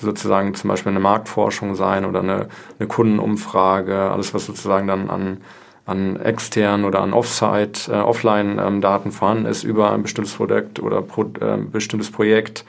sozusagen 0.00 0.54
zum 0.54 0.68
Beispiel 0.68 0.90
eine 0.90 1.00
Marktforschung 1.00 1.74
sein 1.74 2.04
oder 2.04 2.20
eine, 2.20 2.48
eine 2.78 2.88
Kundenumfrage, 2.88 3.96
alles 4.10 4.34
was 4.34 4.46
sozusagen 4.46 4.88
dann 4.88 5.10
an, 5.10 5.38
an 5.84 6.16
externen 6.16 6.84
oder 6.84 7.00
an 7.00 7.12
Offsite, 7.12 7.92
äh, 7.92 7.96
Offline-Daten 7.96 9.08
ähm, 9.08 9.12
vorhanden 9.12 9.46
ist 9.46 9.62
über 9.62 9.92
ein 9.92 10.02
bestimmtes 10.02 10.34
Produkt 10.34 10.80
oder 10.80 11.02
pro, 11.02 11.22
äh, 11.22 11.56
bestimmtes 11.56 12.10
Projekt 12.10 12.64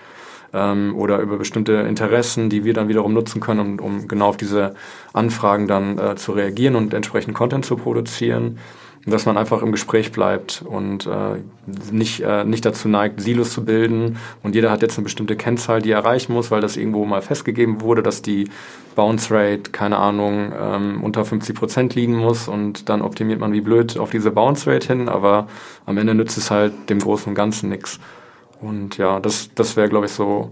ähm, 0.54 0.96
oder 0.96 1.20
über 1.20 1.38
bestimmte 1.38 1.74
Interessen, 1.74 2.50
die 2.50 2.64
wir 2.64 2.74
dann 2.74 2.88
wiederum 2.88 3.14
nutzen 3.14 3.42
können, 3.42 3.80
um, 3.80 3.80
um 3.80 4.08
genau 4.08 4.28
auf 4.30 4.38
diese 4.38 4.76
Anfragen 5.14 5.68
dann 5.68 5.98
äh, 5.98 6.16
zu 6.16 6.32
reagieren 6.32 6.76
und 6.76 6.94
entsprechend 6.94 7.34
Content 7.34 7.66
zu 7.66 7.76
produzieren. 7.78 8.60
Dass 9.06 9.26
man 9.26 9.38
einfach 9.38 9.62
im 9.62 9.72
Gespräch 9.72 10.12
bleibt 10.12 10.66
und 10.68 11.08
äh, 11.08 11.42
nicht, 11.94 12.20
äh, 12.20 12.44
nicht 12.44 12.66
dazu 12.66 12.90
neigt, 12.90 13.22
Silos 13.22 13.54
zu 13.54 13.64
bilden. 13.64 14.18
Und 14.44 14.54
jeder 14.54 14.70
hat 14.70 14.82
jetzt 14.82 14.98
eine 14.98 15.06
bestimmte 15.06 15.38
Kennzahl, 15.38 15.82
die 15.82 15.92
er 15.92 16.00
erreichen 16.00 16.34
muss, 16.34 16.52
weil 16.52 16.60
das 16.60 16.76
irgendwo 16.76 17.06
mal 17.06 17.22
festgegeben 17.22 17.80
wurde, 17.80 18.04
dass 18.04 18.22
die 18.22 18.50
Bounce 18.96 19.34
Rate, 19.34 19.72
keine 19.72 19.96
Ahnung, 19.96 20.52
ähm, 20.60 21.04
unter 21.06 21.24
50 21.24 21.56
Prozent 21.56 21.96
liegen 21.96 22.18
muss. 22.18 22.50
Und 22.50 22.90
dann 22.90 23.02
optimiert 23.02 23.40
man 23.40 23.54
wie 23.54 23.62
blöd 23.62 23.98
auf 23.98 24.10
diese 24.10 24.32
Bounce 24.32 24.70
Rate 24.70 24.88
hin. 24.88 25.08
Aber 25.08 25.48
am 25.86 25.98
Ende 25.98 26.14
nützt 26.14 26.38
es 26.38 26.52
halt 26.52 26.74
dem 26.90 27.00
Großen 27.00 27.30
und 27.30 27.36
Ganzen 27.36 27.70
nichts. 27.70 28.02
Und 28.62 28.98
ja, 28.98 29.20
das, 29.20 29.50
das 29.56 29.76
wäre, 29.76 29.90
glaube 29.90 30.08
ich, 30.08 30.12
so 30.12 30.52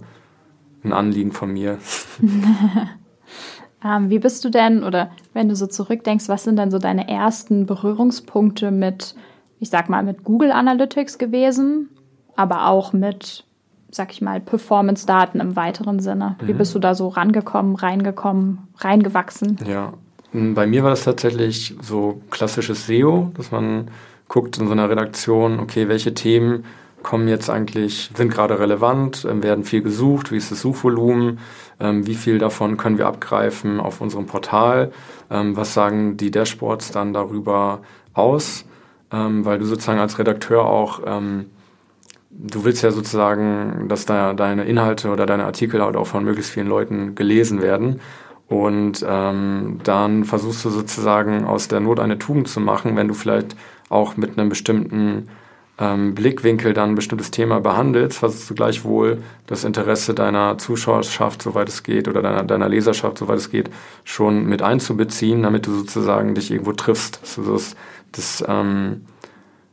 ein 0.84 0.93
Anliegen 0.93 1.32
von 1.32 1.51
mir. 1.51 1.80
ähm, 3.84 4.10
wie 4.10 4.20
bist 4.20 4.45
du 4.45 4.49
denn, 4.49 4.84
oder 4.84 5.12
wenn 5.34 5.49
du 5.49 5.56
so 5.56 5.68
zurückdenkst, 5.68 6.30
was 6.30 6.43
sind 6.43 6.58
denn 6.58 6.72
so 6.72 6.80
deine 6.80 7.10
ersten 7.10 7.66
Berührungspunkte 7.66 8.72
mit, 8.72 9.16
ich 9.60 9.70
sag 9.70 9.89
mal, 9.89 10.03
mit 10.03 10.24
Google 10.24 10.51
Analytics 10.51 11.18
gewesen, 11.18 11.89
aber 12.36 12.68
auch 12.68 12.93
mit, 12.93 13.45
sag 13.89 14.12
ich 14.12 14.22
mal, 14.22 14.39
Performance-Daten 14.39 15.39
im 15.39 15.56
weiteren 15.56 15.99
Sinne? 15.99 16.36
Wie 16.41 16.53
mhm. 16.53 16.58
bist 16.58 16.76
du 16.76 16.80
da 16.80 16.93
so 16.95 17.08
rangekommen, 17.08 17.76
reingekommen, 17.76 18.68
reingewachsen? 18.78 19.58
Ja, 19.66 19.93
bei 20.34 20.68
mir 20.68 20.84
war 20.84 20.89
das 20.89 21.06
tatsächlich 21.06 21.76
so 21.82 22.22
klassisches 22.30 22.88
SEO, 22.88 23.32
dass 23.36 23.51
man 23.51 23.89
guckt 24.28 24.58
in 24.58 24.68
so 24.68 24.74
einer 24.74 24.89
Redaktion, 24.89 25.60
okay, 25.60 25.88
welche 25.88 26.14
Themen 26.14 26.66
kommen 27.06 27.28
jetzt 27.28 27.51
eigentlich, 27.51 28.10
sind 28.16 28.34
gerade 28.34 28.58
relevant, 28.60 29.28
ähm, 29.30 29.43
werden 29.43 29.64
viel 29.64 29.84
gesucht, 29.84 30.32
wie 30.32 30.38
ist 30.38 30.49
das 30.49 30.62
Suchvolumen, 30.62 31.38
ähm, 31.80 32.08
wie 32.08 32.16
viel 32.16 32.39
davon 32.39 32.78
können 32.78 32.97
wir 32.97 33.06
abgreifen 33.06 33.80
auf 33.80 34.01
unserem 34.01 34.26
Portal, 34.26 34.91
ähm, 35.30 35.56
was 35.56 35.76
sagen 35.76 36.18
die 36.18 36.32
Dashboards 36.32 36.91
dann 36.91 37.14
darüber 37.14 37.82
aus, 38.14 38.66
weil 39.12 39.60
du 39.60 39.66
sozusagen 39.66 39.99
als 39.99 40.18
Redakteur 40.20 40.66
auch, 40.66 40.99
du 40.99 42.64
willst 42.66 42.82
ja 42.84 42.91
sozusagen, 42.91 43.88
dass 43.88 44.06
da 44.06 44.34
deine 44.34 44.66
Inhalte 44.66 45.10
oder 45.10 45.26
deine 45.26 45.45
Artikel 45.45 45.82
halt 45.82 45.95
auch 45.95 46.08
von 46.08 46.26
möglichst 46.26 46.51
vielen 46.51 46.68
Leuten 46.68 47.16
gelesen 47.16 47.62
werden. 47.62 48.01
Und 48.49 49.03
dann 49.03 50.24
versuchst 50.26 50.66
du 50.66 50.70
sozusagen 50.70 51.45
aus 51.45 51.70
der 51.70 51.80
Not 51.80 51.99
eine 52.01 52.18
Tugend 52.18 52.49
zu 52.49 52.60
machen, 52.60 52.97
wenn 52.97 53.08
du 53.08 53.14
vielleicht 53.14 53.56
auch 53.89 54.18
mit 54.18 54.38
einem 54.38 54.49
bestimmten 54.49 55.30
ähm, 55.78 56.16
Blickwinkel 56.16 56.74
dann 56.74 56.92
ein 56.92 56.96
bestimmtes 56.96 57.32
Thema 57.32 57.60
behandelst, 57.60 58.20
versuchst 58.20 58.50
du 58.50 58.56
gleichwohl 58.56 59.22
das 59.48 59.64
Interesse 59.64 60.14
deiner 60.14 60.58
Zuschauerschaft, 60.58 61.42
soweit 61.42 61.68
es 61.68 61.84
geht, 61.84 62.08
oder 62.08 62.22
deiner, 62.22 62.44
deiner 62.44 62.70
Leserschaft, 62.70 63.18
soweit 63.18 63.38
es 63.38 63.50
geht, 63.50 63.70
schon 64.04 64.46
mit 64.46 64.62
einzubeziehen, 64.62 65.44
damit 65.44 65.68
du 65.68 65.76
sozusagen 65.76 66.34
dich 66.34 66.52
irgendwo 66.52 66.72
triffst. 66.72 67.20
Also 67.22 67.54
das, 67.54 67.76
das, 68.14 68.44
ähm, 68.48 69.06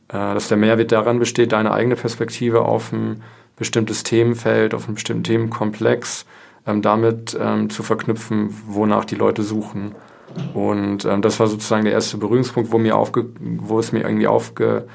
äh, 0.09 0.13
dass 0.13 0.49
der 0.49 0.57
Mehrwert 0.57 0.91
daran 0.91 1.21
besteht, 1.21 1.53
deine 1.53 1.73
eigene 1.73 1.95
Perspektive 1.95 2.63
auf 2.63 2.93
ein 2.93 3.23
bestimmtes 3.57 4.03
Themenfeld, 4.03 4.75
auf 4.75 4.87
einen 4.87 4.95
bestimmten 4.95 5.25
Themenkomplex 5.25 6.27
ähm, 6.67 6.83
damit 6.83 7.39
ähm, 7.41 7.71
zu 7.71 7.85
verknüpfen, 7.85 8.55
wonach 8.67 9.05
die 9.05 9.15
Leute 9.15 9.43
suchen. 9.43 9.95
Und 10.55 11.05
ähm, 11.05 11.23
das 11.23 11.39
war 11.39 11.47
sozusagen 11.47 11.85
der 11.85 11.93
erste 11.93 12.17
Berührungspunkt, 12.17 12.73
wo, 12.73 12.79
mir 12.79 12.97
aufge 12.97 13.27
wo 13.39 13.79
es 13.79 13.93
mir 13.93 14.01
irgendwie 14.01 14.27
aufge 14.27 14.87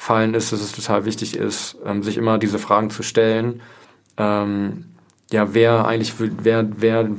fallen 0.00 0.34
ist, 0.34 0.52
dass 0.52 0.60
es 0.60 0.70
total 0.70 1.04
wichtig 1.04 1.36
ist, 1.36 1.76
ähm, 1.84 2.04
sich 2.04 2.16
immer 2.16 2.38
diese 2.38 2.60
Fragen 2.60 2.88
zu 2.88 3.02
stellen. 3.02 3.60
Ähm, 4.16 4.84
ja, 5.32 5.52
wer 5.54 5.88
eigentlich, 5.88 6.14
wer, 6.18 6.68
wer, 6.80 7.10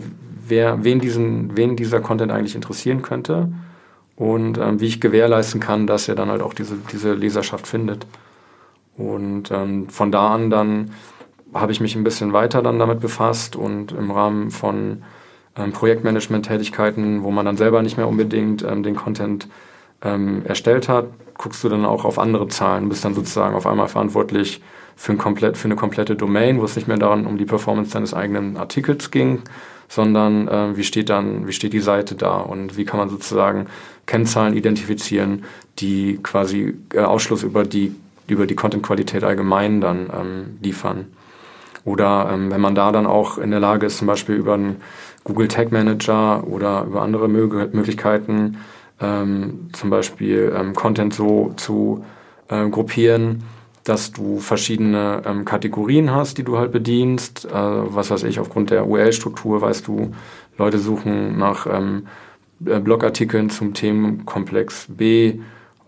wer, 0.48 0.82
wen 0.82 1.00
diesen, 1.02 1.58
wen 1.58 1.76
dieser 1.76 2.00
Content 2.00 2.32
eigentlich 2.32 2.56
interessieren 2.56 3.02
könnte 3.02 3.52
und 4.16 4.58
ähm, 4.58 4.80
wie 4.80 4.88
ich 4.88 5.02
gewährleisten 5.02 5.60
kann, 5.60 5.88
dass 5.88 6.08
er 6.08 6.16
dann 6.16 6.30
halt 6.30 6.42
auch 6.42 6.54
diese, 6.54 6.78
diese 6.90 7.14
Leserschaft 7.14 7.68
findet. 7.68 8.08
Und 8.98 9.52
ähm, 9.52 9.90
von 9.90 10.10
da 10.10 10.34
an 10.34 10.50
dann 10.50 10.92
habe 11.54 11.74
ich 11.74 11.82
mich 11.82 11.98
ein 11.98 12.06
bisschen 12.06 12.32
weiter 12.32 12.62
dann 12.62 12.80
damit 12.80 13.02
befasst 13.02 13.58
und 13.58 13.92
im 13.92 14.10
Rahmen 14.10 14.52
von 14.52 15.04
ähm, 15.58 15.74
Projektmanagement-Tätigkeiten, 15.74 17.24
wo 17.24 17.32
man 17.32 17.46
dann 17.46 17.58
selber 17.58 17.82
nicht 17.82 17.98
mehr 17.98 18.08
unbedingt 18.08 18.64
ähm, 18.64 18.84
den 18.84 18.96
Content 18.96 19.50
ähm, 20.02 20.46
erstellt 20.46 20.90
hat, 20.90 21.08
guckst 21.38 21.64
du 21.64 21.70
dann 21.70 21.86
auch 21.86 22.06
auf 22.06 22.20
andere 22.20 22.48
Zahlen, 22.48 22.90
bist 22.90 23.06
dann 23.06 23.14
sozusagen 23.14 23.56
auf 23.56 23.66
einmal 23.66 23.88
verantwortlich 23.88 24.62
für, 24.96 25.14
ein 25.14 25.18
komplett, 25.18 25.58
für 25.58 25.66
eine 25.66 25.76
komplette 25.76 26.16
Domain, 26.16 26.60
wo 26.60 26.66
es 26.66 26.76
nicht 26.76 26.88
mehr 26.88 26.98
daran 26.98 27.26
um 27.26 27.38
die 27.38 27.46
Performance 27.46 27.92
deines 27.92 28.14
eigenen 28.14 28.58
Artikels 28.58 29.12
ging, 29.12 29.42
sondern 29.88 30.48
äh, 30.48 30.78
wie 30.78 30.84
steht 30.84 31.10
dann, 31.10 31.48
wie 31.48 31.54
steht 31.54 31.74
die 31.74 31.80
Seite 31.80 32.16
da 32.16 32.38
und 32.38 32.78
wie 32.78 32.86
kann 32.86 33.00
man 33.00 33.10
sozusagen 33.10 33.68
Kennzahlen 34.06 34.56
identifizieren, 34.56 35.46
die 35.80 36.20
quasi 36.22 36.76
äh, 36.94 37.00
Ausschluss 37.00 37.44
über 37.44 37.64
die, 37.64 37.96
über 38.28 38.46
die 38.46 38.56
Content-Qualität 38.56 39.24
allgemein 39.24 39.82
dann 39.82 40.10
ähm, 40.14 40.58
liefern. 40.62 41.08
Oder 41.86 42.30
ähm, 42.34 42.52
wenn 42.52 42.62
man 42.62 42.76
da 42.76 42.92
dann 42.92 43.08
auch 43.08 43.38
in 43.38 43.52
der 43.52 43.60
Lage 43.60 43.86
ist, 43.86 43.98
zum 43.98 44.08
Beispiel 44.08 44.36
über 44.36 44.56
einen 44.56 44.82
Google 45.24 45.48
Tag 45.48 45.72
Manager 45.72 46.46
oder 46.46 46.84
über 46.84 47.02
andere 47.02 47.28
Möglichkeiten 47.28 48.58
ähm, 49.02 49.70
zum 49.74 49.90
Beispiel 49.90 50.54
ähm, 50.56 50.74
Content 50.74 51.14
so 51.14 51.54
zu 51.56 52.04
äh, 52.50 52.68
gruppieren, 52.70 53.44
dass 53.84 54.12
du 54.12 54.40
verschiedene 54.40 55.22
ähm, 55.26 55.46
Kategorien 55.46 56.12
hast, 56.12 56.38
die 56.38 56.44
du 56.44 56.58
halt 56.58 56.72
bedienst. 56.72 57.46
Äh, 57.46 57.52
was 57.54 58.12
weiß 58.12 58.24
ich, 58.24 58.40
aufgrund 58.40 58.72
der 58.72 58.88
URL-Struktur 58.88 59.62
weißt 59.62 59.88
du, 59.88 60.12
Leute 60.58 60.80
suchen 60.80 61.38
nach 61.38 61.66
ähm, 61.66 62.08
äh, 62.66 62.80
Blogartikeln 62.80 63.50
zum 63.50 63.74
Themenkomplex 63.74 64.88
B 64.90 65.40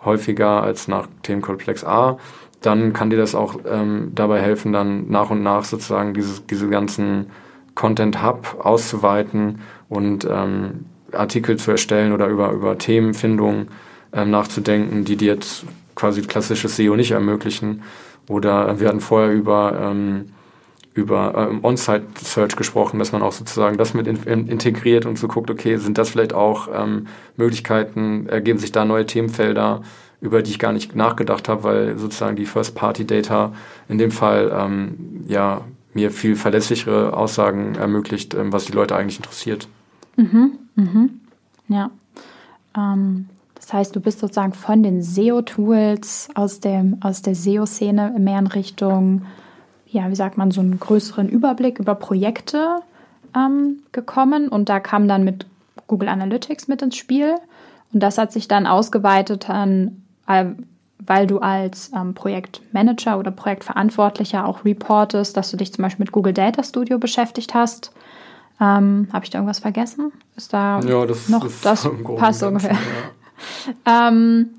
häufiger 0.04 0.64
als 0.64 0.88
nach 0.88 1.08
Themenkomplex 1.24 1.84
A. 1.84 2.18
Dann 2.62 2.94
kann 2.94 3.10
dir 3.10 3.18
das 3.18 3.36
auch 3.36 3.60
ähm, 3.66 4.12
dabei 4.14 4.40
helfen, 4.40 4.72
dann 4.72 5.10
nach 5.10 5.30
und 5.30 5.44
nach 5.44 5.64
sozusagen 5.64 6.14
dieses, 6.14 6.46
diese 6.46 6.70
ganzen 6.70 7.28
Content 7.76 8.24
Hub 8.24 8.58
auszuweiten 8.64 9.62
und 9.90 10.28
ähm, 10.30 10.86
Artikel 11.14 11.58
zu 11.58 11.72
erstellen 11.72 12.14
oder 12.14 12.28
über, 12.28 12.52
über 12.52 12.78
Themenfindung 12.78 13.68
ähm, 14.14 14.32
nachzudenken, 14.32 15.06
die 15.06 15.18
dir 15.18 15.34
jetzt 15.34 15.66
quasi 15.96 16.22
klassisches 16.22 16.76
SEO 16.76 16.96
nicht 16.96 17.12
ermöglichen. 17.12 17.84
Oder 18.28 18.80
wir 18.80 18.88
hatten 18.88 19.02
vorher 19.02 19.32
über, 19.32 19.78
ähm, 19.82 20.30
über 20.94 21.50
ähm, 21.50 21.64
On-Site-Search 21.64 22.56
gesprochen, 22.56 23.00
dass 23.00 23.12
man 23.12 23.22
auch 23.22 23.32
sozusagen 23.32 23.78
das 23.78 23.94
mit 23.94 24.08
in, 24.08 24.48
integriert 24.48 25.06
und 25.06 25.18
so 25.18 25.28
guckt, 25.28 25.50
okay, 25.50 25.78
sind 25.78 25.98
das 25.98 26.10
vielleicht 26.10 26.34
auch 26.34 26.68
ähm, 26.74 27.08
Möglichkeiten, 27.38 28.28
ergeben 28.28 28.60
sich 28.60 28.72
da 28.72 28.86
neue 28.86 29.06
Themenfelder, 29.06 29.82
über 30.22 30.44
die 30.44 30.52
ich 30.52 30.60
gar 30.60 30.72
nicht 30.72 30.96
nachgedacht 30.96 31.50
habe, 31.50 31.64
weil 31.64 31.98
sozusagen 31.98 32.36
die 32.36 32.46
First-Party-Data 32.46 33.54
in 33.90 33.98
dem 33.98 34.12
Fall 34.12 34.52
ähm, 34.56 35.24
ja 35.28 35.62
mir 35.94 36.12
viel 36.12 36.36
verlässlichere 36.36 37.14
Aussagen 37.14 37.76
ermöglicht, 37.76 38.34
ähm, 38.34 38.54
was 38.54 38.66
die 38.66 38.74
Leute 38.74 38.96
eigentlich 38.96 39.18
interessiert. 39.18 39.68
Mhm, 40.16 40.60
mhm. 40.76 41.22
Ja. 41.68 41.92
Ähm, 42.78 43.28
das 43.56 43.74
heißt, 43.74 43.96
du 43.96 44.00
bist 44.00 44.20
sozusagen 44.20 44.54
von 44.54 44.84
den 44.84 45.02
SEO-Tools 45.02 46.30
aus, 46.34 46.60
aus 47.02 47.22
der 47.22 47.36
SEO-Szene 47.36 48.16
mehr 48.18 48.40
in 48.40 48.48
Richtung, 48.48 49.24
ja, 49.88 50.10
wie 50.10 50.16
sagt 50.16 50.38
man, 50.38 50.52
so 50.52 50.62
einen 50.62 50.80
größeren 50.80 51.30
Überblick 51.30 51.80
über 51.80 51.96
Projekte 51.96 52.82
ähm, 53.36 53.84
gekommen 53.92 54.48
und 54.48 54.70
da 54.70 54.80
kam 54.80 55.08
dann 55.08 55.24
mit 55.24 55.46
Google 55.88 56.10
Analytics 56.10 56.68
mit 56.68 56.82
ins 56.82 56.96
Spiel 56.96 57.36
und 57.94 58.02
das 58.02 58.18
hat 58.18 58.32
sich 58.32 58.48
dann 58.48 58.66
ausgeweitet 58.66 59.50
an, 59.50 60.02
weil 61.06 61.28
du 61.28 61.40
als 61.40 61.92
ähm, 61.96 62.14
Projektmanager 62.14 63.20
oder 63.20 63.32
Projektverantwortlicher 63.32 64.46
auch 64.46 64.64
reportest, 64.64 65.36
dass 65.36 65.52
du 65.52 65.58
dich 65.58 65.74
zum 65.74 65.84
Beispiel 65.84 66.04
mit 66.04 66.12
Google 66.12 66.34
Data 66.34 66.64
Studio 66.64 67.00
beschäftigt 67.00 67.54
hast. 67.54 67.92
Ähm, 68.62 69.08
Habe 69.12 69.26
ich 69.26 69.32
da 69.32 69.40
irgendwas 69.40 69.60
vergessen? 69.60 70.12
Ist 70.36 70.54
da 70.54 70.80
ja, 70.82 71.06
das, 71.06 71.28
noch 71.30 71.44
das, 71.44 71.62
das 71.62 71.90
passt 72.18 72.44
ungefähr. 72.44 72.78
Ja. 73.86 74.08
ähm, 74.10 74.52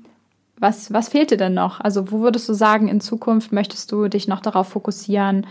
was, 0.59 0.91
was 0.91 1.09
fehlt 1.09 1.31
dir 1.31 1.37
denn 1.37 1.53
noch? 1.53 1.79
Also 1.79 2.11
wo 2.11 2.19
würdest 2.19 2.47
du 2.49 2.53
sagen, 2.53 2.89
in 2.89 2.99
Zukunft 2.99 3.53
möchtest 3.53 3.91
du 3.91 4.09
dich 4.09 4.27
noch 4.27 4.41
darauf 4.41 4.69
fokussieren, 4.69 5.47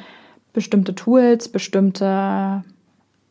bestimmte 0.52 0.94
Tools, 0.94 1.48
bestimmte, 1.48 2.62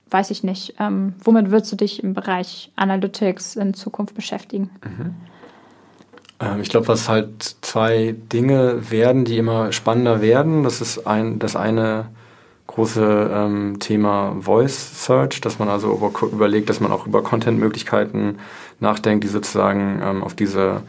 weiß 0.10 0.32
ich 0.32 0.44
nicht, 0.44 0.76
ähm, 0.80 1.14
womit 1.24 1.52
würdest 1.52 1.72
du 1.72 1.76
dich 1.76 2.04
im 2.04 2.16
Bereich 2.16 2.72
Analytics 2.76 3.58
in 3.58 3.76
Zukunft 3.76 4.16
beschäftigen? 4.16 4.72
Mhm. 4.84 5.16
Ähm, 6.40 6.62
ich 6.62 6.70
glaube, 6.70 6.88
was 6.88 7.08
halt 7.08 7.44
zwei 7.62 8.16
Dinge 8.34 8.90
werden, 8.90 9.24
die 9.24 9.38
immer 9.38 9.72
spannender 9.72 10.22
werden, 10.22 10.64
das 10.64 10.82
ist 10.82 11.06
ein, 11.06 11.38
das 11.38 11.56
eine 11.56 12.08
große 12.74 13.32
ähm, 13.34 13.80
Thema 13.80 14.36
Voice 14.40 15.06
Search, 15.06 15.42
dass 15.42 15.60
man 15.60 15.68
also 15.70 15.94
über, 15.94 16.12
überlegt, 16.32 16.70
dass 16.70 16.80
man 16.80 16.92
auch 16.92 17.06
über 17.06 17.22
Content-Möglichkeiten 17.22 18.38
nachdenkt, 18.80 19.24
die 19.24 19.28
sozusagen 19.28 20.02
ähm, 20.04 20.24
auf 20.24 20.34
diese, 20.34 20.84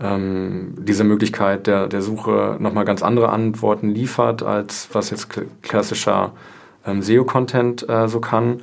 ähm, 0.00 0.74
diese 0.78 1.04
Möglichkeit 1.04 1.66
der, 1.66 1.88
der 1.88 2.02
Suche 2.02 2.56
nochmal 2.58 2.84
ganz 2.84 3.02
andere 3.02 3.28
Antworten 3.28 3.90
liefert, 3.90 4.42
als 4.42 4.88
was 4.92 5.10
jetzt 5.10 5.28
klassischer 5.62 6.32
ähm, 6.86 7.02
SEO-Content 7.02 7.88
äh, 7.88 8.08
so 8.08 8.20
kann. 8.20 8.62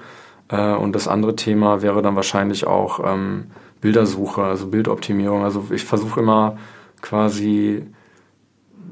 Äh, 0.50 0.74
und 0.74 0.94
das 0.94 1.08
andere 1.08 1.36
Thema 1.36 1.82
wäre 1.84 2.02
dann 2.02 2.16
wahrscheinlich 2.16 2.66
auch 2.66 3.00
ähm, 3.06 3.52
Bildersuche, 3.82 4.42
also 4.42 4.68
Bildoptimierung. 4.68 5.44
Also 5.44 5.68
ich 5.72 5.86
versuche 5.86 6.22
immer 6.22 6.58
quasi 7.02 7.86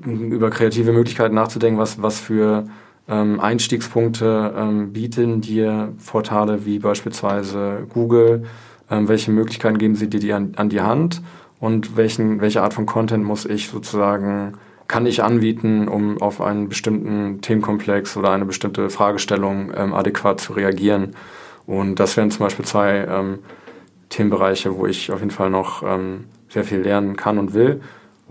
über 0.05 0.49
kreative 0.49 0.91
Möglichkeiten 0.91 1.35
nachzudenken, 1.35 1.79
was, 1.79 2.01
was 2.01 2.19
für 2.19 2.65
ähm, 3.11 3.39
Einstiegspunkte 3.39 4.53
ähm, 4.57 4.93
bieten 4.93 5.41
dir 5.41 5.93
Portale 6.09 6.65
wie 6.65 6.79
beispielsweise 6.79 7.85
Google, 7.89 8.43
ähm, 8.89 9.09
welche 9.09 9.31
Möglichkeiten 9.31 9.77
geben 9.77 9.95
sie 9.95 10.09
dir 10.09 10.21
die 10.21 10.31
an, 10.31 10.53
an 10.55 10.69
die 10.69 10.81
Hand 10.81 11.21
und 11.59 11.97
welchen, 11.97 12.39
welche 12.39 12.63
Art 12.63 12.73
von 12.73 12.85
Content 12.85 13.25
muss 13.25 13.45
ich 13.45 13.67
sozusagen, 13.67 14.53
kann 14.87 15.05
ich 15.05 15.23
anbieten, 15.23 15.87
um 15.87 16.21
auf 16.21 16.41
einen 16.41 16.69
bestimmten 16.69 17.41
Themenkomplex 17.41 18.15
oder 18.15 18.31
eine 18.31 18.45
bestimmte 18.45 18.89
Fragestellung 18.89 19.71
ähm, 19.75 19.93
adäquat 19.93 20.39
zu 20.39 20.53
reagieren. 20.53 21.15
Und 21.67 21.99
das 21.99 22.17
wären 22.17 22.31
zum 22.31 22.45
Beispiel 22.45 22.65
zwei 22.65 23.05
ähm, 23.09 23.39
Themenbereiche, 24.09 24.77
wo 24.77 24.87
ich 24.87 25.11
auf 25.11 25.19
jeden 25.19 25.31
Fall 25.31 25.49
noch 25.49 25.83
ähm, 25.83 26.25
sehr 26.49 26.63
viel 26.63 26.79
lernen 26.79 27.15
kann 27.15 27.37
und 27.37 27.53
will. 27.53 27.81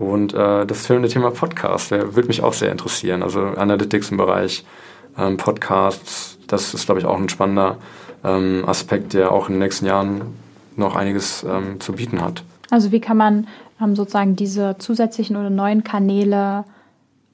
Und 0.01 0.33
äh, 0.33 0.65
das 0.65 0.87
schöne 0.87 1.07
Thema 1.07 1.29
Podcast, 1.29 1.91
der 1.91 2.15
würde 2.15 2.27
mich 2.27 2.41
auch 2.41 2.53
sehr 2.53 2.71
interessieren. 2.71 3.21
Also 3.21 3.41
Analytics 3.41 4.09
im 4.09 4.17
Bereich 4.17 4.65
ähm, 5.15 5.37
Podcasts, 5.37 6.39
das 6.47 6.73
ist, 6.73 6.87
glaube 6.87 6.99
ich, 6.99 7.05
auch 7.05 7.19
ein 7.19 7.29
spannender 7.29 7.77
ähm, 8.23 8.63
Aspekt, 8.65 9.13
der 9.13 9.31
auch 9.31 9.47
in 9.47 9.55
den 9.55 9.59
nächsten 9.59 9.85
Jahren 9.85 10.21
noch 10.75 10.95
einiges 10.95 11.43
ähm, 11.43 11.79
zu 11.79 11.93
bieten 11.93 12.19
hat. 12.19 12.43
Also 12.71 12.91
wie 12.91 12.99
kann 12.99 13.17
man 13.17 13.47
ähm, 13.79 13.95
sozusagen 13.95 14.35
diese 14.35 14.75
zusätzlichen 14.79 15.35
oder 15.35 15.51
neuen 15.51 15.83
Kanäle 15.83 16.65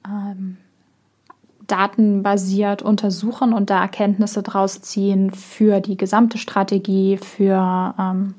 ähm, 0.06 0.58
datenbasiert 1.66 2.82
untersuchen 2.82 3.54
und 3.54 3.70
da 3.70 3.80
Erkenntnisse 3.80 4.42
draus 4.42 4.82
ziehen 4.82 5.30
für 5.30 5.80
die 5.80 5.96
gesamte 5.96 6.36
Strategie, 6.36 7.16
für 7.16 7.94
ähm, 7.98 8.34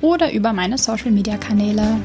oder 0.00 0.32
über 0.32 0.52
meine 0.52 0.76
Social 0.76 1.12
Media 1.12 1.38
Kanäle. 1.38 1.98